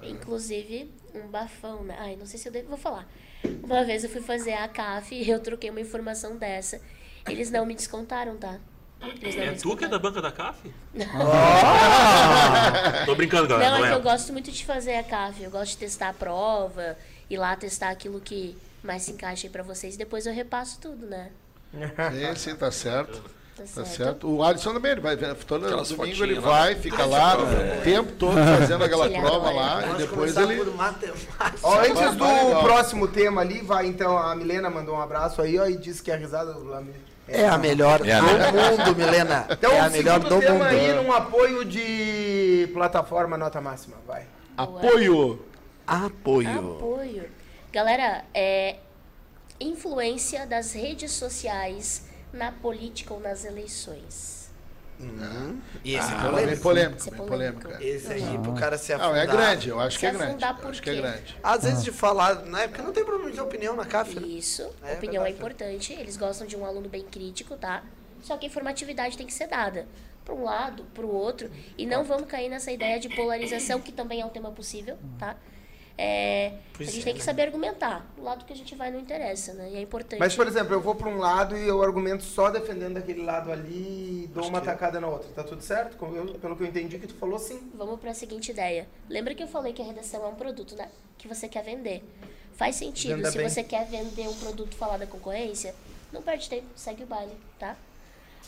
Inclusive, 0.09 0.91
um 1.13 1.27
bafão, 1.27 1.83
né? 1.83 1.95
Ai, 1.99 2.15
não 2.15 2.25
sei 2.25 2.39
se 2.39 2.47
eu 2.47 2.51
devo, 2.51 2.69
vou 2.69 2.77
falar. 2.77 3.07
Uma 3.63 3.83
vez 3.83 4.03
eu 4.03 4.09
fui 4.09 4.21
fazer 4.21 4.53
a 4.53 4.67
CAF 4.67 5.13
e 5.15 5.29
eu 5.29 5.39
troquei 5.39 5.69
uma 5.69 5.81
informação 5.81 6.37
dessa. 6.37 6.79
Eles 7.27 7.49
não 7.51 7.65
me 7.65 7.75
descontaram, 7.75 8.37
tá? 8.37 8.59
Eles 9.21 9.35
não 9.35 9.43
É 9.43 9.51
tu 9.53 9.75
que 9.77 9.85
é 9.85 9.87
da 9.87 9.99
banca 9.99 10.21
da 10.21 10.31
CAF? 10.31 10.71
Tô 13.05 13.15
brincando, 13.15 13.47
galera. 13.47 13.71
Não, 13.71 13.77
Não, 13.79 13.85
é 13.85 13.89
que 13.89 13.93
é. 13.93 13.97
eu 13.97 14.01
gosto 14.01 14.31
muito 14.31 14.51
de 14.51 14.65
fazer 14.65 14.95
a 14.95 15.03
CAF. 15.03 15.43
Eu 15.43 15.51
gosto 15.51 15.71
de 15.71 15.77
testar 15.77 16.09
a 16.09 16.13
prova, 16.13 16.97
ir 17.29 17.37
lá 17.37 17.55
testar 17.55 17.89
aquilo 17.89 18.19
que 18.19 18.57
mais 18.83 19.03
se 19.03 19.11
encaixa 19.11 19.47
aí 19.47 19.51
pra 19.51 19.63
vocês. 19.63 19.97
Depois 19.97 20.25
eu 20.25 20.33
repasso 20.33 20.79
tudo, 20.79 21.05
né? 21.05 21.31
Sim, 21.73 22.35
sim, 22.35 22.55
tá 22.55 22.71
certo. 22.71 23.21
Tá 23.55 23.63
Tá 23.63 23.67
certo? 23.85 23.87
certo. 23.87 24.27
O 24.29 24.43
Alisson 24.43 24.73
também, 24.73 24.91
ele 24.91 25.01
vai 25.01 25.15
todo 25.15 25.65
Aquelas 25.65 25.87
domingo 25.89 26.23
ele 26.23 26.35
lá, 26.35 26.41
vai, 26.41 26.73
né? 26.73 26.79
fica 26.81 27.05
lá 27.05 27.37
o 27.37 27.83
tempo 27.83 28.11
todo 28.13 28.35
fazendo 28.35 28.83
aquela 28.83 29.09
prova 29.09 29.49
lá 29.49 29.91
e 29.91 29.93
depois 29.95 30.35
ele. 30.35 30.61
Ó, 31.63 31.79
antes 31.79 32.15
do 32.15 32.61
próximo 32.63 33.07
tema 33.07 33.41
ali, 33.41 33.61
vai 33.61 33.87
então, 33.87 34.17
a 34.17 34.35
Milena 34.35 34.69
mandou 34.69 34.95
um 34.95 35.01
abraço 35.01 35.41
aí, 35.41 35.57
ó, 35.57 35.65
e 35.67 35.77
disse 35.77 36.03
que 36.03 36.11
a 36.11 36.17
risada 36.17 36.51
do. 36.53 36.65
É 37.27 37.47
a 37.47 37.57
melhor 37.57 38.05
É 38.05 38.13
a 38.13 38.19
do 38.19 38.25
melhor. 38.25 38.53
mundo, 38.53 38.95
Milena. 38.95 39.47
Então, 39.49 39.71
é 39.71 39.79
a 39.79 39.89
melhor 39.89 40.19
do 40.19 40.39
tema 40.39 40.51
mundo. 40.53 40.63
aí 40.65 40.93
num 40.93 41.11
apoio 41.13 41.63
de 41.65 42.69
plataforma 42.73 43.37
nota 43.37 43.61
máxima, 43.61 43.95
vai. 44.05 44.23
Apoio. 44.57 45.39
Apoio. 45.87 46.75
Apoio. 46.75 47.25
Galera, 47.71 48.25
é 48.33 48.75
influência 49.59 50.45
das 50.45 50.73
redes 50.73 51.11
sociais 51.13 52.03
na 52.35 52.51
política 52.51 53.13
ou 53.13 53.19
nas 53.19 53.45
eleições. 53.45 54.35
E 55.83 55.93
esse 55.95 56.09
é 56.09 56.13
Ah, 56.15 56.21
bem 56.21 56.31
polêmico. 56.31 56.61
polêmico, 56.63 56.97
Isso 56.99 57.07
é 57.09 57.11
bem 57.17 57.27
polêmico. 57.27 57.61
polêmico. 57.63 57.83
Esse 57.85 58.13
aí, 58.13 58.37
pro 58.41 58.53
cara 58.53 58.77
se 58.77 58.93
Não, 58.95 59.01
afundar. 59.05 59.23
é 59.23 59.27
grande, 59.27 59.69
eu 59.69 59.79
acho 59.79 59.99
que 59.99 60.05
é 60.05 60.11
Se 60.11 60.17
grande. 60.17 60.45
eu 60.45 60.55
por 60.55 60.69
acho 60.71 60.81
que 60.81 60.89
é 60.89 60.95
grande. 60.95 61.37
Às 61.43 61.63
vezes 61.63 61.83
de 61.83 61.91
falar, 61.91 62.45
na 62.45 62.61
época 62.61 62.81
não 62.81 62.93
tem 62.93 63.03
problema 63.03 63.29
de 63.31 63.41
opinião 63.41 63.75
na 63.75 63.85
CAF, 63.85 64.17
né? 64.19 64.25
Isso, 64.25 64.61
É 64.83 64.93
opinião 64.93 65.23
é 65.23 65.31
verdade. 65.31 65.31
importante. 65.33 65.93
Eles 65.93 66.15
gostam 66.15 66.47
de 66.47 66.55
um 66.55 66.63
aluno 66.65 66.87
bem 66.87 67.03
crítico, 67.03 67.57
tá? 67.57 67.83
Só 68.21 68.37
que 68.37 68.45
a 68.45 68.49
informatividade 68.49 69.17
tem 69.17 69.27
que 69.27 69.33
ser 69.33 69.47
dada 69.47 69.85
para 70.23 70.33
um 70.33 70.43
lado, 70.43 70.85
para 70.93 71.05
o 71.05 71.13
outro, 71.13 71.51
e 71.77 71.85
não 71.85 72.03
vamos 72.05 72.27
cair 72.27 72.49
nessa 72.49 72.71
ideia 72.71 72.97
de 72.99 73.09
polarização 73.09 73.79
que 73.81 73.91
também 73.91 74.21
é 74.21 74.25
um 74.25 74.29
tema 74.29 74.49
possível, 74.49 74.97
tá? 75.19 75.35
É, 75.97 76.51
a 76.77 76.83
gente 76.83 76.99
é, 76.99 77.03
tem 77.03 77.13
que 77.13 77.19
né? 77.19 77.25
saber 77.25 77.43
argumentar. 77.43 78.05
O 78.17 78.23
lado 78.23 78.43
que 78.43 78.51
a 78.51 78.55
gente 78.55 78.75
vai 78.75 78.91
não 78.91 78.99
interessa, 78.99 79.53
né? 79.53 79.69
E 79.71 79.75
é 79.77 79.81
importante. 79.81 80.19
Mas, 80.19 80.35
por 80.35 80.45
exemplo, 80.45 80.73
eu 80.73 80.81
vou 80.81 80.93
para 80.93 81.07
um 81.07 81.17
lado 81.17 81.57
e 81.57 81.65
eu 81.65 81.81
argumento 81.81 82.23
só 82.23 82.49
defendendo 82.49 82.97
aquele 82.97 83.23
lado 83.23 83.51
ali 83.51 84.25
e 84.25 84.27
dou 84.33 84.47
uma 84.47 84.59
tacada 84.59 84.99
na 84.99 85.07
outra. 85.07 85.29
Tá 85.33 85.43
tudo 85.43 85.61
certo? 85.61 85.97
Eu- 86.13 86.33
pelo 86.35 86.55
que 86.57 86.63
eu 86.63 86.67
entendi 86.67 86.99
que 86.99 87.07
tu 87.07 87.15
falou, 87.15 87.39
sim. 87.39 87.71
Vamos 87.75 87.99
para 87.99 88.11
a 88.11 88.13
seguinte 88.13 88.51
ideia. 88.51 88.87
Lembra 89.09 89.33
que 89.33 89.41
eu 89.43 89.47
falei 89.47 89.71
que 89.71 89.81
a 89.81 89.85
redação 89.85 90.23
é 90.25 90.27
um 90.27 90.35
produto, 90.35 90.75
né? 90.75 90.89
Que 91.17 91.27
você 91.29 91.47
quer 91.47 91.63
vender. 91.63 92.03
Faz 92.55 92.75
sentido. 92.75 93.15
Venda 93.15 93.31
Se 93.31 93.37
bem. 93.37 93.49
você 93.49 93.63
quer 93.63 93.85
vender 93.85 94.27
um 94.27 94.33
produto 94.35 94.75
falar 94.75 94.97
da 94.97 95.07
concorrência, 95.07 95.73
não 96.11 96.21
perde 96.21 96.49
tempo, 96.49 96.65
segue 96.75 97.03
o 97.03 97.07
baile, 97.07 97.33
tá? 97.59 97.75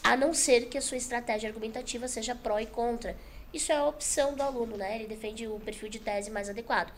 A 0.04 0.16
não 0.16 0.34
ser 0.34 0.68
que 0.68 0.78
a 0.78 0.82
sua 0.82 0.98
estratégia 0.98 1.50
argumentativa 1.50 2.08
seja 2.08 2.36
pró 2.36 2.60
e 2.60 2.66
contra. 2.66 3.16
Isso 3.54 3.72
é 3.72 3.76
a 3.76 3.86
opção 3.86 4.36
do 4.36 4.44
aluno, 4.44 4.78
né? 4.78 4.96
Ele 4.96 5.08
defende 5.08 5.48
o 5.48 5.60
perfil 5.60 5.90
de 5.90 6.00
tese 6.00 6.30
mais 6.30 6.50
adequado. 6.50 6.92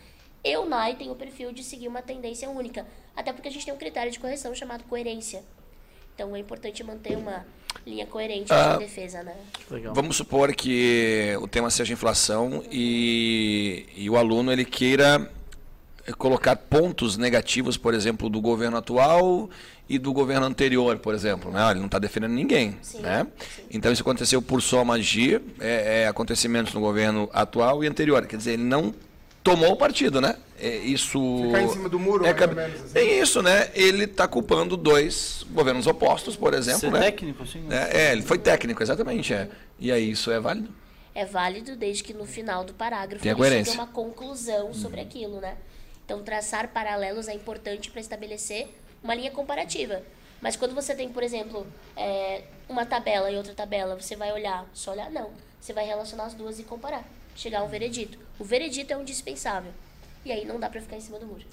Eu, 0.43 0.65
Nai, 0.65 0.95
tenho 0.95 1.11
o 1.11 1.15
perfil 1.15 1.51
de 1.51 1.63
seguir 1.63 1.87
uma 1.87 2.01
tendência 2.01 2.49
única. 2.49 2.85
Até 3.15 3.33
porque 3.33 3.47
a 3.49 3.51
gente 3.51 3.65
tem 3.65 3.73
um 3.73 3.77
critério 3.77 4.11
de 4.11 4.19
correção 4.19 4.53
chamado 4.55 4.83
coerência. 4.85 5.43
Então 6.15 6.35
é 6.35 6.39
importante 6.39 6.83
manter 6.83 7.17
uma 7.17 7.45
linha 7.85 8.05
coerente 8.05 8.51
Ah. 8.51 8.73
de 8.73 8.79
defesa, 8.79 9.23
né? 9.23 9.35
Legal. 9.69 9.93
Vamos 9.93 10.17
supor 10.17 10.53
que 10.53 11.33
o 11.41 11.47
tema 11.47 11.69
seja 11.69 11.93
inflação 11.93 12.63
e, 12.71 13.85
e 13.95 14.09
o 14.09 14.17
aluno 14.17 14.51
ele 14.51 14.65
queira 14.65 15.29
colocar 16.17 16.55
pontos 16.55 17.17
negativos, 17.17 17.77
por 17.77 17.93
exemplo, 17.93 18.29
do 18.29 18.41
governo 18.41 18.77
atual 18.77 19.49
e 19.87 19.97
do 19.97 20.11
governo 20.11 20.45
anterior, 20.45 20.97
por 20.97 21.13
exemplo. 21.13 21.51
Né? 21.51 21.71
Ele 21.71 21.79
não 21.79 21.85
está 21.85 21.99
defendendo 21.99 22.31
ninguém. 22.33 22.77
Sim, 22.81 22.99
né? 22.99 23.27
sim. 23.55 23.63
Então 23.71 23.91
isso 23.91 24.01
aconteceu 24.01 24.41
por 24.41 24.61
só 24.61 24.83
magia, 24.83 25.41
é, 25.59 26.01
é 26.03 26.07
acontecimentos 26.07 26.73
no 26.73 26.79
governo 26.79 27.29
atual 27.31 27.83
e 27.83 27.87
anterior. 27.87 28.25
Quer 28.25 28.37
dizer, 28.37 28.53
ele 28.53 28.63
não 28.63 28.93
tomou 29.43 29.71
o 29.71 29.75
partido, 29.75 30.19
né? 30.19 30.35
É, 30.59 30.77
isso 30.77 31.43
Ficar 31.45 31.61
em 31.61 31.69
cima 31.69 31.89
do 31.89 31.97
muro, 31.97 32.25
é, 32.25 32.33
mais 32.33 32.53
menos, 32.53 32.81
assim. 32.81 32.93
Tem 32.93 33.19
isso, 33.19 33.41
né? 33.41 33.71
Ele 33.73 34.03
está 34.03 34.27
culpando 34.27 34.75
dois 34.75 35.45
governos 35.51 35.87
opostos, 35.87 36.35
por 36.35 36.53
exemplo, 36.53 36.81
Ser 36.81 36.91
né? 36.91 36.99
técnico, 36.99 37.43
assim, 37.43 37.61
né? 37.61 37.89
É, 37.91 38.01
é, 38.07 38.11
ele 38.11 38.21
foi 38.21 38.37
técnico, 38.37 38.83
exatamente. 38.83 39.33
É. 39.33 39.49
E 39.79 39.91
aí 39.91 40.11
isso 40.11 40.31
é 40.31 40.39
válido? 40.39 40.69
é 41.19 41.25
válido 41.25 41.75
desde 41.75 42.03
que 42.03 42.13
no 42.13 42.25
final 42.25 42.63
do 42.63 42.73
parágrafo 42.73 43.21
Tenha 43.21 43.33
ele 43.33 43.41
chegue 43.41 43.49
coerência. 43.49 43.73
a 43.73 43.83
uma 43.83 43.87
conclusão 43.87 44.73
sobre 44.73 45.01
aquilo, 45.01 45.41
né? 45.41 45.57
Então, 46.05 46.23
traçar 46.23 46.69
paralelos 46.69 47.27
é 47.27 47.33
importante 47.33 47.91
para 47.91 47.99
estabelecer 47.99 48.69
uma 49.03 49.13
linha 49.13 49.29
comparativa. 49.29 50.01
Mas 50.41 50.55
quando 50.55 50.73
você 50.73 50.95
tem, 50.95 51.09
por 51.09 51.21
exemplo, 51.21 51.67
é, 51.95 52.43
uma 52.69 52.85
tabela 52.85 53.29
e 53.29 53.35
outra 53.35 53.53
tabela, 53.53 53.95
você 53.99 54.15
vai 54.15 54.31
olhar, 54.31 54.65
só 54.73 54.91
olhar? 54.91 55.11
Não. 55.11 55.31
Você 55.59 55.73
vai 55.73 55.85
relacionar 55.85 56.25
as 56.25 56.33
duas 56.33 56.57
e 56.57 56.63
comparar. 56.63 57.03
Chegar 57.35 57.59
a 57.59 57.63
um 57.63 57.67
veredito. 57.67 58.17
O 58.39 58.43
veredito 58.43 58.91
é 58.93 58.97
um 58.97 59.03
dispensável. 59.03 59.71
E 60.25 60.31
aí 60.31 60.45
não 60.45 60.59
dá 60.59 60.69
para 60.69 60.81
ficar 60.81 60.97
em 60.97 61.01
cima 61.01 61.17
do 61.17 61.25
muro. 61.25 61.43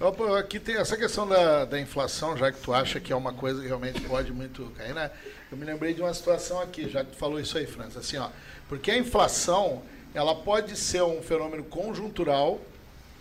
Opa, 0.00 0.38
Aqui 0.38 0.60
tem 0.60 0.76
essa 0.76 0.96
questão 0.96 1.26
da, 1.26 1.64
da 1.64 1.80
inflação, 1.80 2.36
já 2.36 2.52
que 2.52 2.60
tu 2.60 2.72
acha 2.72 3.00
que 3.00 3.12
é 3.12 3.16
uma 3.16 3.32
coisa 3.32 3.60
que 3.60 3.66
realmente 3.66 4.00
pode 4.02 4.32
muito 4.32 4.72
cair, 4.76 4.94
né? 4.94 5.10
Eu 5.50 5.56
me 5.56 5.64
lembrei 5.64 5.94
de 5.94 6.00
uma 6.00 6.14
situação 6.14 6.60
aqui, 6.60 6.88
já 6.88 7.04
que 7.04 7.10
tu 7.10 7.16
falou 7.16 7.40
isso 7.40 7.58
aí, 7.58 7.66
França, 7.66 7.98
assim, 7.98 8.16
ó. 8.16 8.30
Porque 8.68 8.90
a 8.90 8.96
inflação, 8.96 9.82
ela 10.14 10.34
pode 10.34 10.76
ser 10.76 11.02
um 11.02 11.22
fenômeno 11.22 11.64
conjuntural, 11.64 12.60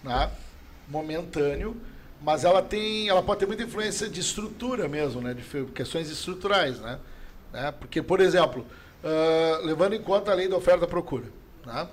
né? 0.03 0.31
momentâneo, 0.87 1.75
mas 2.21 2.43
ela 2.43 2.61
tem, 2.61 3.09
ela 3.09 3.23
pode 3.23 3.39
ter 3.39 3.45
muita 3.45 3.63
influência 3.63 4.07
de 4.07 4.19
estrutura 4.19 4.87
mesmo, 4.87 5.21
né? 5.21 5.33
De 5.33 5.43
questões 5.71 6.09
estruturais, 6.09 6.79
né? 6.79 6.99
né? 7.51 7.71
Porque, 7.71 8.01
por 8.01 8.21
exemplo, 8.21 8.65
ah, 9.03 9.59
levando 9.63 9.93
em 9.93 10.01
conta 10.01 10.31
a 10.31 10.35
lei 10.35 10.47
da 10.47 10.55
oferta 10.55 10.85
e 10.85 10.87
procura, 10.87 11.25
né? 11.65 11.87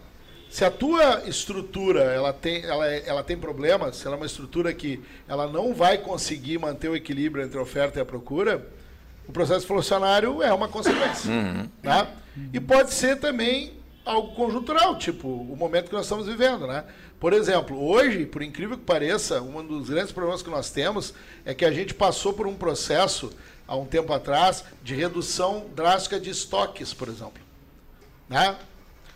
Se 0.50 0.64
a 0.64 0.70
tua 0.70 1.22
estrutura 1.28 2.00
ela 2.02 2.32
tem, 2.32 2.64
ela, 2.64 2.86
é- 2.86 3.04
ela 3.06 3.22
tem 3.22 3.38
problemas, 3.38 3.96
se 3.96 4.06
ela 4.06 4.16
é 4.16 4.18
uma 4.18 4.26
estrutura 4.26 4.74
que 4.74 5.00
ela 5.28 5.46
não 5.46 5.72
vai 5.72 5.96
conseguir 5.96 6.58
manter 6.58 6.88
o 6.88 6.96
equilíbrio 6.96 7.44
entre 7.44 7.56
a 7.56 7.62
oferta 7.62 7.98
e 8.00 8.02
a 8.02 8.04
procura, 8.04 8.66
o 9.28 9.32
processo 9.32 9.64
inflacionário 9.64 10.42
é 10.42 10.52
uma 10.52 10.66
consequência. 10.66 11.30
Tá? 11.82 12.10
E 12.52 12.58
pode 12.58 12.92
ser 12.92 13.16
também 13.20 13.74
algo 14.04 14.34
conjuntural, 14.34 14.98
tipo 14.98 15.28
o 15.28 15.56
momento 15.56 15.86
que 15.86 15.92
nós 15.94 16.06
estamos 16.06 16.26
vivendo. 16.26 16.66
Né? 16.66 16.84
Por 17.20 17.32
exemplo, 17.32 17.80
hoje, 17.80 18.26
por 18.26 18.42
incrível 18.42 18.76
que 18.76 18.82
pareça, 18.84 19.40
um 19.40 19.64
dos 19.64 19.88
grandes 19.88 20.10
problemas 20.10 20.42
que 20.42 20.50
nós 20.50 20.68
temos 20.70 21.14
é 21.44 21.54
que 21.54 21.64
a 21.64 21.70
gente 21.70 21.94
passou 21.94 22.32
por 22.32 22.48
um 22.48 22.56
processo, 22.56 23.30
há 23.68 23.76
um 23.76 23.84
tempo 23.86 24.12
atrás, 24.12 24.64
de 24.82 24.96
redução 24.96 25.66
drástica 25.76 26.18
de 26.18 26.30
estoques, 26.30 26.92
por 26.92 27.06
exemplo. 27.08 27.40
Né? 28.28 28.56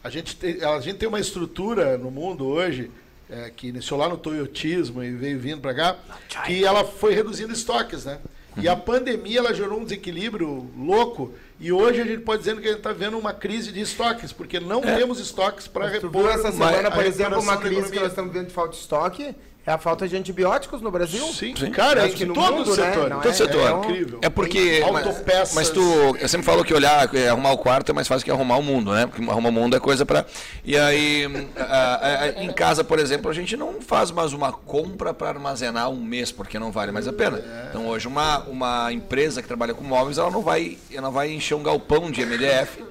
A, 0.04 0.10
gente 0.10 0.36
tem, 0.36 0.62
a 0.62 0.78
gente 0.80 0.98
tem 0.98 1.08
uma 1.08 1.18
estrutura 1.18 1.96
no 1.96 2.10
mundo 2.10 2.46
hoje, 2.46 2.90
é, 3.30 3.50
que 3.50 3.68
iniciou 3.68 3.98
lá 3.98 4.06
no 4.06 4.18
toyotismo 4.18 5.02
e 5.02 5.10
veio 5.12 5.40
vindo 5.40 5.62
para 5.62 5.74
cá, 5.74 5.96
que 6.44 6.62
ela 6.62 6.84
foi 6.84 7.14
reduzindo 7.14 7.52
estoques, 7.54 8.04
né? 8.04 8.18
E 8.56 8.68
a 8.68 8.76
pandemia 8.76 9.38
ela 9.40 9.54
gerou 9.54 9.80
um 9.80 9.84
desequilíbrio 9.84 10.70
louco 10.76 11.32
e 11.58 11.72
hoje 11.72 12.02
a 12.02 12.04
gente 12.04 12.20
pode 12.20 12.40
dizer 12.40 12.54
que 12.60 12.68
a 12.68 12.70
gente 12.70 12.78
está 12.78 12.92
vendo 12.92 13.18
uma 13.18 13.32
crise 13.32 13.72
de 13.72 13.80
estoques, 13.80 14.32
porque 14.32 14.60
não 14.60 14.82
temos 14.82 15.18
estoques 15.18 15.66
para 15.66 15.88
repor 15.88 16.28
essa 16.28 16.52
semana, 16.52 16.90
por 16.90 17.04
exemplo, 17.04 17.40
uma 17.40 17.56
crise 17.56 17.90
que 17.90 17.98
nós 17.98 18.10
estamos 18.10 18.32
vendo 18.32 18.48
de 18.48 18.52
falta 18.52 18.72
de 18.72 18.76
estoque? 18.76 19.34
É 19.66 19.72
a 19.72 19.78
falta 19.78 20.06
de 20.06 20.14
antibióticos 20.14 20.82
no 20.82 20.90
Brasil? 20.90 21.24
Sim, 21.28 21.54
Sim. 21.56 21.70
cara, 21.70 22.04
é 22.04 22.10
que 22.10 22.26
no 22.26 22.34
todo 22.34 22.52
mundo, 22.52 22.70
o 22.70 22.76
né? 22.76 22.84
setor. 22.84 23.08
Não 23.08 23.20
Todo 23.20 23.30
é- 23.30 23.32
setor. 23.32 23.66
é 23.66 23.72
um- 23.74 23.80
incrível. 23.84 24.18
É 24.20 24.28
porque. 24.28 24.82
Autopeças. 24.84 25.54
mas 25.54 25.70
tu. 25.70 25.80
Eu 26.20 26.28
sempre 26.28 26.44
falo 26.44 26.62
que 26.62 26.74
olhar, 26.74 27.08
arrumar 27.30 27.52
o 27.52 27.56
quarto 27.56 27.88
é 27.90 27.94
mais 27.94 28.06
fácil 28.06 28.26
que 28.26 28.30
arrumar 28.30 28.58
o 28.58 28.62
mundo, 28.62 28.92
né? 28.92 29.06
Porque 29.06 29.22
arrumar 29.30 29.48
o 29.48 29.52
mundo 29.52 29.74
é 29.74 29.80
coisa 29.80 30.04
para. 30.04 30.26
E 30.66 30.76
aí, 30.76 31.24
a- 31.56 31.62
a- 31.64 32.20
a- 32.24 32.44
em 32.44 32.52
casa, 32.52 32.84
por 32.84 32.98
exemplo, 32.98 33.30
a 33.30 33.34
gente 33.34 33.56
não 33.56 33.80
faz 33.80 34.10
mais 34.10 34.34
uma 34.34 34.52
compra 34.52 35.14
para 35.14 35.30
armazenar 35.30 35.88
um 35.88 35.96
mês, 35.98 36.30
porque 36.30 36.58
não 36.58 36.70
vale 36.70 36.92
mais 36.92 37.08
a 37.08 37.12
pena. 37.14 37.42
Então 37.70 37.88
hoje 37.88 38.06
uma, 38.06 38.40
uma 38.40 38.92
empresa 38.92 39.40
que 39.40 39.48
trabalha 39.48 39.72
com 39.72 39.82
móveis, 39.82 40.18
ela 40.18 40.30
não 40.30 40.42
vai, 40.42 40.76
ela 40.92 41.10
vai 41.10 41.32
encher 41.32 41.54
um 41.54 41.62
galpão 41.62 42.10
de 42.10 42.20
MDF 42.20 42.84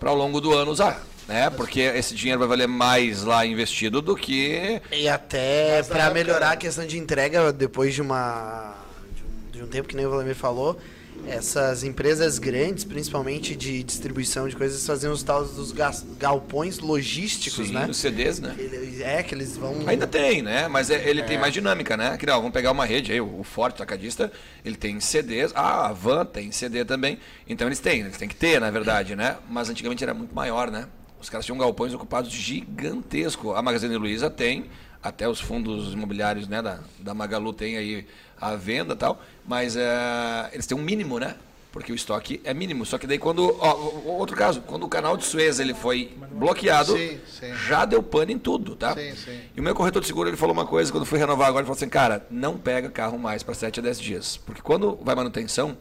para 0.00 0.10
ao 0.10 0.16
longo 0.16 0.40
do 0.40 0.52
ano 0.52 0.72
usar. 0.72 1.00
Né? 1.28 1.50
Porque 1.50 1.80
esse 1.80 2.14
dinheiro 2.14 2.38
vai 2.38 2.48
valer 2.48 2.68
mais 2.68 3.24
lá 3.24 3.44
investido 3.44 4.00
do 4.00 4.14
que 4.14 4.80
E 4.92 5.08
até 5.08 5.82
para 5.82 5.98
época- 6.04 6.14
melhorar 6.14 6.50
a 6.52 6.56
questão 6.56 6.86
de 6.86 6.98
entrega 6.98 7.52
depois 7.52 7.94
de 7.94 8.00
uma 8.02 8.74
de 9.14 9.22
um, 9.22 9.58
de 9.58 9.62
um 9.64 9.66
tempo 9.66 9.88
que 9.88 9.96
nem 9.96 10.06
o 10.06 10.10
Vladimir 10.10 10.36
falou, 10.36 10.78
essas 11.26 11.82
empresas 11.82 12.38
grandes, 12.38 12.84
principalmente 12.84 13.56
de 13.56 13.82
distribuição 13.82 14.46
de 14.48 14.54
coisas, 14.54 14.86
faziam 14.86 15.12
os 15.12 15.22
tais 15.22 15.50
dos 15.52 15.72
galpões 16.18 16.78
logísticos, 16.78 17.68
sim, 17.68 17.74
né? 17.74 17.86
os 17.90 17.96
CDs, 17.96 18.38
né? 18.38 18.54
É 19.00 19.22
que 19.22 19.34
eles 19.34 19.56
vão 19.56 19.82
Ainda 19.88 20.06
tem, 20.06 20.42
né? 20.42 20.68
Mas 20.68 20.90
é- 20.90 21.08
ele 21.08 21.22
tem 21.24 21.38
mais 21.38 21.52
dinâmica, 21.52 21.96
né? 21.96 22.16
Que, 22.18 22.26
não, 22.26 22.36
vamos 22.36 22.52
pegar 22.52 22.70
uma 22.70 22.84
rede 22.84 23.10
aí, 23.12 23.20
o 23.20 23.42
Forte 23.42 23.78
Tacadista, 23.78 24.30
ele 24.64 24.76
tem 24.76 25.00
CDs, 25.00 25.52
ah, 25.56 25.86
a 25.88 25.92
Van 25.92 26.24
tem 26.24 26.52
CD 26.52 26.84
também. 26.84 27.18
Então 27.48 27.66
eles 27.66 27.80
têm, 27.80 28.00
eles 28.02 28.16
têm 28.18 28.28
que 28.28 28.36
ter, 28.36 28.60
na 28.60 28.70
verdade, 28.70 29.16
né? 29.16 29.36
Mas 29.48 29.68
antigamente 29.70 30.04
era 30.04 30.14
muito 30.14 30.34
maior, 30.34 30.70
né? 30.70 30.86
Os 31.20 31.28
caras 31.30 31.44
tinham 31.46 31.58
galpões 31.58 31.92
ocupados 31.94 32.30
gigantesco. 32.30 33.52
A 33.54 33.62
Magazine 33.62 33.96
Luiza 33.96 34.30
tem, 34.30 34.66
até 35.02 35.28
os 35.28 35.40
fundos 35.40 35.92
imobiliários 35.92 36.46
né, 36.48 36.60
da, 36.62 36.80
da 36.98 37.14
Magalu 37.14 37.52
tem 37.52 37.76
aí 37.76 38.06
a 38.40 38.54
venda 38.54 38.92
e 38.94 38.96
tal, 38.96 39.20
mas 39.46 39.76
eh, 39.76 40.50
eles 40.52 40.66
têm 40.66 40.76
um 40.76 40.82
mínimo, 40.82 41.18
né? 41.18 41.36
Porque 41.72 41.92
o 41.92 41.94
estoque 41.94 42.40
é 42.42 42.54
mínimo. 42.54 42.86
Só 42.86 42.96
que 42.96 43.06
daí 43.06 43.18
quando. 43.18 43.54
Ó, 43.60 44.10
outro 44.12 44.34
caso, 44.34 44.62
quando 44.62 44.84
o 44.84 44.88
canal 44.88 45.14
de 45.16 45.24
Suez 45.24 45.60
ele 45.60 45.74
foi 45.74 46.16
bloqueado, 46.32 46.96
Sim, 46.96 47.18
sim. 47.26 47.54
já 47.66 47.84
deu 47.84 48.02
pane 48.02 48.32
em 48.32 48.38
tudo, 48.38 48.74
tá? 48.74 48.94
Sim, 48.94 49.14
sim. 49.14 49.40
E 49.54 49.60
o 49.60 49.62
meu 49.62 49.74
corretor 49.74 50.00
de 50.00 50.06
seguro 50.08 50.28
ele 50.28 50.38
falou 50.38 50.54
uma 50.54 50.64
coisa 50.66 50.90
quando 50.90 51.04
fui 51.04 51.18
renovar 51.18 51.48
agora, 51.48 51.60
ele 51.62 51.66
falou 51.66 51.76
assim, 51.76 51.88
cara, 51.88 52.26
não 52.30 52.56
pega 52.56 52.88
carro 52.88 53.18
mais 53.18 53.42
para 53.42 53.52
7 53.54 53.80
a 53.80 53.82
10 53.82 54.00
dias. 54.00 54.36
Porque 54.38 54.62
quando 54.62 54.98
vai 55.02 55.14
manutenção, 55.14 55.76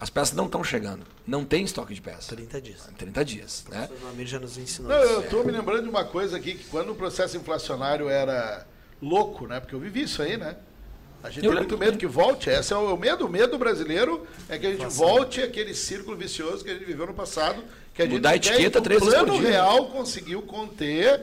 as 0.00 0.08
peças 0.08 0.34
não 0.34 0.46
estão 0.46 0.64
chegando. 0.64 1.04
Não 1.26 1.44
tem 1.44 1.62
estoque 1.62 1.92
de 1.92 2.00
peça. 2.00 2.34
30 2.34 2.60
dias. 2.60 2.88
30 2.96 3.24
dias, 3.24 3.64
né? 3.68 3.86
O 3.92 3.96
Vladimir 3.96 4.26
já 4.26 4.40
nos 4.40 4.56
ensinou 4.56 4.90
Não, 4.90 5.04
isso. 5.04 5.12
eu 5.12 5.20
estou 5.20 5.44
me 5.44 5.52
lembrando 5.52 5.82
de 5.82 5.88
uma 5.90 6.04
coisa 6.04 6.38
aqui, 6.38 6.54
que 6.54 6.64
quando 6.64 6.92
o 6.92 6.94
processo 6.94 7.36
inflacionário 7.36 8.08
era 8.08 8.66
louco, 9.00 9.46
né? 9.46 9.60
Porque 9.60 9.74
eu 9.74 9.78
vivi 9.78 10.04
isso 10.04 10.22
aí, 10.22 10.38
né? 10.38 10.56
A 11.22 11.28
gente 11.28 11.44
Eu 11.44 11.50
tem 11.52 11.60
muito 11.60 11.76
medo 11.76 11.98
que 11.98 12.06
volte. 12.06 12.48
Esse 12.48 12.72
é 12.72 12.76
o 12.76 12.96
medo. 12.96 13.26
O 13.26 13.28
medo 13.28 13.58
brasileiro 13.58 14.26
é 14.48 14.58
que 14.58 14.66
a 14.66 14.70
gente 14.70 14.86
volte 14.86 15.42
àquele 15.42 15.74
círculo 15.74 16.16
vicioso 16.16 16.64
que 16.64 16.70
a 16.70 16.72
gente 16.72 16.86
viveu 16.86 17.06
no 17.06 17.12
passado. 17.12 17.62
Que 17.92 18.00
a 18.00 18.04
gente 18.06 18.14
Mudar 18.14 18.30
a 18.30 18.36
etiqueta 18.36 18.78
o 18.78 18.82
três 18.82 19.00
por 19.00 19.10
plano 19.10 19.36
real 19.38 19.86
conseguiu 19.88 20.40
conter. 20.40 21.20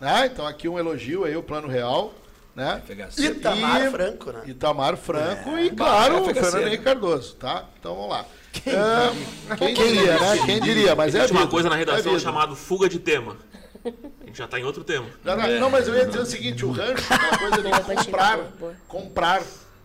Né? 0.00 0.26
Então 0.26 0.44
aqui 0.44 0.68
um 0.68 0.76
elogio 0.76 1.24
aí, 1.24 1.36
o 1.36 1.42
plano 1.42 1.68
real. 1.68 2.12
Né? 2.58 2.82
FHC. 2.84 3.22
Itamar 3.24 3.86
E- 3.86 3.90
Franco, 3.90 4.32
né? 4.32 4.42
Itamar 4.46 4.96
Franco 4.96 5.56
e, 5.58 5.70
Bah, 5.70 5.84
claro, 5.84 6.22
o 6.22 6.24
FHC, 6.24 6.34
Fernando 6.34 6.60
né? 6.62 6.66
Henrique 6.66 6.82
Cardoso, 6.84 7.34
tá? 7.36 7.64
Então 7.78 7.94
vamos 7.94 8.10
lá. 8.10 8.26
Ah, 8.66 9.56
quem 9.56 9.74
diria, 9.74 10.18
né? 10.18 10.38
Quem 10.44 10.60
diria, 10.60 10.94
mas 10.96 11.14
é 11.14 11.18
a 11.18 11.20
Existe 11.20 11.32
uma 11.32 11.40
vida, 11.42 11.50
coisa 11.52 11.68
na 11.68 11.76
é 11.76 11.78
redação 11.78 12.02
vida. 12.12 12.18
chamada 12.18 12.56
fuga 12.56 12.88
de 12.88 12.98
tema. 12.98 13.36
A 13.84 14.26
gente 14.26 14.36
já 14.36 14.48
tá 14.48 14.58
em 14.58 14.64
outro 14.64 14.82
tema. 14.82 15.06
Não, 15.22 15.36
não, 15.36 15.60
não, 15.60 15.70
mas 15.70 15.86
eu 15.86 15.94
ia 15.94 16.04
dizer 16.04 16.18
o 16.18 16.26
seguinte, 16.26 16.64
o 16.66 16.72
rancho, 16.72 17.04
aquela 17.14 17.38
coisa 17.38 17.62
de 17.62 17.94
comprar, 18.04 18.40
comprar 18.88 19.42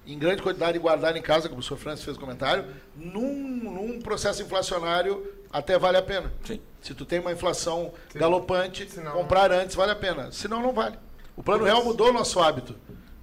em 0.08 0.18
grande 0.18 0.42
quantidade 0.42 0.76
e 0.76 0.82
guardar 0.82 1.16
em 1.16 1.22
casa, 1.22 1.48
como 1.48 1.62
o 1.62 1.64
senhor 1.64 1.78
Francis 1.78 2.04
fez 2.04 2.18
comentário, 2.18 2.66
num, 2.96 3.32
num 3.32 4.02
processo 4.02 4.42
inflacionário 4.42 5.24
até 5.52 5.78
vale 5.78 5.98
a 5.98 6.02
pena. 6.02 6.34
Sim. 6.44 6.60
Se 6.82 6.96
tu 6.96 7.06
tem 7.06 7.20
uma 7.20 7.32
inflação 7.32 7.94
galopante, 8.16 8.90
Senão- 8.90 9.12
comprar 9.12 9.52
antes 9.52 9.76
vale 9.76 9.92
a 9.92 9.96
pena. 9.96 10.32
Senão 10.32 10.60
não 10.62 10.74
vale. 10.74 10.98
O 11.36 11.44
plano 11.44 11.64
real 11.64 11.84
mudou 11.84 12.10
o 12.10 12.14
nosso 12.14 12.40
hábito. 12.40 12.76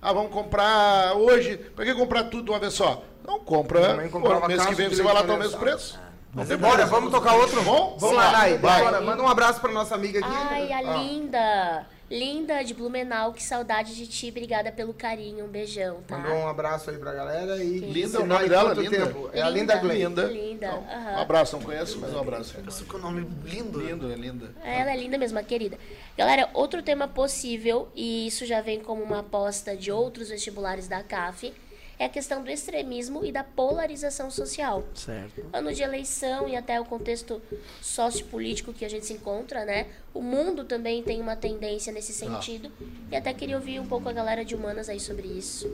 Ah, 0.03 0.13
vamos 0.13 0.33
comprar 0.33 1.15
hoje. 1.15 1.57
Pra 1.57 1.85
que 1.85 1.95
comprar 1.95 2.25
tudo 2.25 2.45
de 2.45 2.51
uma 2.51 2.59
vez 2.59 2.73
só? 2.75 3.03
Não, 3.27 3.39
compra. 3.39 4.09
Pô, 4.11 4.47
mês 4.49 4.65
que 4.67 4.75
vem 4.75 4.89
você 4.89 5.03
vai 5.03 5.15
lá 5.15 5.21
estar 5.21 5.35
o 5.35 5.39
mesmo 5.39 5.59
preço. 5.59 5.99
Mas 6.33 6.49
bora, 6.57 6.87
vamos 6.87 7.11
tocar 7.11 7.35
outro? 7.35 7.61
Bom, 7.63 7.97
vamos 7.99 8.11
Sim, 8.11 8.15
lá. 8.17 8.33
Nai, 8.33 8.57
Vai. 8.59 8.83
bora. 8.83 9.01
Manda 9.01 9.23
um 9.23 9.29
abraço 9.29 9.61
pra 9.61 9.71
nossa 9.73 9.95
amiga 9.95 10.21
aqui. 10.21 10.29
Ai, 10.51 10.73
a 10.73 10.79
Ah. 10.79 10.83
linda. 10.97 11.87
Linda 12.11 12.63
de 12.65 12.75
Blumenau, 12.75 13.33
que 13.33 13.41
saudade 13.43 13.95
de 13.95 14.05
ti. 14.07 14.29
Obrigada 14.31 14.73
pelo 14.73 14.93
carinho. 14.93 15.45
Um 15.45 15.49
beijão, 15.49 16.03
tá? 16.09 16.19
Mandou 16.19 16.35
um 16.39 16.49
abraço 16.49 16.91
aí 16.91 16.99
pra 16.99 17.13
galera 17.13 17.63
e 17.63 17.79
Linda, 17.79 18.09
se 18.09 18.17
o 18.17 18.27
nome 18.27 18.49
dela, 18.49 18.75
Linda. 18.75 19.07
tempo? 19.07 19.31
É 19.33 19.41
a 19.41 19.49
Linda 19.49 19.77
Glenn. 19.77 20.09
Linda. 20.09 20.23
Linda, 20.25 20.67
Então, 20.67 20.85
aham. 20.91 21.13
Um 21.13 21.19
abraço, 21.21 21.57
não 21.57 21.63
conheço, 21.65 21.99
mas 22.01 22.13
um 22.13 22.19
abraço. 22.19 22.57
Com 22.89 22.97
o 22.97 23.01
nome 23.01 23.27
lindo. 23.45 23.81
Lindo, 23.81 24.11
é 24.13 24.17
linda. 24.17 24.53
Ela 24.65 24.93
é 24.93 24.97
linda 24.97 25.17
mesmo, 25.17 25.39
a 25.39 25.43
querida. 25.45 25.79
Galera, 26.19 26.51
outro 26.53 26.83
tema 26.83 27.07
possível, 27.07 27.89
e 27.95 28.27
isso 28.27 28.45
já 28.45 28.61
vem 28.61 28.81
como 28.81 29.03
uma 29.05 29.21
aposta 29.21 29.77
de 29.77 29.93
outros 29.93 30.31
vestibulares 30.31 30.89
da 30.89 31.05
CAF, 31.05 31.53
é 32.01 32.07
a 32.07 32.09
questão 32.09 32.43
do 32.43 32.51
extremismo 32.51 33.23
e 33.27 33.31
da 33.31 33.45
polarização 33.45 34.31
social. 34.31 34.83
Certo. 34.95 35.45
Ano 35.53 35.71
de 35.71 35.83
eleição 35.83 36.49
e 36.49 36.57
até 36.57 36.81
o 36.81 36.85
contexto 36.87 37.43
sociopolítico 37.83 38.73
que 38.73 38.87
a 38.87 38.89
gente 38.89 39.05
se 39.05 39.13
encontra, 39.13 39.67
né? 39.67 39.87
O 40.15 40.23
mundo 40.23 40.65
também 40.65 41.03
tem 41.03 41.21
uma 41.21 41.37
tendência 41.37 41.93
nesse 41.93 42.15
sentido. 42.15 42.73
E 43.13 43.17
até 43.17 43.35
queria 43.35 43.55
ouvir 43.55 43.79
um 43.79 43.85
pouco 43.85 44.09
a 44.09 44.15
galera 44.15 44.43
de 44.43 44.55
humanas 44.55 44.89
aí 44.89 44.99
sobre 44.99 45.27
isso. 45.29 45.71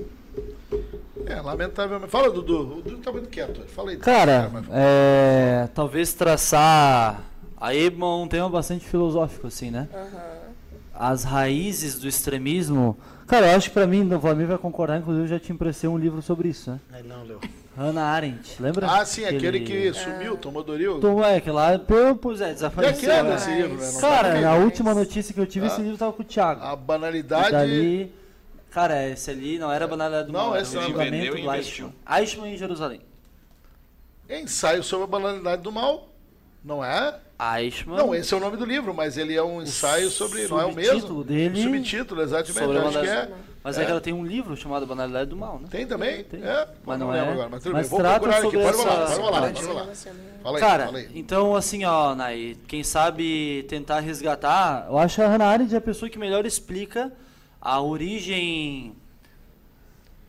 É, 1.27 1.41
lamentavelmente. 1.41 2.11
Fala, 2.11 2.29
Dudu. 2.29 2.79
O 2.79 2.83
Dudu 2.83 2.99
tá 2.99 3.13
muito 3.13 3.29
quieto. 3.29 3.61
Fala 3.69 3.93
aí. 3.93 3.97
Cara, 3.97 4.51
é, 4.73 5.69
talvez 5.77 6.13
traçar 6.13 7.23
aí 7.57 7.89
um 7.89 8.27
tema 8.27 8.51
bastante 8.51 8.85
filosófico, 8.85 9.47
assim, 9.47 9.71
né? 9.71 9.89
As 10.93 11.23
raízes 11.23 12.01
do 12.01 12.09
extremismo. 12.09 12.99
Cara, 13.27 13.51
eu 13.51 13.57
acho 13.57 13.69
que 13.71 13.75
pra 13.75 13.87
mim, 13.87 14.13
o 14.13 14.19
Vladimir 14.21 14.47
vai 14.47 14.59
concordar, 14.59 14.99
inclusive 14.99 15.25
eu 15.25 15.29
já 15.29 15.39
te 15.41 15.53
emprestei 15.53 15.89
um 15.91 15.99
livro 15.99 16.23
sobre 16.23 16.49
isso, 16.49 16.71
né? 16.71 16.81
Aí 16.93 17.03
não, 17.03 17.25
Leo. 17.25 17.41
Hannah 17.77 18.05
Arendt, 18.07 18.63
lembra? 18.63 18.87
Ah, 18.91 19.05
sim, 19.05 19.25
aquele 19.25 19.61
que 19.61 19.93
sumiu, 19.93 20.37
tomou 20.37 20.63
Doril. 20.63 20.97
Então, 20.99 21.23
é, 21.23 21.41
que 21.41 21.51
lá, 21.51 21.79
pô, 21.79 22.15
pois 22.17 22.41
é, 22.41 22.51
E 22.51 22.55
desapareceu. 22.55 23.13
aquele 23.13 23.29
né? 23.29 23.35
esse 23.35 23.51
livro, 23.51 23.77
né? 23.77 23.91
Não 23.93 24.01
Cara, 24.01 24.33
tá 24.33 24.41
na 24.41 24.53
aqui. 24.55 24.63
última 24.65 24.95
notícia 24.95 25.35
que 25.35 25.41
eu 25.41 25.47
tive, 25.47 25.67
esse 25.67 25.81
Ah. 25.81 25.85
livro 25.85 25.99
tava 25.99 26.13
com 26.13 26.23
o 26.23 26.25
Thiago. 26.25 26.63
A 26.65 26.73
E 26.73 26.77
banalidade. 26.77 27.51
dali, 27.51 28.13
cara, 28.71 29.09
esse 29.09 29.31
ali 29.31 29.59
não 29.59 29.71
era 29.71 29.87
banalidade 29.87 30.29
do 30.29 30.33
Não, 30.33 30.51
mal, 30.51 30.57
esse 30.59 30.75
era 30.77 30.87
o 30.87 30.89
não. 30.89 30.91
julgamento 30.97 31.37
e 31.37 31.43
do. 31.43 31.53
Eichmann. 31.53 31.93
Eichmann 32.19 32.55
em 32.55 32.57
Jerusalém. 32.57 33.01
Ensaio 34.31 34.83
sobre 34.83 35.05
a 35.05 35.09
banalidade 35.09 35.63
do 35.63 35.71
mal. 35.71 36.09
Não 36.65 36.83
é? 36.85 37.15
Eichmann. 37.39 37.97
Não, 37.99 38.15
esse 38.15 38.33
é 38.33 38.37
o 38.37 38.41
nome 38.41 38.57
do 38.57 38.65
livro, 38.65 38.95
mas 38.95 39.19
ele 39.19 39.35
é 39.35 39.43
um 39.43 39.61
ensaio 39.63 40.11
sobre. 40.11 40.47
Não 40.49 40.59
é 40.61 40.65
o 40.65 40.75
mesmo? 40.75 40.93
subtítulo 40.93 41.25
dele- 41.25 41.63
subtítulo, 41.63 42.23
exatamente. 42.23 42.53
sobre 42.59 42.79
Acho 42.79 43.01
que 43.01 43.07
é. 43.07 43.31
Mas 43.63 43.77
é. 43.77 43.83
É. 43.83 43.85
que 43.85 43.91
ela 43.91 44.01
tem 44.01 44.13
um 44.15 44.25
livro 44.25 44.57
chamado 44.57 44.87
Banalidade 44.87 45.29
do 45.29 45.37
Mal, 45.37 45.59
né? 45.59 45.67
Tem 45.71 45.87
também? 45.87 46.23
Tem. 46.25 46.41
É, 46.43 46.69
Mas 46.85 46.99
não, 46.99 47.09
não 47.09 47.15
é. 47.15 47.21
agora. 47.21 47.49
Mas 47.51 47.63
tudo 47.65 47.73
Mas 47.73 47.89
bem, 47.91 47.91
vou 47.91 48.09
procurar 48.09 48.37
aqui. 48.39 48.43
Pode 48.53 48.59
essa- 48.59 48.77
pode 48.85 49.15
de 49.15 49.21
pode 49.21 49.35
relacionar. 49.41 50.25
Fala 50.43 50.57
aí, 50.57 50.61
Cara, 50.61 50.85
fala 50.87 50.99
aí. 50.99 51.09
então 51.15 51.57
assim, 51.57 51.85
ó, 51.85 52.15
Nai, 52.15 52.57
quem 52.69 52.85
sabe 52.85 53.65
tentar 53.69 54.01
resgatar, 54.01 54.87
eu 54.89 54.97
acho 54.97 55.21
a 55.21 55.27
Hannah 55.27 55.47
Arendt 55.49 55.75
a 55.77 55.81
pessoa 55.81 56.09
que 56.09 56.19
melhor 56.19 56.47
explica 56.47 57.13
a 57.61 57.81
origem 57.81 58.95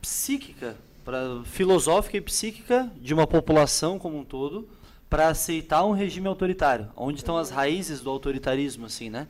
psíquica, 0.01 0.75
pra, 1.05 1.41
filosófica 1.45 2.17
e 2.17 2.21
psíquica 2.21 2.91
de 2.99 3.13
uma 3.13 3.27
população 3.27 3.97
como 3.99 4.17
um 4.17 4.23
todo 4.23 4.67
para 5.09 5.29
aceitar 5.29 5.85
um 5.85 5.91
regime 5.91 6.27
autoritário, 6.27 6.89
onde 6.95 7.19
estão 7.19 7.37
as 7.37 7.49
raízes 7.49 8.01
do 8.01 8.09
autoritarismo, 8.09 8.85
assim, 8.85 9.09
né? 9.09 9.27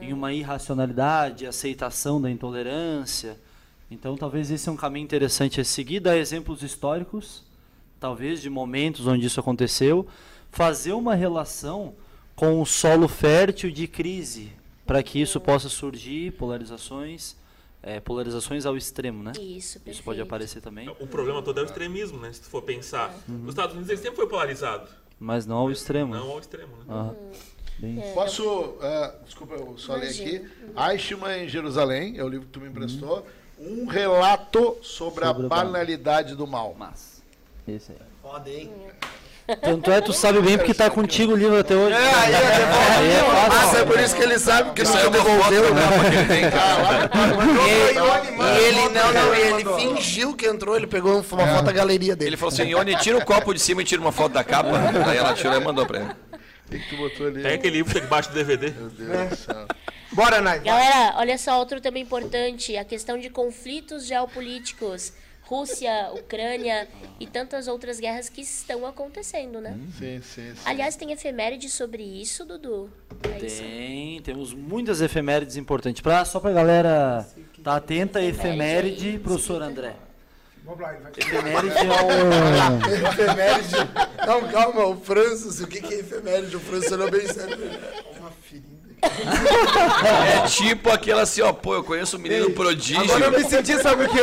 Em 0.00 0.12
uma 0.12 0.32
irracionalidade, 0.32 1.46
aceitação 1.46 2.20
da 2.20 2.30
intolerância. 2.30 3.38
Então, 3.90 4.16
talvez 4.16 4.50
esse 4.50 4.68
é 4.68 4.72
um 4.72 4.76
caminho 4.76 5.04
interessante 5.04 5.60
a 5.60 5.64
seguir, 5.64 6.00
dar 6.00 6.16
exemplos 6.16 6.62
históricos, 6.62 7.44
talvez 8.00 8.42
de 8.42 8.50
momentos 8.50 9.06
onde 9.06 9.26
isso 9.26 9.38
aconteceu, 9.38 10.06
fazer 10.50 10.92
uma 10.92 11.14
relação 11.14 11.94
com 12.34 12.60
o 12.60 12.66
solo 12.66 13.06
fértil 13.06 13.70
de 13.70 13.86
crise, 13.86 14.50
para 14.84 15.02
que 15.02 15.20
isso 15.20 15.38
possa 15.40 15.68
surgir 15.68 16.32
polarizações, 16.32 17.36
eh, 17.80 18.00
polarizações 18.00 18.66
ao 18.66 18.76
extremo, 18.76 19.22
né? 19.22 19.32
Isso, 19.32 19.74
perfeito. 19.74 19.94
Isso 19.94 20.02
pode 20.02 20.20
aparecer 20.20 20.60
também, 20.60 20.88
O 20.98 21.06
problema 21.06 21.42
todo 21.42 21.60
é 21.60 21.62
o 21.62 21.66
extremismo, 21.66 22.18
né? 22.18 22.32
Se 22.32 22.40
tu 22.40 22.48
for 22.48 22.62
pensar. 22.62 23.14
Uhum. 23.28 23.42
Os 23.44 23.50
Estados 23.50 23.74
Unidos 23.74 23.90
ele 23.90 24.00
sempre 24.00 24.16
foi 24.16 24.26
polarizado. 24.26 24.88
Mas 25.22 25.46
não 25.46 25.56
ao 25.56 25.70
extremo. 25.70 26.14
Não 26.14 26.30
ao 26.32 26.38
extremo, 26.40 26.76
né? 26.78 26.84
Aham. 26.88 27.16
Bem- 27.78 28.12
Posso. 28.14 28.76
ah, 28.80 29.14
desculpa, 29.24 29.54
eu 29.54 29.76
só 29.78 29.94
ler 29.94 30.08
aqui. 30.10 30.36
Imagina. 30.36 30.92
Eichmann 30.92 31.44
em 31.44 31.48
Jerusalém, 31.48 32.18
é 32.18 32.22
o 32.24 32.28
livro 32.28 32.46
que 32.46 32.52
tu 32.52 32.60
me 32.60 32.68
emprestou. 32.68 33.26
Um 33.58 33.86
relato 33.86 34.76
sobre, 34.82 35.24
Sobre 35.24 35.46
a 35.46 35.48
banalidade 35.48 36.34
do 36.34 36.46
mal. 36.46 36.74
Mas, 36.78 37.22
esse 37.66 37.92
aí. 37.92 37.98
Foda, 38.20 38.50
hein? 38.50 38.72
Tanto 39.60 39.90
é, 39.90 40.00
tu 40.00 40.12
sabe 40.12 40.40
bem 40.40 40.56
porque 40.56 40.72
tá 40.72 40.88
contigo 40.88 41.32
o 41.32 41.36
livro 41.36 41.58
até 41.58 41.74
hoje. 41.74 41.94
É, 41.94 41.98
aí 41.98 42.32
é 42.32 42.36
Aí 42.36 43.10
é 43.10 43.20
fácil. 43.24 43.48
Massa, 43.48 43.78
é 43.78 43.84
por 43.84 44.00
isso 44.00 44.16
que 44.16 44.22
ele 44.22 44.38
sabe 44.38 44.72
que 44.72 44.82
Isso 44.82 44.92
não 44.92 45.00
é 45.00 45.04
foto 45.04 45.12
devolveu, 45.12 45.74
né? 45.74 45.82
tem. 46.28 46.44
E 48.52 48.64
ele, 48.64 48.88
não, 48.88 49.12
não, 49.12 49.34
ele 49.34 49.64
fingiu 49.80 50.34
que 50.34 50.46
entrou, 50.46 50.76
ele 50.76 50.86
pegou 50.86 51.14
uma 51.14 51.22
foto 51.22 51.62
da 51.64 51.72
galeria 51.72 52.14
dele. 52.14 52.30
Ele 52.30 52.36
falou 52.36 52.52
assim, 52.52 52.64
Ione, 52.64 52.96
tira 52.96 53.18
o 53.18 53.24
copo 53.24 53.52
de 53.52 53.60
cima 53.60 53.82
e 53.82 53.84
tira 53.84 54.00
uma 54.00 54.12
foto 54.12 54.32
da 54.32 54.44
capa. 54.44 54.70
Aí 55.06 55.16
ela 55.16 55.34
tirou 55.34 55.56
e 55.56 55.60
mandou 55.60 55.86
pra 55.86 56.00
ele. 56.00 56.10
O 56.10 56.70
que, 56.70 56.78
que 56.78 56.88
tu 56.88 56.96
botou 56.96 57.26
ali? 57.26 57.46
Aquele 57.46 57.76
livro 57.76 57.92
que 57.92 57.98
tá 57.98 58.04
debaixo 58.04 58.30
do 58.30 58.34
DVD. 58.34 58.70
Meu 58.70 58.88
Deus 58.88 59.28
do 59.30 59.36
céu. 59.36 59.66
Bora, 60.12 60.40
Nai. 60.40 60.60
Galera, 60.60 61.14
olha 61.16 61.36
só, 61.38 61.58
outro 61.58 61.80
tema 61.80 61.98
importante, 61.98 62.76
a 62.76 62.84
questão 62.84 63.18
de 63.18 63.30
conflitos 63.30 64.06
geopolíticos. 64.06 65.12
Rússia, 65.42 66.10
Ucrânia 66.14 66.88
e 67.20 67.26
tantas 67.26 67.68
outras 67.68 68.00
guerras 68.00 68.28
que 68.28 68.40
estão 68.40 68.86
acontecendo, 68.86 69.60
né? 69.60 69.78
Sim, 69.98 70.20
sim, 70.22 70.54
sim. 70.54 70.60
Aliás, 70.64 70.96
tem 70.96 71.12
efeméride 71.12 71.68
sobre 71.68 72.02
isso, 72.02 72.44
Dudu? 72.44 72.90
É 73.24 73.44
isso. 73.44 73.62
Tem, 73.62 74.22
temos 74.22 74.54
muitas 74.54 75.00
efemérides 75.00 75.56
importantes. 75.56 76.00
Pra, 76.00 76.24
só 76.24 76.40
pra 76.40 76.52
galera 76.52 77.26
tá 77.62 77.76
atenta, 77.76 78.22
efeméride, 78.22 79.18
professor 79.18 79.62
André. 79.62 79.94
Vamos 80.64 80.80
lá, 80.80 80.94
ele 80.94 81.02
vai 81.02 81.12
Efeméride 81.16 81.76
é 81.76 81.82
um... 81.82 83.08
Efeméride. 83.08 83.76
Não, 84.26 84.48
calma, 84.48 84.86
o 84.86 84.96
Francis, 84.96 85.60
o 85.60 85.66
que, 85.66 85.80
que 85.80 85.94
é 85.94 85.98
efeméride? 85.98 86.54
O 86.54 86.60
Francis 86.60 86.92
olhou 86.92 87.10
bem 87.10 87.26
sério. 87.26 87.58
Uma 88.20 88.30
ferida. 88.30 88.81
É 89.02 90.46
tipo 90.48 90.90
aquela 90.90 91.22
assim, 91.22 91.40
ó, 91.42 91.52
pô, 91.52 91.74
eu 91.74 91.84
conheço 91.84 92.16
um 92.16 92.20
menino 92.20 92.50
prodígio. 92.50 93.00
Agora 93.02 93.24
eu 93.26 93.30
me 93.32 93.44
senti, 93.48 93.80
sabe 93.82 94.04
o 94.04 94.08
quê? 94.08 94.18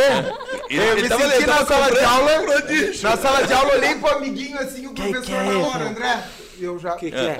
Ele- 0.69 0.79
eu 0.79 0.91
ele 0.93 1.01
me 1.03 1.09
tava- 1.09 1.29
senti 1.29 1.45
na 1.47 1.65
sala 1.65 1.91
de 1.91 1.99
aula. 2.03 2.31
prodígio. 2.43 3.03
Na 3.09 3.17
sala 3.17 3.45
de 3.47 3.53
aula, 3.53 3.71
eu 3.73 3.77
olhei 3.79 3.95
pro 3.95 4.09
amiguinho 4.15 4.57
assim, 4.59 4.87
o 4.87 4.93
Que 4.93 5.01
professor 5.03 5.25
que 5.25 5.33
é 5.33 5.43
na 5.43 5.59
hora? 5.59 5.83
André. 5.89 6.23
Eu 6.61 6.77
já. 6.77 6.91
que 6.97 7.05
é? 7.07 7.37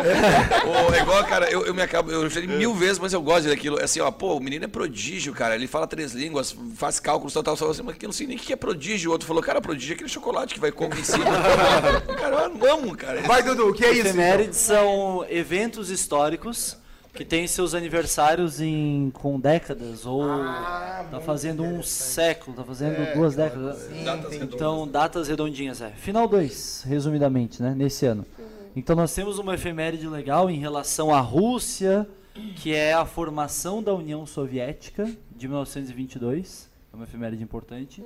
Ô, 0.66 0.94
é 0.94 1.02
igual, 1.02 1.22
cara, 1.26 1.52
eu, 1.52 1.66
eu 1.66 1.74
me 1.74 1.82
acabo, 1.82 2.10
eu 2.10 2.26
li 2.26 2.48
mil 2.48 2.74
vezes, 2.74 2.98
mas 3.00 3.12
eu 3.12 3.22
gosto 3.22 3.50
daquilo. 3.50 3.78
É 3.78 3.84
Assim, 3.84 4.00
ó, 4.00 4.10
pô, 4.12 4.36
o 4.38 4.40
menino 4.40 4.64
é 4.64 4.68
prodígio, 4.68 5.34
cara. 5.34 5.56
Ele 5.56 5.68
fala 5.68 5.86
três 5.86 6.14
línguas, 6.14 6.56
faz 6.78 7.02
cálculos, 7.02 7.34
tal, 7.34 7.44
tal, 7.44 7.58
tal. 7.58 7.70
Assim, 7.72 7.82
mas 7.84 7.96
eu 8.02 8.08
não 8.08 8.14
sei 8.14 8.28
nem 8.28 8.38
o 8.38 8.40
que 8.40 8.54
é 8.54 8.56
prodígio. 8.56 9.10
O 9.10 9.12
outro 9.12 9.28
falou, 9.28 9.44
cara, 9.44 9.60
prodígio 9.60 9.92
é 9.92 9.96
aquele 9.96 10.08
chocolate 10.10 10.54
que 10.54 10.60
vai 10.62 10.72
comer 10.72 11.00
em 11.00 11.04
cima. 11.04 11.26
cara, 12.18 12.50
eu 12.62 12.72
amo, 12.74 12.96
cara. 12.96 13.22
Vai, 13.24 13.44
Dudu, 13.44 13.68
o 13.68 13.74
que 13.74 13.84
é 13.84 13.92
isso? 13.92 14.08
Efemérides 14.08 14.58
são 14.58 15.26
eventos 15.30 15.90
históricos 15.90 16.78
que 17.14 17.26
têm 17.26 17.48
seus 17.48 17.74
aniversários 17.74 18.62
em, 18.62 19.10
com 19.12 19.40
décadas, 19.40 20.06
ou 20.06 20.24
Ah, 20.24 21.06
tá 21.10 21.20
fazendo 21.20 21.64
um 21.64 21.82
século, 21.84 22.56
tá 22.56 22.64
fazendo 22.64 22.94
É, 23.02 23.14
duas 23.14 23.36
décadas. 23.36 23.90
então, 24.42 24.88
datas 24.88 25.28
redondinhas, 25.28 25.82
é. 25.82 25.90
Final 25.90 26.28
2, 26.28 26.84
resumidamente, 26.88 27.62
né, 27.62 27.74
nesse 27.76 28.06
ano. 28.06 28.26
Então 28.76 28.96
nós 28.96 29.14
temos 29.14 29.40
uma 29.40 29.56
efeméride 29.56 30.08
legal 30.08 30.50
em 30.50 30.60
relação 30.60 31.14
à 31.14 31.20
Rússia, 31.20 32.08
que 32.56 32.74
é 32.74 32.94
a 32.94 33.06
formação 33.06 33.82
da 33.84 33.94
União 33.94 34.26
Soviética 34.26 35.12
de 35.36 35.48
1922. 35.48 36.70
É 36.94 36.96
uma 36.96 37.04
efeméride 37.06 37.44
importante. 37.44 38.04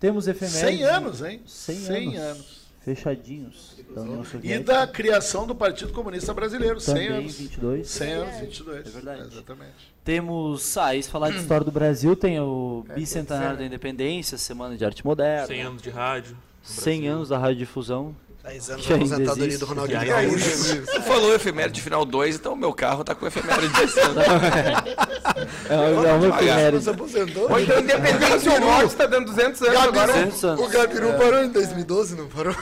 Temos 0.00 0.26
efemérides 0.26 0.78
100 0.78 0.82
anos, 0.84 1.22
hein? 1.22 1.40
100 1.46 2.16
anos. 2.16 2.65
Fechadinhos 2.86 3.76
da 3.92 4.02
União 4.02 4.22
E 4.22 4.26
Soviética. 4.26 4.72
da 4.72 4.86
criação 4.86 5.44
do 5.44 5.54
Partido 5.56 5.92
Comunista 5.92 6.32
Brasileiro, 6.32 6.78
100 6.80 6.94
Também 6.94 7.08
anos. 7.08 7.38
22. 7.38 7.88
100 7.88 8.12
anos, 8.12 8.36
22. 8.40 8.86
É 8.86 8.90
verdade. 8.90 9.20
Exatamente. 9.32 9.72
Temos, 10.04 10.76
ah, 10.78 10.94
e 10.94 11.02
se 11.02 11.10
falar 11.10 11.30
de 11.30 11.38
história 11.38 11.64
do 11.64 11.72
Brasil, 11.72 12.14
tem 12.14 12.38
o 12.38 12.84
Bicentenário 12.94 13.58
da 13.58 13.64
Independência, 13.64 14.38
Semana 14.38 14.76
de 14.76 14.84
Arte 14.84 15.04
Moderna, 15.04 15.48
100 15.48 15.62
anos 15.62 15.82
de 15.82 15.90
rádio. 15.90 16.36
no 16.36 16.40
100 16.62 16.94
Brasil. 17.00 17.12
anos 17.16 17.28
da 17.28 17.38
radiodifusão. 17.38 18.14
10 18.46 18.70
anos 18.70 18.82
Que 18.86 18.90
da 18.90 18.96
aposentadoria 18.96 19.44
existe. 19.46 19.58
do 19.60 19.66
Ronaldinho 19.66 20.06
Gaúcho. 20.06 20.82
Tu 20.94 21.02
falou 21.02 21.34
efeméride 21.34 21.80
final 21.82 22.04
2, 22.04 22.36
então 22.36 22.52
o 22.52 22.56
meu 22.56 22.72
carro 22.72 23.02
tá 23.02 23.14
com 23.14 23.26
efeméride 23.26 23.68
de 23.74 23.98
É, 25.68 25.74
é 25.74 26.12
uma 26.12 26.28
efeméride. 26.28 26.88
Ou 27.50 27.60
então 27.60 27.80
Independência 27.80 28.52
ou 28.52 28.60
Morte 28.60 28.94
tá 28.96 29.06
dando 29.06 29.26
200 29.26 29.62
anos 29.62 29.76
agora. 29.76 30.12
200 30.12 30.44
anos. 30.44 30.60
O 30.64 30.68
Gabiru 30.68 31.12
parou 31.14 31.42
em 31.44 31.48
2012, 31.50 32.14
não 32.16 32.28
parou? 32.28 32.54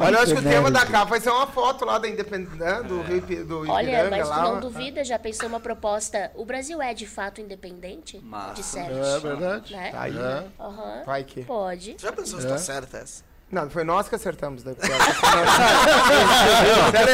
Olha, 0.00 0.16
eu 0.16 0.22
acho 0.22 0.34
que 0.34 0.40
o 0.40 0.42
tema 0.42 0.70
da 0.70 0.86
capa 0.86 1.04
vai 1.10 1.20
ser 1.20 1.30
uma 1.30 1.46
foto 1.46 1.84
lá 1.84 1.98
da 1.98 2.08
Independência, 2.08 2.82
do 2.82 3.02
Rio 3.02 3.16
Ipi- 3.18 3.36
do 3.44 3.60
Olha, 3.70 3.82
Ipiranga 3.90 4.10
mas 4.10 4.26
tu 4.28 4.30
lá. 4.30 4.42
não 4.42 4.60
duvida, 4.60 5.04
já 5.04 5.18
pensou 5.18 5.48
uma 5.48 5.60
proposta? 5.60 6.30
O 6.34 6.44
Brasil 6.44 6.80
é 6.80 6.94
de 6.94 7.06
fato 7.06 7.40
independente? 7.40 8.18
Massa. 8.24 8.54
De 8.54 8.62
certo. 8.62 8.92
É 8.96 9.18
verdade. 9.20 9.72
Né? 9.74 9.90
Tá 9.90 10.00
aí, 10.02 10.12
É. 10.16 10.18
né? 10.18 10.44
Aham. 10.58 11.02
Vai 11.04 11.24
que. 11.24 11.42
Pode. 11.42 11.96
Já 11.98 12.12
pensou 12.12 12.40
se 12.40 12.46
tá 12.46 12.56
certa 12.58 12.98
essa? 12.98 13.27
Não, 13.50 13.70
foi 13.70 13.82
nós 13.82 14.08
que 14.08 14.14
acertamos. 14.14 14.62
Né? 14.62 14.74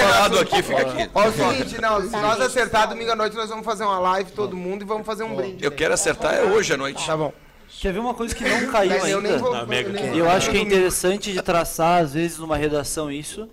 falado 0.03 0.41
aqui, 0.41 0.63
fica 0.63 0.81
aqui. 0.81 1.11
Ó, 1.15 1.29
o 1.29 1.33
seguinte, 1.33 1.81
não, 1.81 2.03
se 2.03 2.11
nós 2.11 2.41
acertar 2.41 2.89
domingo 2.89 3.13
à 3.13 3.17
noite, 3.17 3.37
nós 3.37 3.49
vamos 3.49 3.65
fazer 3.65 3.85
uma 3.85 4.01
live 4.01 4.33
todo 4.33 4.57
mundo 4.57 4.83
e 4.83 4.85
vamos 4.85 5.07
fazer 5.07 5.23
um 5.23 5.37
brinde. 5.37 5.65
Eu 5.65 5.71
quero 5.71 5.95
acertar 5.95 6.35
é 6.35 6.43
hoje 6.43 6.75
à 6.75 6.77
noite. 6.77 7.07
Tá 7.07 7.17
bom. 7.17 7.33
Quer 7.81 7.93
ver 7.93 8.01
uma 8.01 8.15
coisa 8.15 8.35
que 8.35 8.45
não 8.45 8.67
caiu 8.71 8.91
Mas 8.91 9.09
eu 9.09 9.21
nem 9.21 9.33
ainda? 9.33 9.43
vou. 9.43 9.53
Na 9.53 9.65
Mega 9.65 9.91
nem-. 9.91 10.17
Eu 10.17 10.29
acho 10.29 10.51
que 10.51 10.57
é 10.57 10.61
interessante 10.61 11.33
de 11.33 11.41
traçar, 11.41 12.03
às 12.03 12.15
vezes, 12.15 12.39
numa 12.39 12.57
redação 12.57 13.13
isso, 13.13 13.49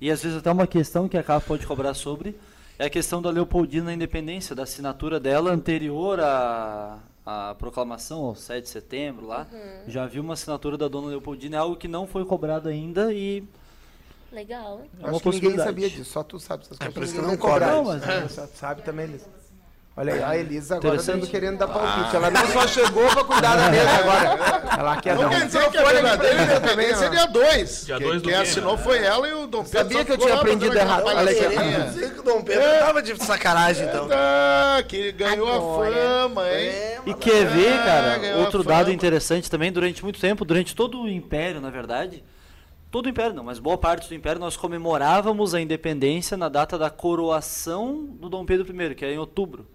e 0.00 0.10
às 0.10 0.22
vezes 0.22 0.38
até 0.38 0.50
uma 0.52 0.66
questão 0.66 1.08
que 1.08 1.16
a 1.16 1.22
CAF 1.22 1.46
pode 1.46 1.66
cobrar 1.66 1.94
sobre, 1.94 2.38
é 2.78 2.86
a 2.86 2.90
questão 2.90 3.20
da 3.20 3.30
Leopoldina 3.30 3.86
na 3.86 3.94
independência, 3.94 4.54
da 4.54 4.62
assinatura 4.62 5.18
dela 5.18 5.50
anterior 5.50 6.20
à, 6.20 6.98
à 7.30 7.54
proclamação, 7.54 8.24
ao 8.24 8.34
7 8.34 8.64
de 8.64 8.68
setembro 8.70 9.26
lá. 9.26 9.46
Já 9.86 10.06
vi 10.06 10.18
uma 10.18 10.32
assinatura 10.34 10.76
da 10.76 10.88
dona 10.88 11.08
Leopoldina, 11.08 11.56
é 11.56 11.58
algo 11.60 11.76
que 11.76 11.86
não 11.86 12.06
foi 12.06 12.24
cobrado 12.24 12.68
ainda 12.68 13.12
e 13.12 13.44
Legal. 14.32 14.82
é 14.98 15.06
uma 15.06 15.10
Acho 15.10 15.20
que 15.20 15.28
ninguém 15.30 15.56
sabia 15.56 15.88
disso, 15.90 16.10
só 16.10 16.22
tu 16.22 16.38
sabe 16.40 16.64
essas 16.64 16.76
coisas. 16.78 16.94
por 16.94 17.02
isso 17.04 17.14
que 17.14 17.20
não 17.22 17.36
cobra. 17.36 17.66
Não, 17.72 17.84
mas- 17.84 18.02
É, 18.02 18.28
só 18.28 18.46
tu 18.46 18.56
sabe 18.56 18.82
também, 18.82 19.06
Elisa. 19.06 19.26
Olha 20.00 20.14
aí, 20.14 20.22
a 20.22 20.36
Elisa 20.38 20.76
agora 20.76 20.94
Interessante. 20.94 21.20
dando, 21.20 21.30
querendo 21.30 21.58
dar 21.58 21.68
palpite. 21.68 22.16
Ela 22.16 22.30
não 22.30 22.46
só 22.46 22.66
chegou 22.66 23.06
pra 23.10 23.22
cuidar 23.22 23.54
da 23.54 23.68
mesa 23.68 23.90
agora. 23.90 24.70
Ela 24.78 24.96
quer 24.96 25.14
dar 25.14 25.20
Não 25.20 25.28
um 25.28 25.30
quer 25.30 25.44
dizer 25.46 25.58
que 25.58 25.76
é 25.76 25.80
microfone 25.80 25.98
aqui 25.98 26.00
pra 26.00 26.16
verdadeiro, 26.16 26.36
Elisa 26.40 26.60
também, 26.60 26.86
independência 26.86 27.02
ó. 27.02 27.04
é 27.04 27.16
dia 27.16 27.26
2. 27.26 27.84
Dia 27.84 27.98
Quem, 27.98 28.18
do 28.18 28.36
assinou 28.36 28.78
foi 28.78 28.98
ela 29.04 29.28
e 29.28 29.34
o 29.34 29.46
Dom 29.46 29.62
Pedro. 29.62 29.78
Sabia 29.78 30.04
que 30.06 30.12
eu 30.12 30.16
tinha 30.16 30.34
aprendido 30.34 30.74
errado. 30.74 31.04
Olha 31.04 31.30
aqui. 31.30 32.10
que 32.14 32.18
o 32.20 32.22
Dom 32.22 32.40
Pedro 32.42 32.62
tava 32.78 33.02
de 33.02 33.22
sacanagem, 33.22 33.86
então. 33.88 34.08
Ah, 34.10 34.82
que 34.88 35.12
ganhou 35.12 35.48
a 35.48 35.84
fama, 35.84 36.48
hein? 36.48 36.68
É, 36.70 36.98
E 37.04 37.12
quer 37.12 37.44
ver, 37.44 37.74
Ah, 37.74 37.84
cara, 37.84 38.36
outro 38.38 38.62
a 38.62 38.64
dado 38.64 38.90
interessante 38.90 39.50
também, 39.50 39.70
durante 39.70 40.02
muito 40.02 40.18
tempo, 40.18 40.46
durante 40.46 40.74
todo 40.74 41.02
o 41.02 41.08
Império, 41.10 41.60
na 41.60 41.68
verdade, 41.68 42.24
todo 42.90 43.04
o 43.04 43.08
Império 43.10 43.34
não, 43.34 43.44
mas 43.44 43.58
boa 43.58 43.76
parte 43.76 44.08
do 44.08 44.14
Império, 44.14 44.40
nós 44.40 44.56
comemorávamos 44.56 45.54
a 45.54 45.60
independência 45.60 46.38
na 46.38 46.48
data 46.48 46.78
da 46.78 46.88
coroação 46.88 48.06
do 48.18 48.30
Dom 48.30 48.46
Pedro 48.46 48.66
I, 48.82 48.94
que 48.94 49.04
é 49.04 49.12
em 49.12 49.18
outubro. 49.18 49.66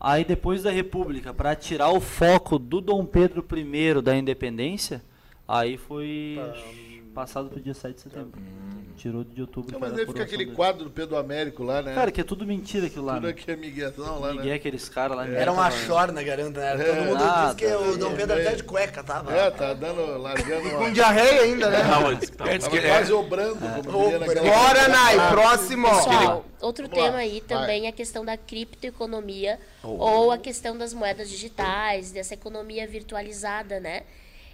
Aí 0.00 0.24
depois 0.24 0.62
da 0.62 0.70
República, 0.70 1.34
para 1.34 1.56
tirar 1.56 1.90
o 1.90 2.00
foco 2.00 2.58
do 2.58 2.80
Dom 2.80 3.04
Pedro 3.04 3.44
I 3.50 4.00
da 4.00 4.16
independência, 4.16 5.02
aí 5.46 5.76
foi 5.76 6.38
passado 7.18 7.48
pro 7.48 7.60
dia 7.60 7.74
7 7.74 7.96
de 7.96 8.00
setembro. 8.02 8.40
Tirou 8.96 9.24
de 9.24 9.40
outubro. 9.40 9.72
Não, 9.72 9.80
que 9.80 9.86
mas 9.88 9.98
aí 9.98 10.06
fica 10.06 10.22
aquele 10.22 10.44
dele. 10.44 10.56
quadro 10.56 10.84
do 10.84 10.90
Pedro 10.90 11.16
Américo 11.16 11.62
lá, 11.64 11.82
né? 11.82 11.94
Cara, 11.94 12.10
que 12.12 12.20
é 12.20 12.24
tudo 12.24 12.46
mentira 12.46 12.86
aquilo 12.86 13.04
lá. 13.04 13.14
Tudo 13.14 13.24
né? 13.24 13.30
aqui 13.30 13.50
é 13.50 13.56
miguezão 13.56 14.20
lá, 14.20 14.30
Ninguém 14.32 14.46
é 14.46 14.50
né? 14.50 14.54
aqueles 14.56 14.88
caras 14.88 15.16
lá. 15.16 15.26
Era 15.26 15.52
uma 15.52 15.64
tá- 15.64 15.70
chorna, 15.70 16.22
garanto, 16.22 16.58
né? 16.58 16.76
Todo 16.76 16.96
mundo 17.06 17.14
Nada. 17.24 17.46
diz 17.46 17.54
que 17.54 17.74
o 17.74 17.96
Dom 17.96 18.14
Pedro 18.14 18.34
até 18.40 18.54
de 18.54 18.62
cueca 18.64 19.02
tava. 19.04 19.32
É, 19.34 19.50
tá 19.50 19.74
dando, 19.74 20.18
largando 20.18 20.70
Com 20.70 20.92
diarreia 20.92 21.42
ainda, 21.42 21.70
né? 21.70 21.78
Tava 21.80 22.08
antes 22.08 22.30
que 22.30 22.36
tava. 22.36 22.50
Antes 22.50 22.66
Tava 22.68 22.80
que- 22.80 22.86
quase 22.88 23.12
obrando. 23.12 23.58
Bora, 24.42 24.88
Nai, 24.88 25.30
próximo. 25.30 25.88
Pessoal, 25.88 26.44
outro 26.60 26.88
Vamos 26.88 26.98
lá, 26.98 27.04
tema 27.04 27.18
aí 27.18 27.40
também 27.40 27.86
é 27.86 27.88
a 27.88 27.92
questão 27.92 28.24
da 28.24 28.36
criptoeconomia 28.36 29.58
ou 29.82 30.30
a 30.32 30.38
questão 30.38 30.76
das 30.76 30.92
moedas 30.92 31.28
digitais, 31.28 32.10
dessa 32.10 32.34
economia 32.34 32.86
virtualizada, 32.86 33.80
né? 33.80 34.02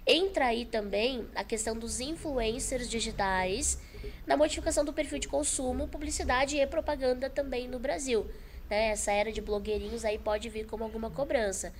Entra 0.07 0.47
aí 0.47 0.65
também 0.65 1.27
a 1.33 1.43
questão 1.43 1.75
dos 1.75 1.99
influencers 1.99 2.87
digitais 2.87 3.79
na 4.27 4.37
modificação 4.37 4.85
do 4.85 4.93
perfil 4.93 5.17
de 5.17 5.27
consumo, 5.27 5.87
publicidade 5.87 6.57
e 6.57 6.67
propaganda 6.67 7.29
também 7.29 7.67
no 7.67 7.79
Brasil. 7.79 8.29
Né? 8.69 8.89
Essa 8.89 9.11
era 9.11 9.31
de 9.31 9.41
blogueirinhos 9.41 10.05
aí 10.05 10.17
pode 10.17 10.49
vir 10.49 10.65
como 10.65 10.83
alguma 10.83 11.09
cobrança. 11.09 11.73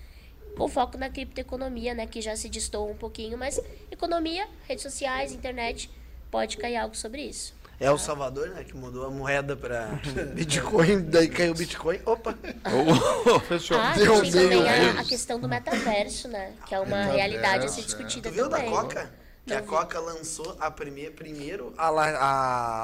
Com 0.58 0.68
foco 0.68 0.98
na 0.98 1.10
criptoeconomia, 1.10 1.94
né, 1.94 2.08
que 2.08 2.22
já 2.22 2.36
se 2.36 2.48
distou 2.48 2.90
um 2.90 2.96
pouquinho, 2.96 3.38
mas 3.38 3.60
economia, 3.92 4.48
redes 4.68 4.84
sociais, 4.84 5.34
internet, 5.34 5.90
pode 6.32 6.58
cair 6.58 6.78
algo 6.78 6.96
sobre 6.96 7.22
isso. 7.24 7.55
É 7.80 7.92
o 7.92 7.98
Salvador, 7.98 8.50
né? 8.50 8.64
Que 8.64 8.76
mudou 8.76 9.06
a 9.06 9.10
moeda 9.10 9.56
pra 9.56 9.88
Bitcoin, 10.34 11.02
daí 11.04 11.28
caiu 11.28 11.52
o 11.52 11.56
Bitcoin. 11.56 12.00
Opa! 12.06 12.34
Fechou. 13.48 13.78
Ah, 13.78 13.94
Deus, 13.94 14.22
tem 14.22 14.32
também 14.32 14.64
Deus. 14.64 14.98
a, 14.98 15.02
a 15.02 15.04
questão 15.04 15.40
do 15.40 15.48
metaverso, 15.50 16.28
né? 16.30 16.54
Que 16.66 16.74
é 16.76 16.80
uma 16.80 17.04
realidade 17.06 17.66
a 17.66 17.68
ser 17.68 17.82
discutida 17.82 18.30
Tu 18.30 18.34
viu 18.34 18.48
da 18.50 18.58
também. 18.58 18.72
Coca? 18.72 19.10
Que 19.46 19.54
a 19.54 19.62
Coca 19.62 20.00
lançou 20.00 20.58
a 20.60 20.72
primeir, 20.72 21.12
primeiro 21.12 21.72
a, 21.78 21.90
la- 21.92 22.18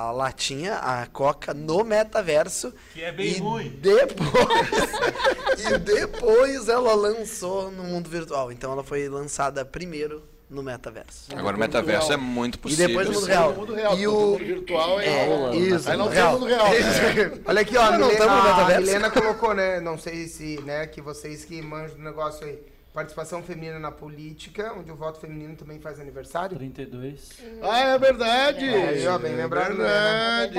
a 0.07 0.11
latinha, 0.11 0.75
a 0.75 1.07
Coca, 1.07 1.55
no 1.55 1.83
metaverso. 1.83 2.71
Que 2.93 3.01
é 3.03 3.11
bem 3.11 3.31
e 3.33 3.37
ruim. 3.39 3.79
Depois, 3.81 4.29
e 5.73 5.77
depois 5.79 6.69
ela 6.69 6.93
lançou 6.93 7.71
no 7.71 7.83
mundo 7.85 8.07
virtual. 8.09 8.51
Então 8.51 8.71
ela 8.73 8.83
foi 8.83 9.09
lançada 9.09 9.65
primeiro 9.65 10.21
no 10.51 10.61
metaverso. 10.61 11.29
Agora 11.35 11.55
o 11.55 11.59
metaverso 11.59 12.11
é 12.11 12.17
muito 12.17 12.55
E 12.55 12.57
possível. 12.59 12.87
depois 12.89 13.07
no 13.07 13.13
mundo 13.13 13.25
real. 13.25 13.51
no 13.51 13.57
mundo 13.57 13.73
real. 13.73 13.97
E 13.97 14.07
o. 14.07 14.11
mundo 14.11 14.37
virtual 14.45 14.99
é... 14.99 15.05
É, 15.07 15.55
isso, 15.55 15.89
Aí 15.89 15.97
não 15.97 16.05
tem 16.07 16.15
real. 16.15 16.33
mundo 16.33 16.45
real. 16.45 16.69
né? 16.69 17.41
Olha 17.45 17.61
aqui, 17.61 17.77
ó, 17.77 17.81
a 17.81 17.91
Não, 17.91 17.99
não 17.99 18.07
Milena, 18.09 18.25
no 18.25 18.31
a 18.31 18.43
metaverso. 18.43 18.81
Milena 18.85 19.09
colocou, 19.09 19.53
né? 19.53 19.79
Não 19.79 19.97
sei 19.97 20.27
se, 20.27 20.59
né, 20.61 20.85
que 20.87 21.01
vocês 21.01 21.45
que 21.45 21.61
manjam 21.61 21.95
do 21.97 22.03
negócio 22.03 22.45
aí. 22.45 22.59
Participação 22.93 23.41
feminina 23.41 23.79
na 23.79 23.89
política, 23.89 24.73
onde 24.77 24.91
o 24.91 24.95
voto 24.97 25.17
feminino 25.17 25.55
também 25.55 25.79
faz 25.79 25.97
aniversário. 25.97 26.57
32. 26.57 27.37
Ah, 27.61 27.79
é 27.91 27.97
verdade. 27.97 28.65
Aí, 28.65 29.07
ó, 29.07 29.17
bem 29.17 29.31
é 29.31 29.35
lembrado, 29.37 29.75
né? 29.75 30.49
verdade. 30.51 30.57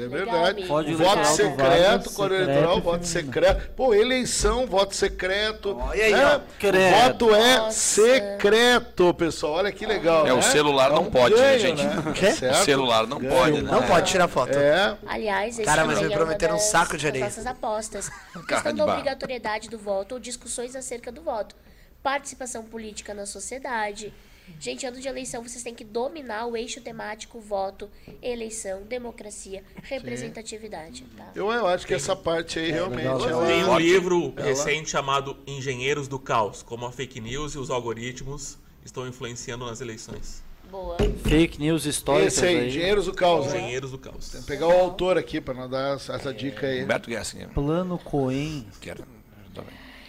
É 0.00 0.04
É 0.04 0.08
verdade. 0.08 0.62
Legal, 0.62 0.66
Voto 0.66 0.90
do 1.20 1.26
secreto, 1.26 2.10
secreto 2.10 2.34
eleitoral, 2.34 2.80
voto 2.80 3.06
secreto. 3.06 3.70
Pô, 3.76 3.94
eleição, 3.94 4.66
voto 4.66 4.92
secreto. 4.92 5.76
Olha 5.78 6.04
aí, 6.04 6.12
né? 6.12 6.24
ó. 6.26 7.08
Voto 7.08 7.32
é 7.32 7.58
Nossa. 7.58 7.78
secreto, 7.78 9.14
pessoal. 9.14 9.52
Olha 9.52 9.70
que 9.70 9.86
legal. 9.86 10.26
É, 10.26 10.32
o 10.32 10.36
né? 10.36 10.42
celular 10.42 10.90
É 10.90 10.94
não 10.94 11.02
um 11.02 11.10
pode, 11.12 11.36
né, 11.36 11.40
ganho, 11.42 11.60
gente? 11.60 11.84
Né? 11.84 11.94
O? 12.04 12.50
O 12.50 12.54
celular 12.64 13.06
não 13.06 13.20
pode, 13.20 13.62
né? 13.62 13.70
Não 13.70 13.82
pode 13.84 14.10
tirar 14.10 14.26
foto. 14.26 14.58
É. 14.58 14.98
Aliás, 15.06 15.54
esse 15.54 15.64
Cara, 15.64 15.84
mas 15.84 16.00
me 16.00 16.12
é 16.12 16.16
prometeram 16.16 16.56
um 16.56 16.58
saco 16.58 16.96
de 16.96 17.06
areia. 17.06 17.24
nossas 17.24 17.46
apostas. 17.46 18.10
Questão 18.48 18.72
de 18.72 18.78
da 18.78 18.84
obrigatoriedade 18.84 19.68
do 19.70 19.78
voto 19.78 20.14
ou 20.14 20.18
discussões 20.18 20.74
acerca 20.74 21.12
do 21.12 21.22
voto. 21.22 21.54
Participação 22.02 22.64
política 22.64 23.12
na 23.14 23.26
sociedade. 23.26 24.12
Gente, 24.58 24.86
ano 24.86 24.98
de 24.98 25.06
eleição, 25.06 25.42
vocês 25.42 25.62
têm 25.62 25.74
que 25.74 25.84
dominar 25.84 26.46
o 26.46 26.56
eixo 26.56 26.80
temático 26.80 27.38
voto, 27.38 27.90
eleição, 28.22 28.82
democracia, 28.82 29.62
representatividade. 29.82 31.04
Tá? 31.16 31.30
Eu, 31.34 31.52
eu 31.52 31.66
acho 31.66 31.86
que 31.86 31.92
essa 31.92 32.16
parte 32.16 32.58
aí 32.58 32.70
realmente 32.70 32.98
legal. 33.00 33.28
ela- 33.28 33.46
Tem 33.46 33.64
um 33.64 33.78
livro 33.78 34.32
recente 34.36 34.88
chamado 34.88 35.36
Engenheiros 35.46 36.08
do 36.08 36.18
Caos, 36.18 36.62
como 36.62 36.86
a 36.86 36.92
fake 36.92 37.20
news 37.20 37.54
e 37.54 37.58
os 37.58 37.68
algoritmos 37.70 38.56
estão 38.84 39.06
influenciando 39.06 39.66
nas 39.66 39.82
eleições. 39.82 40.42
Boa. 40.70 40.96
Fake 41.24 41.58
news 41.58 41.84
históricas 41.84 42.34
Esse 42.38 42.46
aí, 42.46 42.56
aí. 42.58 42.68
Engenheiros 42.68 43.04
do 43.06 43.14
Caos. 43.14 43.46
né? 43.48 43.56
Engenheiros 43.58 43.90
do 43.90 43.98
Caos. 43.98 44.30
Tem 44.30 44.40
que 44.40 44.46
pegar 44.46 44.66
o 44.68 44.72
autor 44.72 45.16
aqui 45.18 45.40
pra 45.42 45.52
não 45.54 45.68
dar 45.68 45.96
essa, 45.96 46.14
essa 46.14 46.32
dica 46.32 46.66
aí. 46.66 46.84
Humberto 46.84 47.10
Gessinger. 47.10 47.48
Plano 47.50 47.98
Coen. 47.98 48.66
Quero. 48.80 49.04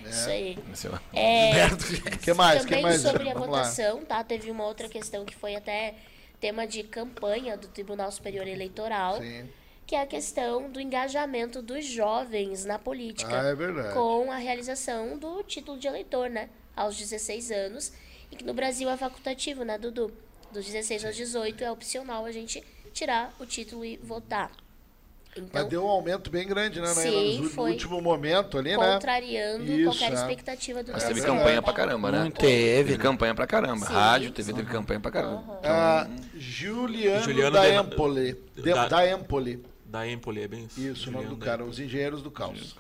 Bem. 0.10 0.18
Isso 0.20 0.30
aí. 0.30 0.58
Esse 0.74 0.88
é 0.88 0.92
É, 1.20 2.18
que 2.22 2.34
mais? 2.34 2.62
que 2.64 2.68
Também 2.70 2.84
mais? 2.84 3.02
sobre 3.02 3.30
a 3.30 3.34
Vamos 3.34 3.50
lá. 3.50 3.58
votação, 3.64 4.04
tá? 4.06 4.24
Teve 4.24 4.50
uma 4.52 4.66
outra 4.66 4.88
questão 4.90 5.26
que 5.26 5.36
foi 5.36 5.56
até 5.56 5.96
tema 6.40 6.66
de 6.68 6.84
campanha 6.84 7.58
do 7.58 7.68
Tribunal 7.68 8.12
Superior 8.12 8.48
Eleitoral, 8.48 9.18
Sim. 9.18 9.50
que 9.86 9.96
é 9.96 10.02
a 10.02 10.06
questão 10.06 10.70
do 10.72 10.80
engajamento 10.80 11.62
dos 11.62 11.86
jovens 11.86 12.64
na 12.66 12.80
política 12.80 13.42
Ah, 13.42 13.48
é 13.50 13.56
verdade. 13.56 13.94
com 13.94 14.32
a 14.32 14.38
realização 14.38 15.18
do 15.18 15.44
título 15.44 15.78
de 15.78 15.88
eleitor, 15.88 16.30
né? 16.30 16.50
Aos 16.76 16.96
16 16.98 17.52
anos, 17.52 17.92
e 18.32 18.36
que 18.38 18.44
no 18.46 18.54
Brasil 18.54 18.90
é 18.90 18.96
facultativo, 18.96 19.64
né, 19.66 19.78
Dudu? 19.78 20.14
Dos 20.52 20.66
16 20.66 21.06
aos 21.06 21.16
18 21.16 21.64
é 21.64 21.70
opcional 21.72 22.26
a 22.26 22.32
gente 22.32 22.64
tirar 22.94 23.36
o 23.40 23.46
título 23.46 23.84
e 23.86 23.98
votar. 23.98 24.52
Então, 25.36 25.50
Mas 25.54 25.68
deu 25.68 25.86
um 25.86 25.88
aumento 25.88 26.30
bem 26.30 26.48
grande, 26.48 26.82
né? 26.82 26.88
Sim, 26.88 27.42
no 27.42 27.50
foi. 27.50 27.72
último 27.72 28.02
momento 28.02 28.58
ali, 28.58 28.76
né? 28.76 28.94
contrariando 28.94 29.84
qualquer 29.84 30.12
é. 30.12 30.16
expectativa 30.16 30.84
do 30.84 30.92
Mas 30.92 31.04
teve 31.04 31.22
campanha 31.22 31.62
pra 31.62 31.72
caramba, 31.74 32.12
né? 32.12 32.32
Teve, 32.38 32.94
né? 32.94 32.98
campanha 32.98 33.36
pra 33.36 33.46
caramba. 33.46 33.86
Sim. 33.86 33.94
Rádio, 33.94 34.32
TV 34.32 34.54
teve 34.54 34.72
campanha 34.72 35.00
pra 35.00 35.12
caramba. 35.12 35.60
Ah, 35.64 36.08
Juliano, 36.36 37.24
Juliano 37.24 37.52
da 37.52 37.70
Empoli. 37.76 38.34
De- 38.56 38.74
da- 38.74 38.88
da 38.88 39.10
Empoli. 39.12 39.64
Da 39.86 40.08
Empoli, 40.08 40.42
é 40.44 40.48
bem 40.48 40.66
isso? 40.66 40.80
Isso, 40.82 41.10
o 41.10 41.14
nome 41.14 41.28
do 41.28 41.38
cara. 41.38 41.64
Os 41.64 41.80
engenheiros 41.80 42.22
do 42.22 42.32
caos. 42.32 42.76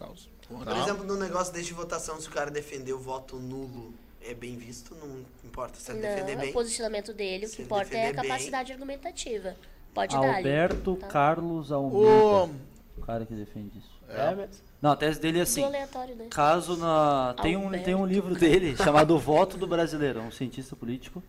Por 0.47 0.77
exemplo, 0.77 1.03
no 1.05 1.15
negócio 1.17 1.53
deste 1.53 1.73
votação, 1.73 2.19
se 2.19 2.27
o 2.27 2.31
cara 2.31 2.49
defender 2.49 2.93
o 2.93 2.99
voto 2.99 3.35
nulo, 3.37 3.93
é 4.21 4.33
bem 4.33 4.57
visto, 4.57 4.95
não 4.95 5.23
importa 5.45 5.79
se 5.79 5.91
ele 5.91 6.01
defender 6.01 6.33
Não, 6.33 6.41
bem. 6.41 6.49
o 6.49 6.53
posicionamento 6.53 7.13
dele, 7.13 7.45
o 7.45 7.49
que 7.49 7.61
importa 7.61 7.95
é 7.95 7.99
a 7.99 8.01
defender 8.07 8.21
bem. 8.21 8.29
capacidade 8.31 8.71
argumentativa. 8.73 9.55
Pode 9.93 10.15
dar. 10.15 10.37
Alberto 10.37 10.95
Tá. 10.95 11.07
Carlos 11.07 11.71
Almeida. 11.71 11.97
O... 12.07 12.49
O 12.97 13.01
cara 13.05 13.25
que 13.25 13.33
defende 13.33 13.77
isso. 13.77 13.89
É, 14.09 14.47
Não, 14.81 14.91
a 14.91 14.95
tese 14.95 15.19
dele 15.19 15.39
é 15.39 15.43
assim. 15.43 15.67
né? 15.69 15.87
Caso 16.29 16.75
na. 16.77 17.35
Tem 17.41 17.55
um, 17.55 17.69
tem 17.71 17.95
um 17.95 18.05
livro 18.05 18.35
dele 18.35 18.75
chamado 18.81 19.15
O 19.15 19.19
Voto 19.19 19.57
do 19.57 19.65
Brasileiro, 19.67 20.19
é 20.19 20.21
um 20.23 20.31
cientista 20.31 20.75
político. 20.75 21.23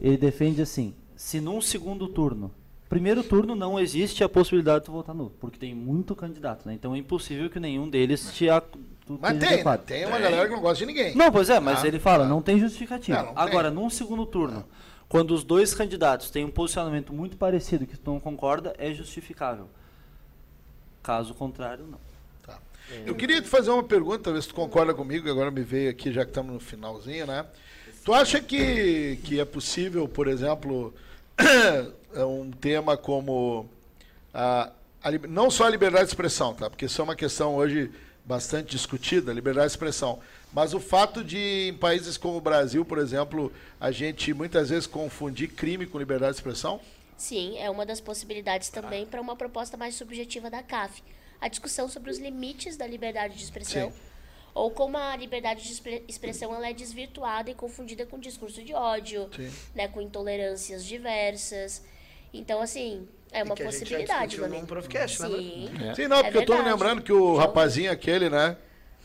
Ele 0.00 0.16
defende 0.16 0.60
assim: 0.60 0.94
se 1.16 1.40
num 1.40 1.60
segundo 1.60 2.08
turno. 2.08 2.50
Primeiro 2.88 3.24
turno 3.24 3.56
não 3.56 3.80
existe 3.80 4.22
a 4.22 4.28
possibilidade 4.28 4.80
de 4.80 4.84
tu 4.86 4.92
votar 4.92 5.12
nulo, 5.12 5.32
porque 5.40 5.58
tem 5.58 5.74
muito 5.74 6.14
candidato, 6.14 6.64
né? 6.68 6.74
Então 6.74 6.94
é 6.94 6.98
impossível 6.98 7.50
que 7.50 7.58
nenhum 7.58 7.88
deles 7.88 8.32
te 8.32 8.48
ac- 8.48 8.78
tu 9.04 9.18
Mas 9.20 9.36
tem, 9.38 9.64
né? 9.64 9.78
Tem 9.78 10.06
uma 10.06 10.20
galera 10.20 10.46
que 10.46 10.54
não 10.54 10.60
gosta 10.60 10.76
de 10.78 10.86
ninguém. 10.86 11.12
Não, 11.16 11.32
pois 11.32 11.50
é, 11.50 11.58
mas 11.58 11.82
Ah, 11.82 11.88
ele 11.88 11.98
fala, 11.98 12.22
tá. 12.22 12.30
não 12.30 12.40
tem 12.40 12.60
justificativa. 12.60 13.18
Não, 13.18 13.26
não 13.26 13.34
tem. 13.34 13.42
Agora, 13.44 13.72
num 13.72 13.90
segundo 13.90 14.24
turno, 14.24 14.64
quando 15.08 15.32
os 15.32 15.44
dois 15.44 15.72
candidatos 15.74 16.30
têm 16.30 16.44
um 16.44 16.50
posicionamento 16.50 17.12
muito 17.12 17.36
parecido 17.36 17.86
que 17.86 17.96
tu 17.96 18.10
não 18.10 18.20
concorda, 18.20 18.74
é 18.78 18.92
justificável. 18.92 19.68
Caso 21.02 21.34
contrário, 21.34 21.86
não. 21.86 22.00
Tá. 22.42 22.58
Eu 23.04 23.14
queria 23.14 23.40
te 23.40 23.48
fazer 23.48 23.70
uma 23.70 23.84
pergunta, 23.84 24.24
talvez 24.24 24.46
tu 24.46 24.54
concorda 24.54 24.92
comigo, 24.92 25.30
agora 25.30 25.50
me 25.50 25.62
veio 25.62 25.90
aqui, 25.90 26.12
já 26.12 26.24
que 26.24 26.30
estamos 26.30 26.52
no 26.52 26.60
finalzinho, 26.60 27.26
né? 27.26 27.46
Tu 28.04 28.12
acha 28.12 28.40
que, 28.40 29.18
que 29.24 29.40
é 29.40 29.44
possível, 29.44 30.08
por 30.08 30.26
exemplo, 30.26 30.92
é 32.14 32.24
um 32.24 32.50
tema 32.50 32.96
como 32.96 33.68
a, 34.34 34.70
a 35.02 35.10
não 35.28 35.50
só 35.50 35.66
a 35.66 35.70
liberdade 35.70 36.04
de 36.04 36.10
expressão, 36.10 36.54
tá? 36.54 36.68
Porque 36.68 36.86
isso 36.86 37.00
é 37.00 37.04
uma 37.04 37.16
questão 37.16 37.54
hoje 37.54 37.90
bastante 38.24 38.70
discutida, 38.70 39.30
a 39.30 39.34
liberdade 39.34 39.68
de 39.68 39.72
expressão. 39.72 40.18
Mas 40.52 40.72
o 40.72 40.80
fato 40.80 41.22
de, 41.22 41.68
em 41.68 41.74
países 41.74 42.16
como 42.16 42.38
o 42.38 42.40
Brasil, 42.40 42.84
por 42.84 42.98
exemplo, 42.98 43.52
a 43.80 43.90
gente 43.90 44.32
muitas 44.32 44.70
vezes 44.70 44.86
confundir 44.86 45.48
crime 45.50 45.86
com 45.86 45.98
liberdade 45.98 46.32
de 46.32 46.36
expressão? 46.38 46.80
Sim, 47.16 47.58
é 47.58 47.68
uma 47.70 47.84
das 47.84 48.00
possibilidades 48.00 48.68
também 48.68 49.04
para 49.06 49.20
uma 49.20 49.36
proposta 49.36 49.76
mais 49.76 49.94
subjetiva 49.94 50.48
da 50.50 50.62
CAF. 50.62 51.02
A 51.40 51.48
discussão 51.48 51.88
sobre 51.88 52.10
os 52.10 52.18
limites 52.18 52.76
da 52.76 52.86
liberdade 52.86 53.36
de 53.36 53.42
expressão. 53.44 53.90
Sim. 53.90 53.96
Ou 54.54 54.70
como 54.70 54.96
a 54.96 55.14
liberdade 55.16 55.62
de 55.64 55.72
expre- 55.72 56.02
expressão 56.08 56.54
ela 56.54 56.68
é 56.68 56.72
desvirtuada 56.72 57.50
e 57.50 57.54
confundida 57.54 58.06
com 58.06 58.18
discurso 58.18 58.62
de 58.62 58.72
ódio, 58.72 59.28
Sim. 59.36 59.50
né, 59.74 59.86
com 59.88 60.00
intolerâncias 60.00 60.82
diversas. 60.82 61.82
Então, 62.32 62.62
assim, 62.62 63.06
é 63.30 63.42
uma 63.42 63.54
que 63.54 63.62
a 63.62 63.70
gente 63.70 63.80
já 63.80 63.86
possibilidade 63.98 64.36
também. 64.36 64.60
num 64.60 64.66
Profcast, 64.66 65.20
né, 65.22 65.28
Sim. 65.28 65.70
Sim, 65.94 66.08
não, 66.08 66.18
É 66.18 66.22
porque 66.22 66.38
eu 66.38 66.46
tô 66.46 66.56
me 66.56 66.62
lembrando 66.70 67.02
que 67.02 67.12
o 67.12 67.34
Eu- 67.34 67.36
rapazinho 67.36 67.90
aquele, 67.92 68.30
né? 68.30 68.56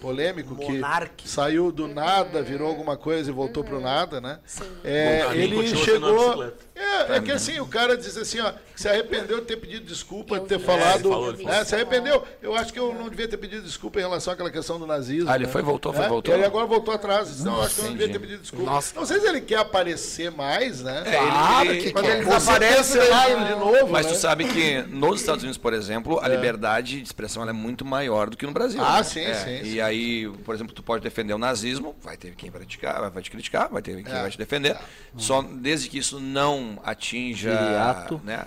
Polêmico, 0.01 0.55
Monark. 0.55 1.11
que 1.15 1.29
saiu 1.29 1.71
do 1.71 1.87
nada, 1.87 2.41
virou 2.41 2.67
alguma 2.67 2.97
coisa 2.97 3.29
e 3.29 3.33
voltou 3.33 3.63
pro 3.63 3.79
nada, 3.79 4.19
né? 4.19 4.39
Sim. 4.45 4.65
É, 4.83 5.27
ele 5.35 5.67
chegou. 5.75 6.51
É, 6.81 7.17
é 7.17 7.21
que 7.21 7.31
assim, 7.31 7.59
o 7.59 7.65
cara 7.67 7.95
diz 7.95 8.17
assim, 8.17 8.39
ó, 8.39 8.51
que 8.73 8.81
se 8.81 8.89
arrependeu 8.89 9.39
de 9.39 9.45
ter 9.45 9.57
pedido 9.57 9.85
desculpa, 9.85 10.39
de 10.39 10.47
ter 10.47 10.59
falado. 10.59 10.83
É, 10.91 10.93
ele 10.95 11.03
falou, 11.09 11.29
ele 11.33 11.43
né, 11.43 11.51
falou. 11.51 11.65
se 11.65 11.75
arrependeu. 11.75 12.23
Eu 12.41 12.55
acho 12.55 12.73
que 12.73 12.79
eu 12.79 12.93
não 12.93 13.09
devia 13.09 13.27
ter 13.27 13.37
pedido 13.37 13.61
desculpa 13.61 13.99
em 13.99 14.03
relação 14.03 14.33
àquela 14.33 14.49
questão 14.49 14.79
do 14.79 14.87
nazismo. 14.87 15.29
Ah, 15.29 15.35
ele 15.35 15.45
né? 15.45 15.51
foi, 15.51 15.61
voltou, 15.61 15.93
foi, 15.93 16.05
É, 16.05 16.07
voltou. 16.09 16.33
E 16.33 16.37
ele 16.37 16.45
agora 16.45 16.65
voltou 16.65 16.93
atrás. 16.93 17.39
Então 17.39 17.55
eu 17.57 17.61
acho 17.61 17.75
que 17.75 17.81
eu 17.81 17.85
não 17.85 17.91
devia 17.91 18.09
ter 18.11 18.19
pedido 18.19 18.41
desculpa. 18.41 18.65
Nossa. 18.65 18.95
Não 18.99 19.05
sei 19.05 19.19
se 19.19 19.27
ele 19.27 19.41
quer 19.41 19.57
aparecer 19.59 20.31
mais, 20.31 20.81
né? 20.81 21.03
É, 21.05 21.09
ele- 21.17 21.27
Claro 21.31 21.69
ele- 21.69 21.81
que 21.83 21.91
Quando 21.91 22.05
Com 22.25 22.33
aparecem 22.33 22.83
certeza 22.83 23.09
lá, 23.09 23.29
ele 23.29 23.43
de 23.45 23.51
novo. 23.59 23.87
Mas 23.91 24.05
né? 24.07 24.11
tu 24.13 24.17
sabe 24.17 24.45
que 24.45 24.81
nos 24.83 25.19
Estados 25.19 25.43
Unidos, 25.43 25.57
por 25.57 25.73
exemplo, 25.73 26.19
a 26.19 26.27
liberdade 26.27 26.97
de 26.97 27.03
expressão 27.03 27.41
ela 27.43 27.51
é 27.51 27.53
muito 27.53 27.85
maior 27.85 28.29
do 28.29 28.37
que 28.37 28.45
no 28.45 28.51
Brasil. 28.51 28.81
Ah, 28.83 28.97
né? 28.97 29.03
sim, 29.03 29.19
É, 29.21 29.33
sim, 29.35 29.59
E 29.67 29.71
sim. 29.73 29.79
aí, 29.81 30.29
por 30.43 30.55
exemplo, 30.55 30.73
tu 30.73 30.81
pode 30.81 31.03
defender 31.03 31.33
o 31.33 31.37
nazismo, 31.37 31.95
vai 32.01 32.17
ter 32.17 32.33
quem 32.35 32.49
vai 32.49 32.61
te 32.61 32.65
criticar, 32.77 33.09
vai 33.11 33.21
te 33.23 33.29
criticar, 33.31 33.69
vai 33.69 33.81
ter 33.81 34.01
quem 34.03 34.13
É, 34.13 34.21
vai 34.21 34.31
te 34.31 34.37
defender. 34.37 34.75
Só 35.17 35.41
desde 35.41 35.89
que 35.89 35.97
isso 35.97 36.19
não 36.19 36.70
atinja, 36.83 37.53
ato. 37.89 38.21
né? 38.23 38.45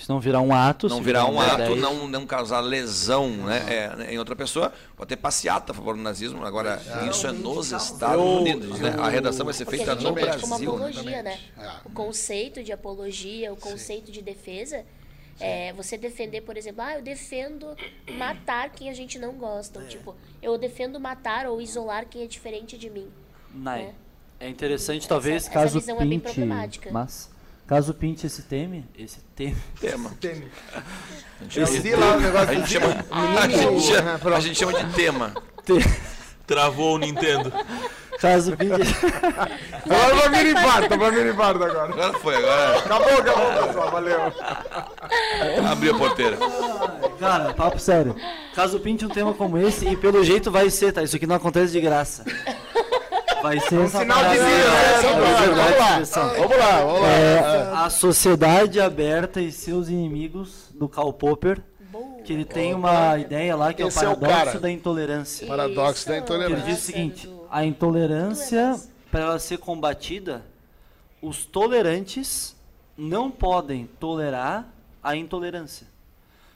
Se 0.00 0.08
não 0.08 0.20
virar 0.20 0.40
um 0.40 0.52
ato. 0.52 0.88
não 0.88 1.02
virar 1.02 1.24
um 1.26 1.40
ato, 1.40 1.74
não, 1.76 2.06
não 2.06 2.26
causar 2.26 2.60
lesão 2.60 3.30
né, 3.30 3.64
é, 4.08 4.12
em 4.12 4.18
outra 4.18 4.36
pessoa, 4.36 4.72
pode 4.94 5.08
ter 5.08 5.16
passeata 5.16 5.72
a 5.72 5.74
favor 5.74 5.96
do 5.96 6.02
nazismo. 6.02 6.44
Agora, 6.44 6.80
isso 7.10 7.26
é 7.26 7.32
nos 7.32 7.72
Estados 7.72 8.22
Eu- 8.22 8.40
Unidos, 8.40 8.78
né? 8.80 8.94
A 8.98 9.08
redação 9.08 9.44
vai 9.46 9.54
ser 9.54 9.64
feita 9.64 9.94
no 9.94 10.12
Brasil. 10.12 10.40
como 10.40 10.58
né? 10.58 10.66
apologia, 10.66 11.22
né? 11.22 11.40
Ah. 11.56 11.80
O 11.84 11.90
conceito 11.90 12.62
de 12.62 12.72
apologia, 12.72 13.52
o 13.52 13.56
conceito 13.56 14.12
de 14.12 14.20
defesa, 14.20 14.84
é 15.40 15.72
você 15.72 15.96
defender, 15.96 16.42
por 16.42 16.56
exemplo, 16.56 16.82
ah, 16.82 16.96
eu 16.96 17.02
defendo 17.02 17.74
matar 18.18 18.70
quem 18.70 18.90
a 18.90 18.94
gente 18.94 19.18
não 19.18 19.32
gosta. 19.32 19.80
Ou, 19.80 19.86
tipo, 19.86 20.14
eu 20.42 20.58
defendo 20.58 21.00
matar 21.00 21.46
ou 21.46 21.60
isolar 21.60 22.06
quem 22.06 22.22
é 22.22 22.26
diferente 22.26 22.76
de 22.76 22.90
mim. 22.90 23.08
Nai. 23.54 23.82
É. 23.82 24.05
É 24.38 24.48
interessante, 24.48 25.08
talvez, 25.08 25.44
essa 25.44 25.50
caso 25.50 25.80
visão 25.80 25.96
é 25.96 26.00
bem 26.00 26.10
pinte. 26.20 26.22
problemática. 26.34 26.90
mas, 26.92 27.30
caso 27.66 27.94
pinte 27.94 28.26
esse 28.26 28.42
tema, 28.42 28.82
esse 28.98 29.18
tema. 29.34 29.56
Tema. 29.80 30.10
Teme. 30.20 30.46
A 30.74 30.82
Eu 31.44 31.66
chama- 31.66 31.80
vi 31.80 31.94
lá 31.96 32.16
o 32.16 32.20
negócio 32.20 32.50
a 32.50 32.54
gente 32.54 32.68
chama, 32.70 33.04
a 33.10 33.20
menininho. 33.46 33.80
gente 33.80 33.94
chama- 33.94 34.14
Ah, 34.14 34.18
pronto. 34.18 34.36
a 34.36 34.40
gente 34.40 34.58
chama 34.58 34.72
de 34.74 34.92
tema. 34.94 35.32
Travou 36.46 36.94
o 36.94 36.98
Nintendo. 36.98 37.52
Caso 38.20 38.56
pinte. 38.56 38.70
Agora 39.84 40.14
vai 40.30 40.44
vir 40.44 40.52
infarto, 40.56 40.98
vai 40.98 41.10
vir 41.10 41.26
infarto 41.26 41.64
agora. 41.64 41.92
Agora 41.92 42.12
foi, 42.20 42.36
agora 42.36 42.78
Acabou, 42.78 43.18
acabou, 43.18 43.66
pessoal. 43.66 43.90
Valeu. 43.90 44.20
abriu 45.70 45.94
a 45.94 45.98
porteira. 45.98 46.38
Cara, 47.18 47.52
papo 47.52 47.78
sério. 47.78 48.14
Caso 48.54 48.78
pinte 48.80 49.04
um 49.04 49.08
tema 49.08 49.34
como 49.34 49.58
esse, 49.58 49.86
e 49.88 49.96
pelo 49.96 50.22
jeito 50.24 50.50
vai 50.50 50.70
ser, 50.70 50.92
tá? 50.92 51.02
Isso 51.02 51.16
aqui 51.16 51.26
não 51.26 51.36
acontece 51.36 51.72
de 51.72 51.80
graça. 51.80 52.24
Vai 53.46 53.60
ser 53.60 53.80
essa 53.82 54.00
sinal 54.00 54.24
de 54.24 54.30
vida, 54.30 54.44
né? 54.44 55.02
Vamos 56.36 56.56
lá, 56.58 56.80
vamos 56.80 57.00
lá. 57.00 57.00
lá. 57.00 57.08
É, 57.08 57.38
a 57.74 57.88
sociedade 57.88 58.80
aberta 58.80 59.40
e 59.40 59.52
seus 59.52 59.88
inimigos 59.88 60.70
do 60.74 60.88
Karl 60.88 61.12
Popper, 61.12 61.62
que 62.24 62.32
ele 62.32 62.44
tem 62.44 62.74
uma 62.74 63.16
ideia 63.16 63.54
lá 63.54 63.72
que 63.72 63.84
Esse 63.84 64.00
é 64.00 64.04
é 64.04 64.08
o 64.08 64.12
o 64.14 64.16
paradoxo 64.16 64.44
cara. 64.46 64.60
da 64.60 64.70
intolerância. 64.70 65.46
Paradoxo 65.46 66.08
da 66.08 66.14
Isso. 66.16 66.24
intolerância. 66.24 66.56
Ele 66.56 66.72
diz 66.72 66.82
o 66.82 66.86
seguinte: 66.86 67.30
a 67.48 67.64
intolerância, 67.64 68.80
para 69.12 69.20
ela 69.20 69.38
ser 69.38 69.58
combatida, 69.58 70.44
os 71.22 71.46
tolerantes 71.46 72.56
não 72.98 73.30
podem 73.30 73.88
tolerar 74.00 74.68
a 75.00 75.14
intolerância. 75.14 75.86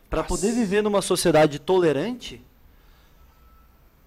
Para 0.08 0.24
poder 0.24 0.50
viver 0.50 0.82
numa 0.82 1.00
sociedade 1.00 1.60
tolerante, 1.60 2.44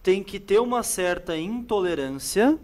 tem 0.01 0.21
que 0.21 0.37
ter 0.37 0.59
uma 0.59 0.83
certa 0.83 1.37
intolerância 1.37 2.59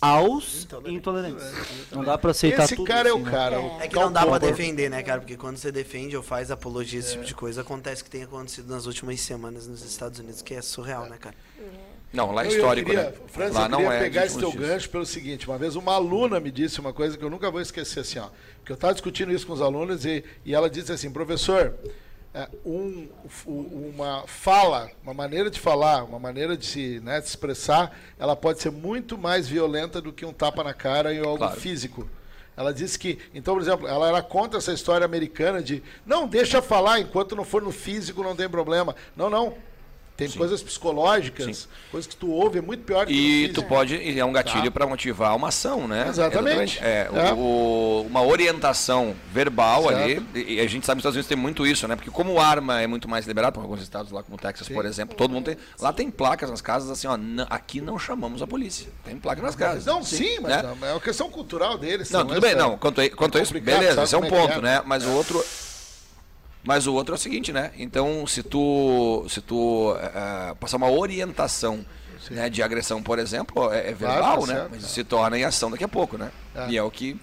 aos 0.00 0.66
intolerantes. 0.86 1.44
Não 1.92 2.02
dá 2.02 2.16
para 2.16 2.30
aceitar 2.30 2.64
Esse 2.64 2.76
tudo 2.76 2.86
cara 2.86 3.08
é 3.08 3.12
assim, 3.12 3.20
o 3.20 3.24
né? 3.24 3.30
cara. 3.30 3.56
É. 3.56 3.58
o 3.58 3.80
É 3.80 3.88
que 3.88 3.94
não 3.94 4.10
dá 4.10 4.26
pra 4.26 4.38
defender, 4.38 4.88
né, 4.88 5.02
cara? 5.02 5.20
Porque 5.20 5.36
quando 5.36 5.58
você 5.58 5.70
defende 5.70 6.16
ou 6.16 6.22
faz 6.22 6.50
apologia 6.50 6.98
esse 7.00 7.12
tipo 7.12 7.24
de 7.24 7.34
coisa, 7.34 7.60
acontece 7.60 8.02
que 8.02 8.10
tem 8.10 8.22
acontecido 8.22 8.68
nas 8.68 8.86
últimas 8.86 9.20
semanas 9.20 9.66
nos 9.66 9.84
Estados 9.84 10.18
Unidos, 10.18 10.40
que 10.40 10.54
é 10.54 10.62
surreal, 10.62 11.06
né, 11.06 11.18
cara? 11.18 11.36
Não, 12.12 12.32
lá 12.32 12.44
é 12.44 12.48
histórico, 12.48 12.90
queria, 12.90 13.10
né? 13.10 13.12
França, 13.28 13.58
lá 13.58 13.66
eu 13.66 13.68
não 13.68 13.78
queria 13.78 13.94
é. 13.94 14.00
pegar 14.00 14.26
esse 14.26 14.38
teu 14.38 14.52
gancho 14.52 14.90
pelo 14.90 15.06
seguinte, 15.06 15.46
uma 15.46 15.56
vez 15.56 15.76
uma 15.76 15.94
aluna 15.94 16.40
me 16.40 16.50
disse 16.50 16.80
uma 16.80 16.92
coisa 16.92 17.16
que 17.16 17.24
eu 17.24 17.30
nunca 17.30 17.48
vou 17.52 17.60
esquecer 17.60 18.00
assim, 18.00 18.18
ó, 18.18 18.30
que 18.64 18.72
eu 18.72 18.74
estava 18.74 18.92
discutindo 18.92 19.30
isso 19.32 19.46
com 19.46 19.52
os 19.52 19.62
alunos 19.62 20.04
e, 20.04 20.24
e 20.44 20.52
ela 20.52 20.68
disse 20.68 20.90
assim, 20.90 21.08
professor, 21.08 21.72
é, 21.72 21.90
um, 22.64 23.08
u- 23.46 23.92
uma 23.94 24.24
fala, 24.26 24.90
uma 25.02 25.12
maneira 25.12 25.50
de 25.50 25.58
falar, 25.58 26.04
uma 26.04 26.18
maneira 26.18 26.56
de 26.56 26.64
se, 26.64 27.00
né, 27.00 27.18
de 27.20 27.26
se 27.26 27.30
expressar, 27.30 27.96
ela 28.18 28.36
pode 28.36 28.60
ser 28.60 28.70
muito 28.70 29.18
mais 29.18 29.48
violenta 29.48 30.00
do 30.00 30.12
que 30.12 30.24
um 30.24 30.32
tapa 30.32 30.62
na 30.62 30.72
cara 30.72 31.12
e 31.12 31.18
algo 31.18 31.38
Claro. 31.38 31.60
físico. 31.60 32.08
Ela 32.56 32.72
disse 32.74 32.98
que, 32.98 33.18
então, 33.34 33.54
por 33.54 33.62
exemplo, 33.62 33.88
ela 33.88 34.08
era 34.08 34.22
contra 34.22 34.58
essa 34.58 34.72
história 34.72 35.04
americana 35.04 35.62
de 35.62 35.82
não, 36.04 36.28
deixa 36.28 36.60
falar, 36.60 37.00
enquanto 37.00 37.34
não 37.34 37.44
for 37.44 37.62
no 37.62 37.72
físico 37.72 38.22
não 38.22 38.36
tem 38.36 38.48
problema. 38.48 38.94
Não, 39.16 39.30
não. 39.30 39.54
Tem 40.28 40.30
coisas 40.38 40.62
psicológicas, 40.62 41.56
Sim. 41.56 41.68
coisas 41.90 42.06
que 42.08 42.14
tu 42.16 42.30
ouve, 42.30 42.58
é 42.58 42.62
muito 42.62 42.84
pior 42.84 43.06
que 43.06 43.12
E 43.12 43.48
tu 43.48 43.62
pode, 43.64 43.96
e 43.96 44.18
é 44.18 44.24
um 44.24 44.32
gatilho 44.32 44.64
Tá. 44.64 44.70
para 44.70 44.86
motivar 44.86 45.34
uma 45.36 45.48
ação, 45.48 45.88
né? 45.88 46.06
Exatamente. 46.08 46.78
É, 46.82 47.08
É. 47.12 47.32
o- 47.32 48.06
uma 48.08 48.22
orientação 48.22 49.14
verbal 49.32 49.88
ali, 49.88 50.22
e 50.34 50.60
a 50.60 50.66
gente 50.68 50.84
sabe 50.86 51.00
que 51.00 51.06
nos 51.06 51.14
Estados 51.14 51.14
Unidos 51.16 51.26
tem 51.28 51.36
muito 51.36 51.66
isso, 51.66 51.86
né? 51.88 51.96
Porque 51.96 52.10
como 52.10 52.38
arma 52.40 52.80
é 52.80 52.86
muito 52.86 53.08
mais 53.08 53.26
liberado, 53.26 53.54
por 53.54 53.62
alguns 53.62 53.82
estados 53.82 54.12
lá 54.12 54.22
como 54.22 54.36
o 54.36 54.40
Texas, 54.40 54.68
por 54.68 54.84
exemplo, 54.84 55.16
todo 55.16 55.32
mundo 55.32 55.46
tem. 55.46 55.56
Lá 55.80 55.92
tem 55.92 56.10
placas 56.10 56.50
nas 56.50 56.60
casas 56.60 56.90
assim, 56.90 57.06
ó, 57.06 57.16
"Não- 57.16 57.46
aqui 57.50 57.80
não 57.80 57.98
chamamos 57.98 58.42
a 58.42 58.46
polícia. 58.46 58.88
Tem 59.04 59.16
placa 59.16 59.40
nas 59.42 59.54
casas. 59.56 59.84
Não, 59.86 60.02
sim, 60.02 60.38
mas 60.40 60.50
né? 60.56 60.62
não, 60.62 60.88
é 60.88 60.92
uma 60.92 61.00
questão 61.00 61.30
cultural 61.30 61.78
deles. 61.78 62.10
Não, 62.10 62.20
é 62.20 62.24
tudo 62.24 62.40
bem, 62.40 62.50
essa- 62.50 62.58
não. 62.58 62.76
Quanto 62.78 63.00
a, 63.00 63.08
quanto 63.10 63.38
a 63.38 63.42
isso, 63.42 63.52
complicado, 63.52 63.80
beleza, 63.80 64.02
esse 64.02 64.14
é 64.14 64.18
um 64.18 64.24
é 64.24 64.28
ponto, 64.28 64.58
é? 64.58 64.60
né? 64.62 64.82
Mas 64.84 65.04
o 65.04 65.10
outro. 65.12 65.42
Mas 66.62 66.86
o 66.86 66.92
outro 66.94 67.14
é 67.14 67.16
o 67.16 67.20
seguinte, 67.20 67.52
né? 67.52 67.72
Então, 67.78 68.26
se 68.26 68.42
tu, 68.42 69.24
se 69.28 69.40
tu 69.40 69.96
eh, 69.98 70.54
passar 70.60 70.76
uma 70.76 70.90
orientação 70.90 71.84
né, 72.30 72.50
de 72.50 72.62
agressão, 72.62 73.02
por 73.02 73.18
exemplo, 73.18 73.72
é, 73.72 73.90
é 73.90 73.92
Claro, 73.94 73.96
verbal, 73.96 74.40
tá 74.40 74.46
né? 74.46 74.54
certo. 74.54 74.70
Mas 74.72 74.82
se 74.84 75.04
torna 75.04 75.38
em 75.38 75.44
ação 75.44 75.70
daqui 75.70 75.84
a 75.84 75.88
pouco, 75.88 76.18
né? 76.18 76.30
É. 76.54 76.68
E 76.68 76.76
é 76.76 76.82
o 76.82 76.90
que. 76.90 77.18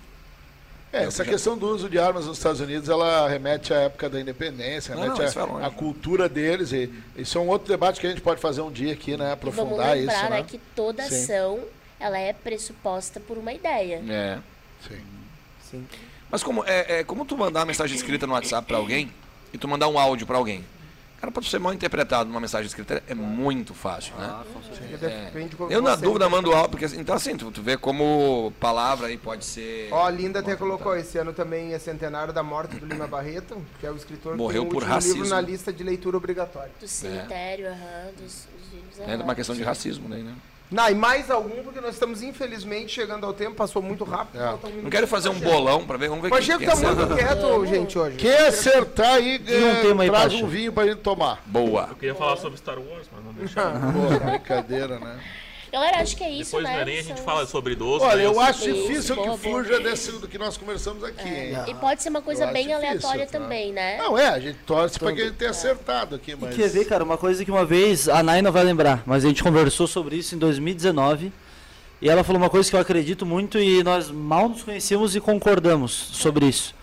É, 0.92 1.04
essa 1.04 1.24
questão 1.24 1.58
do 1.58 1.68
uso 1.68 1.90
de 1.90 2.00
armas 2.00 2.26
nos 2.26 2.38
Estados 2.38 2.62
Unidos, 2.62 2.90
ela 2.90 3.28
remete 3.28 3.74
à 3.74 3.82
época 3.82 4.10
da 4.10 4.20
independência, 4.20 4.96
remete 4.96 5.22
à- 5.22 5.68
é 5.68 5.70
cultura 5.70 6.28
deles. 6.28 6.72
E 6.72 6.90
isso 7.16 7.38
é 7.38 7.42
um 7.42 7.48
outro 7.50 7.68
debate 7.68 8.00
que 8.00 8.08
a 8.08 8.10
gente 8.10 8.22
pode 8.22 8.42
fazer 8.42 8.62
um 8.62 8.72
dia 8.72 8.94
aqui, 8.94 9.12
né? 9.12 9.16
E 9.16 9.18
vamos 9.18 9.34
Aprofundar 9.34 9.96
lembrar, 9.96 10.14
isso, 10.16 10.24
né, 10.24 10.30
né? 10.38 10.44
que 10.48 10.58
toda 10.76 11.04
Sim. 11.04 11.24
ação 11.24 11.60
ela 12.00 12.18
é 12.18 12.34
pressuposta 12.34 13.20
por 13.20 13.38
uma 13.38 13.54
ideia. 13.54 14.02
É. 14.10 14.40
Sim. 14.88 15.02
Sim. 15.70 15.88
Mas 16.32 16.42
como 16.42 16.64
é, 16.66 17.00
é 17.00 17.04
como 17.04 17.26
tu 17.26 17.38
mandar 17.38 17.60
uma 17.60 17.66
mensagem 17.68 17.96
escrita 17.96 18.26
no 18.26 18.34
WhatsApp 18.34 18.66
pra 18.68 18.78
alguém 18.78 19.12
e 19.54 19.58
tu 19.58 19.68
mandar 19.68 19.88
um 19.88 19.98
áudio 19.98 20.26
pra 20.28 20.38
alguém. 20.38 20.64
Cara, 21.20 21.32
pode 21.32 21.50
ser 21.50 21.60
mal 21.60 21.74
interpretado 21.74 22.30
numa 22.30 22.40
mensagem 22.40 22.68
escrita, 22.68 23.02
é 23.08 23.16
muito 23.16 23.74
fácil, 23.74 24.14
né? 24.18 24.44
Depende 25.00 25.50
de 25.50 25.56
como 25.56 25.72
Eu, 25.72 25.82
na 25.82 25.96
dúvida, 25.96 26.30
mando 26.30 26.54
áudio, 26.54 26.70
porque 26.78 26.86
então 26.96 27.16
assim, 27.16 27.36
tu, 27.36 27.50
tu 27.50 27.60
vê 27.64 27.76
como 27.76 28.54
palavra 28.60 29.08
aí 29.08 29.18
pode 29.18 29.44
ser. 29.44 29.90
Ó, 29.92 30.06
a 30.06 30.12
Linda 30.12 30.42
até 30.42 30.56
colocou, 30.56 30.96
esse 30.96 31.18
ano 31.18 31.34
também 31.34 31.74
é 31.74 31.80
centenário 31.80 32.32
da 32.32 32.44
morte 32.44 32.76
do 32.76 32.86
Lima 32.86 33.08
Barreto, 33.08 33.60
que 33.80 33.88
é 33.88 33.92
o 33.92 33.96
escritor 33.96 34.34
que 34.34 34.38
Morreu 34.38 34.62
tem 34.62 34.70
o 34.70 34.72
por 34.72 34.84
último 34.84 34.94
racismo. 34.94 35.24
livro 35.24 35.30
na 35.30 35.42
lista 35.42 35.74
de 35.74 35.84
leitura 35.84 36.18
obrigatória. 36.18 36.72
Do 36.80 36.88
cemitério, 36.88 37.68
aham, 37.68 38.12
dos, 38.16 38.46
dos 38.46 38.74
livros. 38.74 39.00
É 39.00 39.16
uma 39.16 39.34
questão 39.34 39.56
de 39.56 39.64
racismo, 39.64 40.08
né? 40.08 40.18
né? 40.18 40.36
Não, 40.70 40.90
e 40.90 40.96
mais 40.96 41.32
algum, 41.32 41.64
porque 41.64 41.80
nós 41.80 41.94
estamos 41.94 42.22
infelizmente 42.22 42.94
chegando 42.94 43.26
ao 43.26 43.34
tempo, 43.34 43.56
passou 43.56 43.82
muito 43.82 44.04
rápido. 44.04 44.42
É. 44.42 44.52
um 44.52 44.82
Não 44.84 44.90
quero 44.90 45.08
fazer 45.08 45.30
um 45.30 45.40
bolão 45.40 45.86
pra 45.86 45.96
ver, 45.98 46.10
vamos 46.10 46.22
ver 46.22 46.28
O 46.28 46.32
Pacheco 46.32 46.60
quem 46.60 46.68
tá 46.68 46.74
acerta. 46.74 47.06
muito 47.06 47.16
quieto, 47.16 47.66
gente, 47.68 47.98
hoje. 47.98 48.18
Quem 48.18 48.38
acertar 48.38 49.14
aí, 49.16 49.40
Tem 49.40 49.64
um 49.64 49.70
eh, 49.70 49.82
tema 49.82 50.04
aí, 50.04 50.10
traz 50.10 50.34
um 50.34 50.48
vinho 50.48 50.74
pra 50.74 50.86
gente 50.86 51.00
tomar. 51.00 51.42
Boa. 51.46 51.88
Eu 51.90 51.96
queria 51.96 52.16
falar 52.16 52.36
sobre 52.36 52.58
Star 52.58 52.78
Wars, 52.78 53.08
mas 53.12 53.24
não 53.24 53.34
deixaram. 53.34 53.80
Pô, 53.94 54.26
brincadeira, 54.32 55.00
né? 55.00 55.20
Galera, 55.72 56.00
acho 56.02 56.16
que 56.16 56.24
é 56.24 56.30
isso, 56.32 56.52
Depois 56.58 56.64
né? 56.64 56.76
no 56.76 56.82
Enem 56.82 57.00
a 57.00 57.04
gente 57.04 57.22
fala 57.22 57.46
sobre 57.46 57.74
idoso. 57.74 58.04
Olha, 58.06 58.16
né? 58.18 58.26
eu 58.26 58.40
acho 58.40 58.70
Isso, 58.70 58.88
difícil 58.88 59.16
que 59.16 59.24
boa. 59.26 59.38
fuja 59.38 59.80
desse 59.80 60.12
do 60.14 60.28
que 60.28 60.38
nós 60.38 60.56
conversamos 60.58 61.04
aqui, 61.04 61.28
hein? 61.28 61.58
E 61.68 61.74
pode 61.76 62.02
ser 62.02 62.10
uma 62.10 62.22
coisa 62.22 62.46
Eu 62.46 62.54
bem 62.54 62.74
aleatória 62.74 63.26
difícil, 63.26 63.42
também, 63.42 63.74
né? 63.74 63.98
Não, 63.98 64.18
é, 64.18 64.30
a 64.30 64.40
gente 64.40 64.58
torce 64.66 64.98
pra 64.98 65.12
que 65.12 65.22
a 65.22 65.26
gente 65.26 65.36
tenha 65.36 65.52
acertado 65.52 66.16
aqui, 66.16 66.32
E 66.32 66.36
mas... 66.36 66.56
quer 66.56 66.70
ver, 66.70 66.86
cara, 66.86 67.04
uma 67.04 67.18
coisa 67.18 67.44
que 67.44 67.52
uma 67.52 67.66
vez 67.66 68.08
a 68.08 68.24
Nai 68.24 68.42
não 68.42 68.52
vai 68.52 68.64
lembrar, 68.64 69.04
mas 69.06 69.26
a 69.26 69.28
gente 69.28 69.44
conversou 69.44 69.88
sobre 69.88 70.16
isso 70.16 70.36
em 70.36 70.38
2019 70.38 71.32
e 72.02 72.10
ela 72.10 72.24
falou 72.24 72.42
uma 72.42 72.50
coisa 72.50 72.70
que 72.70 72.76
eu 72.76 72.80
acredito 72.80 73.26
muito 73.26 73.58
e 73.60 73.84
nós 73.84 74.10
mal 74.12 74.48
nos 74.48 74.64
conhecemos 74.64 75.16
e 75.16 75.20
concordamos 75.20 75.92
sobre 75.92 76.46
isso. 76.46 76.76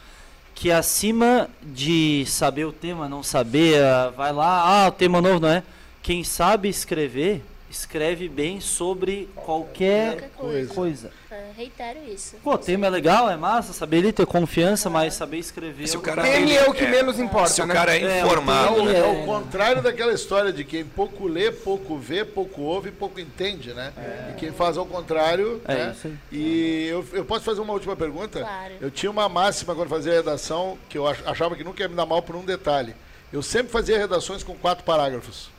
Que 0.54 0.70
acima 0.70 1.48
de 1.62 2.24
saber 2.26 2.64
o 2.64 2.72
tema, 2.72 3.08
não 3.08 3.22
saber, 3.22 3.82
ah, 3.82 4.12
vai 4.16 4.32
lá, 4.32 4.84
ah, 4.84 4.88
o 4.88 4.92
tema 4.92 5.20
novo 5.20 5.40
não 5.40 5.48
é. 5.48 5.62
Quem 6.02 6.22
sabe 6.22 6.68
escrever, 6.68 7.42
escreve 7.74 8.28
bem 8.28 8.60
sobre 8.60 9.28
qualquer 9.34 10.12
Qualquer 10.12 10.30
coisa. 10.30 10.74
coisa. 10.74 11.10
É, 11.30 11.50
reitero 11.56 11.98
isso. 12.08 12.36
Pô, 12.44 12.52
o 12.54 12.58
tema 12.58 12.86
é 12.86 12.90
legal, 12.90 13.28
é 13.28 13.36
massa, 13.36 13.72
saber 13.72 13.98
ele 13.98 14.12
ter 14.12 14.24
confiança, 14.24 14.88
mas 14.88 15.14
saber 15.14 15.38
escrever. 15.38 15.88
Se 15.88 15.96
o 15.96 16.00
é 16.00 16.02
cara 16.04 16.22
Quem 16.22 16.42
ele- 16.42 16.54
é 16.56 16.68
o 16.68 16.72
que 16.72 16.84
é, 16.84 16.88
menos 16.90 17.18
importa, 17.18 17.48
Se 17.48 17.60
o 17.62 17.66
né? 17.66 17.74
cara 17.74 17.96
é 17.96 18.00
É, 18.02 18.20
informado, 18.20 18.74
o 18.82 18.84
né? 18.86 18.94
É 18.94 18.98
É. 19.00 19.02
o 19.22 19.26
contrário 19.26 19.82
daquela 19.82 20.12
história 20.12 20.52
de 20.52 20.62
quem 20.64 20.84
pouco 20.84 21.26
lê, 21.26 21.50
pouco 21.50 21.98
vê, 21.98 22.24
pouco 22.24 22.62
ouve, 22.62 22.92
pouco 22.92 23.18
entende, 23.18 23.74
né? 23.74 23.92
E 24.30 24.34
quem 24.38 24.52
faz 24.52 24.76
ao 24.76 24.86
contrário. 24.86 25.60
É 25.66 25.74
né? 25.74 25.94
isso 25.96 26.06
aí. 26.06 26.16
E 26.30 26.86
eu, 26.86 27.04
eu 27.12 27.24
posso 27.24 27.44
fazer 27.44 27.60
uma 27.60 27.72
última 27.72 27.96
pergunta? 27.96 28.38
Claro. 28.40 28.74
Eu 28.80 28.90
tinha 28.90 29.10
uma 29.10 29.28
máxima 29.28 29.74
quando 29.74 29.88
fazia 29.88 30.12
redação 30.12 30.78
que 30.88 30.96
eu 30.96 31.06
ach- 31.08 31.22
achava 31.26 31.56
que 31.56 31.64
nunca 31.64 31.82
ia 31.82 31.88
me 31.88 31.96
dar 31.96 32.06
mal 32.06 32.22
por 32.22 32.36
um 32.36 32.44
detalhe. 32.44 32.94
Eu 33.32 33.42
sempre 33.42 33.72
fazia 33.72 33.98
redações 33.98 34.44
com 34.44 34.54
quatro 34.54 34.84
parágrafos. 34.84 35.50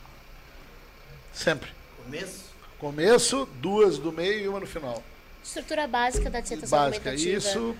Sempre. 1.33 1.74
Começo? 2.05 2.45
Começo, 2.79 3.49
duas 3.55 3.97
do 3.97 4.11
meio 4.11 4.39
e 4.39 4.47
uma 4.47 4.59
no 4.59 4.67
final. 4.67 5.01
Estrutura 5.43 5.87
básica 5.87 6.29
da 6.29 6.39
dissertação 6.39 6.77
Básica. 6.77 7.09
argumentativa. 7.09 7.37
Isso. 7.37 7.75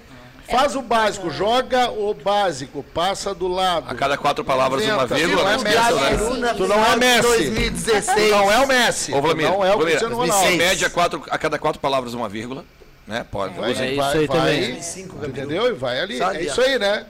Faz 0.49 0.76
o 0.76 0.82
básico, 0.82 1.32
joga 1.32 1.89
o 1.89 2.13
básico, 2.13 2.84
passa 2.93 3.34
do 3.34 3.47
lado. 3.47 3.89
A 3.89 3.95
cada 3.95 4.15
quatro 4.15 4.43
palavras, 4.43 4.84
uma 4.84 5.03
Inventa, 5.03 5.15
vírgula, 5.15 5.43
não 5.43 5.51
é 5.51 5.57
né? 5.57 5.63
Messi, 5.63 6.39
né? 6.39 6.53
Tu 6.53 6.67
não 6.67 6.86
é 6.86 6.95
Messi. 6.95 7.21
2016. 7.21 8.32
Não 8.32 8.51
é 8.51 8.59
o 8.59 8.67
Messi. 8.67 9.13
Ô, 9.13 9.21
Vlamir, 9.21 9.47
não 9.47 9.65
é 9.65 9.69
o 9.69 9.78
Vlamir, 9.78 9.86
Cristiano 9.86 10.13
em 10.13 10.17
Ronaldo. 10.30 10.57
média, 10.57 10.89
quatro, 10.89 11.23
a 11.32 11.38
cada 11.39 11.57
quatro 11.57 11.82
palavras, 11.82 12.13
uma 12.13 12.30
vírgula. 12.30 12.63
Né? 13.07 13.26
Pode. 13.32 13.55
Vai. 13.55 13.71
É 13.71 13.73
vai, 13.73 13.91
isso 13.91 14.17
aí 14.17 14.28
vai, 14.28 14.28
também. 14.28 14.82
Cinco, 14.84 15.15
Gabriel. 15.17 15.45
Entendeu? 15.45 15.67
E 15.67 15.73
vai 15.73 15.99
ali. 15.99 16.17
Só 16.17 16.32
É 16.32 16.36
ali, 16.36 16.45
isso 16.45 16.61
aí, 16.61 16.78
né? 16.78 17.05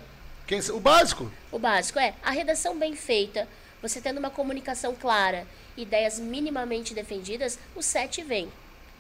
Quem, 0.48 0.60
o 0.70 0.80
básico. 0.80 1.30
O 1.52 1.60
básico 1.60 2.00
é 2.00 2.14
a 2.24 2.32
redação 2.32 2.78
bem 2.78 2.96
feita, 2.96 3.48
você 3.82 4.00
tendo 4.00 4.18
uma 4.18 4.30
comunicação 4.30 4.96
clara, 4.96 5.46
ideias 5.78 6.20
minimamente 6.20 6.94
defendidas, 6.94 7.60
o 7.76 7.82
7 7.82 8.24
vem. 8.24 8.52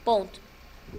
Ponto. 0.03 0.39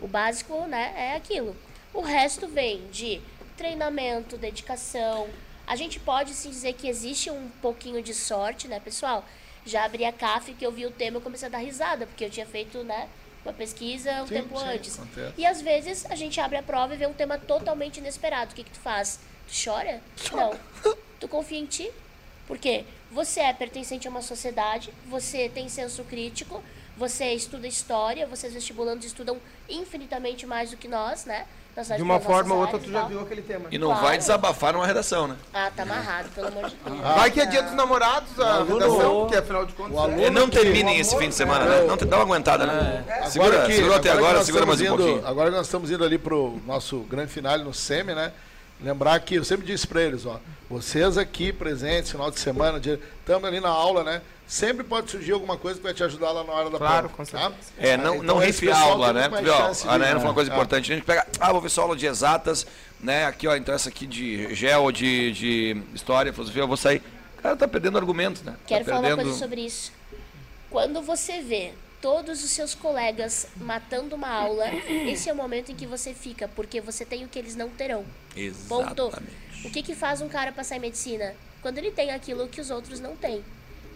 O 0.00 0.08
básico, 0.08 0.66
né, 0.66 0.92
é 0.96 1.16
aquilo. 1.16 1.56
O 1.94 2.00
resto 2.00 2.46
vem 2.48 2.86
de 2.88 3.20
treinamento, 3.56 4.36
dedicação. 4.36 5.28
A 5.66 5.76
gente 5.76 5.98
pode 5.98 6.34
sim 6.34 6.50
dizer 6.50 6.74
que 6.74 6.88
existe 6.88 7.30
um 7.30 7.48
pouquinho 7.62 8.02
de 8.02 8.12
sorte, 8.14 8.68
né, 8.68 8.80
pessoal? 8.80 9.24
Já 9.64 9.84
abri 9.84 10.04
a 10.04 10.12
CAF 10.12 10.52
que 10.54 10.64
eu 10.64 10.70
vi 10.70 10.86
o 10.86 10.90
tema 10.90 11.16
e 11.16 11.18
eu 11.18 11.22
comecei 11.22 11.48
a 11.48 11.50
dar 11.50 11.58
risada, 11.58 12.06
porque 12.06 12.24
eu 12.24 12.30
tinha 12.30 12.46
feito, 12.46 12.84
né, 12.84 13.08
uma 13.44 13.52
pesquisa 13.52 14.22
um 14.22 14.26
Sim, 14.26 14.34
tempo 14.34 14.58
sim, 14.58 14.64
antes. 14.66 14.98
acontece. 14.98 15.34
E 15.38 15.46
às 15.46 15.60
vezes 15.62 16.04
a 16.06 16.14
gente 16.14 16.40
abre 16.40 16.56
a 16.58 16.62
prova 16.62 16.94
e 16.94 16.96
vê 16.96 17.06
um 17.06 17.12
tema 17.12 17.38
totalmente 17.38 17.98
inesperado. 17.98 18.52
O 18.52 18.54
que, 18.54 18.64
que 18.64 18.70
tu 18.70 18.80
faz? 18.80 19.20
Tu 19.48 19.64
chora? 19.64 20.00
Não. 20.32 20.58
Tu 21.20 21.28
confia 21.28 21.58
em 21.58 21.66
ti? 21.66 21.90
Por 22.46 22.58
quê? 22.58 22.84
Você 23.10 23.40
é 23.40 23.52
pertencente 23.52 24.06
a 24.06 24.10
uma 24.10 24.22
sociedade, 24.22 24.92
você 25.08 25.48
tem 25.48 25.68
senso 25.68 26.02
crítico, 26.04 26.62
você 26.96 27.32
estuda 27.32 27.66
história, 27.66 28.26
vocês 28.26 28.52
vestibulandos 28.52 29.04
estudam 29.06 29.38
infinitamente 29.68 30.46
mais 30.46 30.70
do 30.70 30.76
que 30.76 30.88
nós, 30.88 31.24
né? 31.24 31.46
Nas 31.76 31.88
De 31.88 32.00
uma 32.02 32.18
forma 32.18 32.54
ou 32.54 32.62
outra, 32.62 32.78
tu 32.78 32.90
já 32.90 33.04
viu 33.04 33.20
aquele 33.20 33.42
tema. 33.42 33.66
E 33.70 33.76
não 33.76 33.88
Claro. 33.88 34.02
vai 34.06 34.16
desabafar 34.16 34.72
numa 34.72 34.86
redação, 34.86 35.28
né? 35.28 35.36
Ah, 35.52 35.70
tá 35.76 35.82
amarrado, 35.82 36.30
pelo 36.30 36.46
amor 36.48 36.70
de 36.70 36.74
Deus. 36.76 37.00
Vai 37.00 37.30
que 37.30 37.38
é 37.38 37.44
dia 37.44 37.62
dos 37.62 37.74
namorados, 37.74 38.40
a 38.40 38.54
aluno- 38.56 38.78
redação, 38.78 39.20
porque 39.20 39.36
afinal 39.36 39.66
de 39.66 39.74
contas... 39.74 39.94
o 39.94 39.98
aluno- 40.00 40.22
é- 40.22 40.24
É, 40.24 40.30
não 40.30 40.48
que- 40.48 40.56
terminem 40.58 40.98
esse 40.98 41.14
fim 41.18 41.28
de 41.28 41.34
semana, 41.34 41.66
né? 41.66 41.82
Não, 41.86 41.94
te- 41.98 42.06
dá 42.06 42.16
uma 42.16 42.24
aguentada, 42.24 42.66
né? 42.66 43.04
Segura, 43.28 43.66
que- 43.66 43.74
segura 43.74 43.96
até 43.96 44.10
agora, 44.10 44.38
nós 44.38 44.46
segura 44.46 44.64
mais 44.64 44.80
um 44.80 44.84
indo- 44.84 44.96
pouquinho. 44.96 45.26
Agora 45.26 45.50
que 45.50 45.56
nós 45.58 45.66
estamos 45.66 45.90
indo 45.90 46.02
ali 46.02 46.16
pro 46.16 46.58
nosso 46.66 47.00
grande 47.00 47.30
finale 47.30 47.62
no 47.62 47.74
SEMI, 47.74 48.14
né? 48.14 48.32
Lembrar 48.80 49.18
que 49.20 49.36
eu 49.36 49.44
sempre 49.44 49.66
disse 49.66 49.86
para 49.86 50.02
eles, 50.02 50.26
ó, 50.26 50.38
vocês 50.68 51.16
aqui 51.16 51.52
presentes, 51.52 52.10
final 52.10 52.30
de 52.30 52.38
semana, 52.38 52.78
estamos 52.78 53.44
ali 53.44 53.58
na 53.58 53.70
aula, 53.70 54.04
né? 54.04 54.20
Sempre 54.46 54.84
pode 54.84 55.10
surgir 55.10 55.32
alguma 55.32 55.56
coisa 55.56 55.78
que 55.78 55.82
vai 55.82 55.94
te 55.94 56.04
ajudar 56.04 56.30
lá 56.30 56.44
na 56.44 56.52
hora 56.52 56.70
da 56.70 56.78
Claro, 56.78 57.08
prova. 57.08 57.16
com 57.16 57.24
tá? 57.24 57.40
certeza. 57.40 57.72
É, 57.78 57.96
não, 57.96 58.14
Então, 58.16 58.26
não 58.26 58.38
rife 58.38 58.66
pessoal 58.66 58.92
aula, 58.92 59.12
né? 59.12 59.28
chance 59.44 59.88
a 59.88 59.98
Nayana 59.98 60.20
falou 60.20 60.28
uma 60.28 60.34
coisa 60.34 60.50
é. 60.50 60.54
importante. 60.54 60.92
A 60.92 60.94
gente 60.94 61.04
pega, 61.04 61.26
ah, 61.40 61.52
vou 61.52 61.60
ver 61.60 61.68
só 61.68 61.82
aula 61.82 61.96
de 61.96 62.06
exatas, 62.06 62.66
né? 63.00 63.24
Aqui, 63.26 63.48
ó, 63.48 63.56
então 63.56 63.74
essa 63.74 63.88
aqui 63.88 64.06
de 64.06 64.54
gel, 64.54 64.92
de, 64.92 65.32
de 65.32 65.82
história, 65.94 66.32
filosofia, 66.32 66.62
eu 66.62 66.68
vou 66.68 66.76
sair. 66.76 67.02
O 67.38 67.42
cara 67.42 67.56
tá 67.56 67.66
perdendo 67.66 67.98
argumento, 67.98 68.44
né? 68.44 68.54
Quero 68.66 68.84
tá 68.84 68.90
falar 68.92 69.00
uma 69.00 69.08
perdendo... 69.08 69.24
coisa 69.26 69.38
sobre 69.38 69.62
isso. 69.62 69.92
Quando 70.70 71.02
você 71.02 71.40
vê 71.40 71.72
todos 72.00 72.44
os 72.44 72.50
seus 72.50 72.74
colegas 72.74 73.48
matando 73.56 74.14
uma 74.14 74.28
aula, 74.28 74.66
esse 75.08 75.28
é 75.28 75.32
o 75.32 75.36
momento 75.36 75.72
em 75.72 75.74
que 75.74 75.86
você 75.86 76.14
fica, 76.14 76.48
porque 76.48 76.80
você 76.80 77.04
tem 77.04 77.24
o 77.24 77.28
que 77.28 77.38
eles 77.38 77.56
não 77.56 77.68
terão. 77.68 78.04
Ponto. 78.68 79.08
Exatamente. 79.08 79.46
O 79.64 79.70
que, 79.70 79.82
que 79.82 79.94
faz 79.94 80.20
um 80.20 80.28
cara 80.28 80.52
passar 80.52 80.76
em 80.76 80.80
medicina? 80.80 81.34
Quando 81.62 81.78
ele 81.78 81.90
tem 81.90 82.10
aquilo 82.10 82.48
que 82.48 82.60
os 82.60 82.70
outros 82.70 83.00
não 83.00 83.16
têm. 83.16 83.42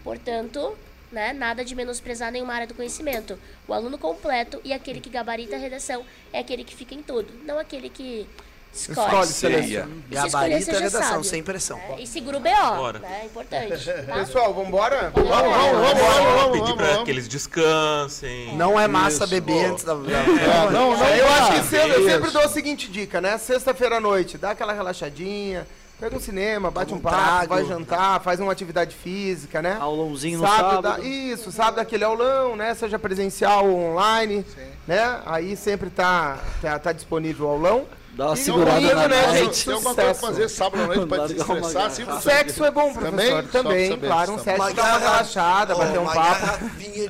Portanto, 0.03 0.77
né, 1.11 1.33
nada 1.33 1.63
de 1.63 1.75
menosprezar 1.75 2.31
nenhuma 2.31 2.53
área 2.53 2.67
do 2.67 2.73
conhecimento. 2.73 3.37
O 3.67 3.73
aluno 3.73 3.97
completo 3.97 4.59
e 4.63 4.73
aquele 4.73 4.99
que 4.99 5.09
gabarita 5.09 5.55
a 5.55 5.59
redação 5.59 6.03
é 6.33 6.39
aquele 6.39 6.63
que 6.63 6.75
fica 6.75 6.95
em 6.95 7.03
tudo, 7.03 7.31
não 7.43 7.59
aquele 7.59 7.89
que 7.89 8.27
escolhe. 8.73 9.07
Escolhe, 9.07 9.27
Ceia. 9.27 9.87
E 10.09 10.15
se 10.19 10.27
escolher, 10.27 10.31
Gabarito 10.31 10.69
é 10.69 10.73
já 10.73 10.79
redação, 10.79 11.23
sem 11.23 11.43
pressão. 11.43 11.77
né? 11.77 11.95
E 11.99 12.07
segura 12.07 12.37
o 12.37 12.39
BO, 12.39 12.75
Bora. 12.77 12.99
né? 12.99 13.19
É 13.21 13.25
importante. 13.25 13.85
tá? 14.05 14.13
Pessoal, 14.13 14.53
vambora? 14.53 15.11
Vamos, 15.13 15.29
vamos, 15.29 15.53
vamos, 15.55 15.81
vamos, 15.81 16.41
vamos, 16.41 16.59
Pedir 16.59 16.75
pra 16.77 16.87
vamos. 16.87 17.03
que 17.03 17.11
eles 17.11 17.27
descansem. 17.27 18.55
Não 18.55 18.79
é 18.79 18.87
massa 18.87 19.23
Isso. 19.23 19.27
beber 19.27 19.65
antes 19.65 19.83
da. 19.83 19.93
da- 19.93 20.09
É, 20.11 20.71
não, 20.71 20.97
não, 20.97 21.05
eu 21.07 21.27
acho 21.27 21.51
que 21.53 21.67
cedo, 21.67 21.93
eu 21.93 22.09
sempre 22.09 22.31
dou 22.31 22.41
a 22.41 22.47
seguinte 22.49 22.89
dica, 22.91 23.19
né? 23.21 23.37
Sexta-feira 23.37 23.97
à 23.97 23.99
noite, 23.99 24.37
dá 24.37 24.51
aquela 24.51 24.73
relaxadinha, 24.73 25.67
pega 25.99 26.15
um 26.15 26.19
cinema, 26.19 26.71
bate 26.71 26.93
um 26.93 26.97
um 26.97 26.99
papo, 26.99 27.15
trago. 27.17 27.47
vai 27.55 27.65
jantar, 27.65 28.21
faz 28.21 28.39
uma 28.39 28.51
atividade 28.51 28.95
física, 28.95 29.61
né? 29.61 29.77
Aulãozinho 29.79 30.39
no 30.39 30.45
Sábado, 30.47 30.75
sábado. 30.83 31.01
dá- 31.01 31.07
isso, 31.07 31.51
sábado 31.51 31.79
aquele 31.79 32.03
aulão, 32.03 32.55
né? 32.55 32.73
Seja 32.73 32.97
presencial 32.97 33.67
ou 33.67 33.91
online, 33.91 34.45
né? 34.87 35.19
Aí 35.25 35.55
sempre 35.55 35.89
tá, 35.89 36.39
tá, 36.61 36.79
tá 36.79 36.91
disponível 36.91 37.45
o 37.47 37.49
aulão. 37.49 37.85
Dá 38.13 38.25
uma 38.25 38.33
E 38.33 38.37
segurada 38.37 38.71
domingo, 38.79 38.95
na 38.95 39.07
né, 39.07 39.37
gente? 39.37 39.63
Tem 39.65 39.73
alguma 39.73 39.95
coisa 39.95 40.09
pra 40.11 40.27
fazer 40.27 40.49
sábado 40.49 40.83
à 40.83 40.87
noite 40.87 41.05
pra 41.07 41.27
desestressar, 41.27 41.85
assim, 41.85 42.05
garrafa. 42.05 42.29
Sexo 42.29 42.65
é 42.65 42.71
bom, 42.71 42.93
professor. 42.93 43.09
Também? 43.11 43.43
Também, 43.47 43.89
saber, 43.89 44.07
claro, 44.07 44.31
um 44.33 44.37
só 44.37 44.43
sexo 44.43 44.73
dá 44.73 44.83
uma 44.83 44.97
relaxada, 44.99 45.75
bater 45.75 45.99
um 45.99 46.05
papo. 46.05 46.65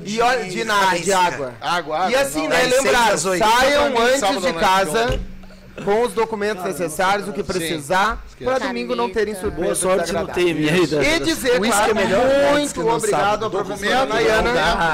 E 0.05 0.21
olha, 0.21 0.45
de 0.45 0.63
nada, 0.63 0.99
de 0.99 1.11
água. 1.11 1.53
Água, 1.59 1.97
água. 1.97 2.11
E 2.11 2.15
assim, 2.15 2.43
não, 2.43 2.49
né, 2.49 2.63
lembrar, 2.65 3.17
saiam 3.17 3.97
antes 3.97 4.41
de 4.41 4.53
casa 4.53 5.19
com 5.83 6.03
os 6.03 6.13
documentos 6.13 6.63
necessários, 6.63 7.27
o 7.27 7.33
que 7.33 7.41
precisar, 7.41 8.23
para 8.43 8.59
domingo 8.59 8.95
não 8.95 9.09
terem 9.09 9.33
Caneta. 9.33 9.41
surpresas 9.49 9.83
Boa 9.83 9.95
sorte 9.97 10.13
no 10.13 10.27
time 10.33 10.69
aí. 10.69 10.85
da- 10.85 11.03
E 11.03 11.19
dizer, 11.21 11.59
Whisky 11.59 11.75
claro, 11.77 11.91
é 11.91 11.93
melhor 11.95 12.21
muito 12.51 12.87
obrigado 12.87 13.49
professora 13.49 14.05
Documento, 14.05 14.09
Nayana. 14.13 14.51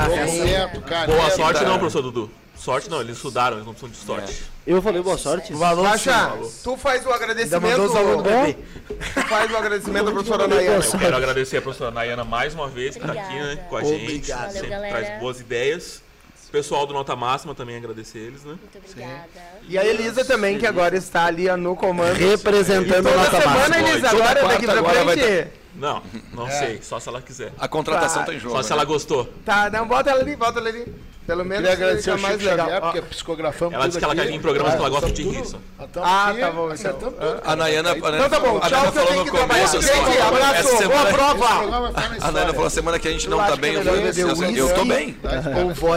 Documento, 0.08 0.82
cara. 0.82 1.08
Boa 1.08 1.30
sorte 1.32 1.60
tá. 1.60 1.66
não, 1.68 1.78
professor 1.80 2.02
Dudu. 2.02 2.32
Sorte 2.58 2.90
não, 2.90 3.00
eles 3.02 3.16
estudaram, 3.18 3.58
eles 3.58 3.66
não 3.66 3.74
precisam 3.74 3.90
de 4.00 4.06
sorte. 4.06 4.44
Eu 4.66 4.82
falei 4.82 5.02
boa 5.02 5.18
sorte. 5.18 5.54
Caixa, 5.54 6.38
tu 6.64 6.76
faz 6.76 7.06
o 7.06 7.12
agradecimento. 7.12 7.82
os 7.82 7.96
alunos 7.96 8.24
beber. 8.24 8.58
Tu 8.88 9.22
faz 9.28 9.52
o 9.52 9.58
agradecimento 9.58 10.10
à 10.10 10.12
professora 10.12 10.48
Nayana. 10.48 10.84
Eu 10.86 11.00
quero 11.00 11.16
agradecer 11.16 11.58
a 11.58 11.62
professora 11.62 11.92
Nayana 11.92 12.24
mais 12.24 12.54
uma 12.54 12.68
vez 12.68 12.98
por 12.98 13.08
estar 13.10 13.22
aqui 13.22 13.34
né, 13.36 13.56
com 13.70 13.78
a 13.78 13.84
gente. 13.84 14.04
Obrigado. 14.04 14.40
Valeu, 14.40 14.54
Sempre 14.54 14.70
galera. 14.70 14.98
traz 15.06 15.20
boas 15.20 15.40
ideias. 15.40 16.04
Pessoal 16.52 16.88
do 16.88 16.94
Nota 16.94 17.14
Máxima 17.16 17.54
também 17.54 17.76
agradecer 17.76 18.20
eles, 18.20 18.44
né? 18.46 18.58
Muito 18.62 18.78
obrigada. 18.78 19.28
E 19.68 19.78
a 19.78 19.86
Elisa 19.86 20.24
também, 20.24 20.58
que 20.58 20.66
agora 20.66 20.96
está 20.96 21.26
ali 21.26 21.50
no 21.58 21.76
comando. 21.76 22.14
Representando 22.16 23.06
a 23.08 23.12
toda 23.12 23.24
nota 23.24 23.42
semana, 23.42 23.58
máxima. 23.70 23.90
Elisa, 23.90 24.10
Toda 24.10 24.24
agora 24.24 24.40
quarta 24.40 24.48
daqui 24.54 24.66
pra 24.66 24.78
agora 24.80 25.12
frente. 25.12 25.48
Não, 25.76 26.02
não 26.34 26.48
É. 26.48 26.52
sei, 26.52 26.82
só 26.82 27.00
se 27.02 27.10
ela 27.10 27.22
quiser. 27.22 27.52
A 27.60 27.68
contratação 27.68 28.22
Tá. 28.22 28.28
tá 28.28 28.34
em 28.34 28.40
jogo. 28.40 28.56
Só 28.56 28.64
se 28.64 28.70
né? 28.70 28.76
ela 28.76 28.86
gostou. 28.86 29.26
Tá, 29.46 29.70
não, 29.70 29.86
bota 29.88 30.10
ela 30.10 30.22
ali, 30.22 30.36
bota 30.38 30.60
ela 30.60 30.70
ali. 30.70 30.92
Pelo 31.28 31.44
menos 31.44 31.58
Queria 31.68 31.74
agradecer 31.74 32.10
ao 32.12 32.18
Chico 32.18 32.30
mais 32.30 32.42
legal. 32.42 32.58
Xavier, 32.58 32.82
porque 32.82 33.02
psicografamos 33.02 33.74
Ela 33.74 33.86
disse 33.88 34.00
que 34.00 34.04
ela 34.06 34.14
aqui. 34.14 34.22
quer 34.22 34.28
vir 34.30 34.36
em 34.36 34.40
programas 34.40 34.74
que 34.74 34.80
ela 34.80 34.90
gosta 34.90 35.12
de 35.12 35.24
rir 35.24 35.46
só. 35.46 35.58
nós 35.78 35.88
estamos 35.88 36.10
Ah, 36.10 36.36
tá 36.40 36.52
bom, 36.52 36.64
então. 36.72 36.74
estamos 36.74 37.00
tudo- 37.04 37.42
A 37.44 37.56
Nayana, 37.58 37.98
Então 37.98 38.30
tá 38.30 38.40
bom, 38.40 38.58
a 38.64 38.70
tchau, 38.70 38.86
eu 38.86 38.92
tenho 38.94 39.16
no 39.20 39.26
que 39.26 39.32
trabalhar. 39.32 39.68
começo, 39.68 39.78
assim, 39.78 39.88
Gente, 40.06 40.22
abraço, 40.22 40.54
essa 40.56 40.64
boa 40.70 40.78
semana, 40.78 41.10
prova. 41.12 41.66
Na 41.66 42.28
a 42.28 42.32
Nayana 42.32 42.54
falou 42.54 42.68
a 42.68 42.70
semana 42.70 43.00
que 43.00 43.08
a 43.10 43.12
gente 43.12 43.26
Eu 43.26 43.32
não 43.32 43.38
tá 43.46 43.56
bem. 43.58 43.76
é 43.76 43.80
Eu 43.80 44.30
eu 44.62 44.74
tô 44.74 44.86
bem. 44.86 45.18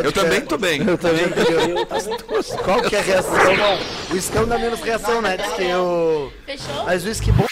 Eu 0.05 0.13
também 0.13 0.41
tô 0.41 0.59
bem. 0.59 0.81
Eu 0.87 0.99
também 0.99 1.25
Qual 2.65 2.83
que 2.83 2.97
é 2.97 2.99
a 2.99 3.03
reação? 3.03 3.33
O 4.11 4.17
iscão 4.17 4.47
dá 4.47 4.59
menos 4.59 4.81
reação, 4.81 5.23
né? 5.23 5.37
Diz 5.37 5.53
que 5.53 5.73
o... 5.75 6.33
Fechou? 6.45 6.85
Mas 6.85 7.05
o 7.05 7.33
bom 7.33 7.45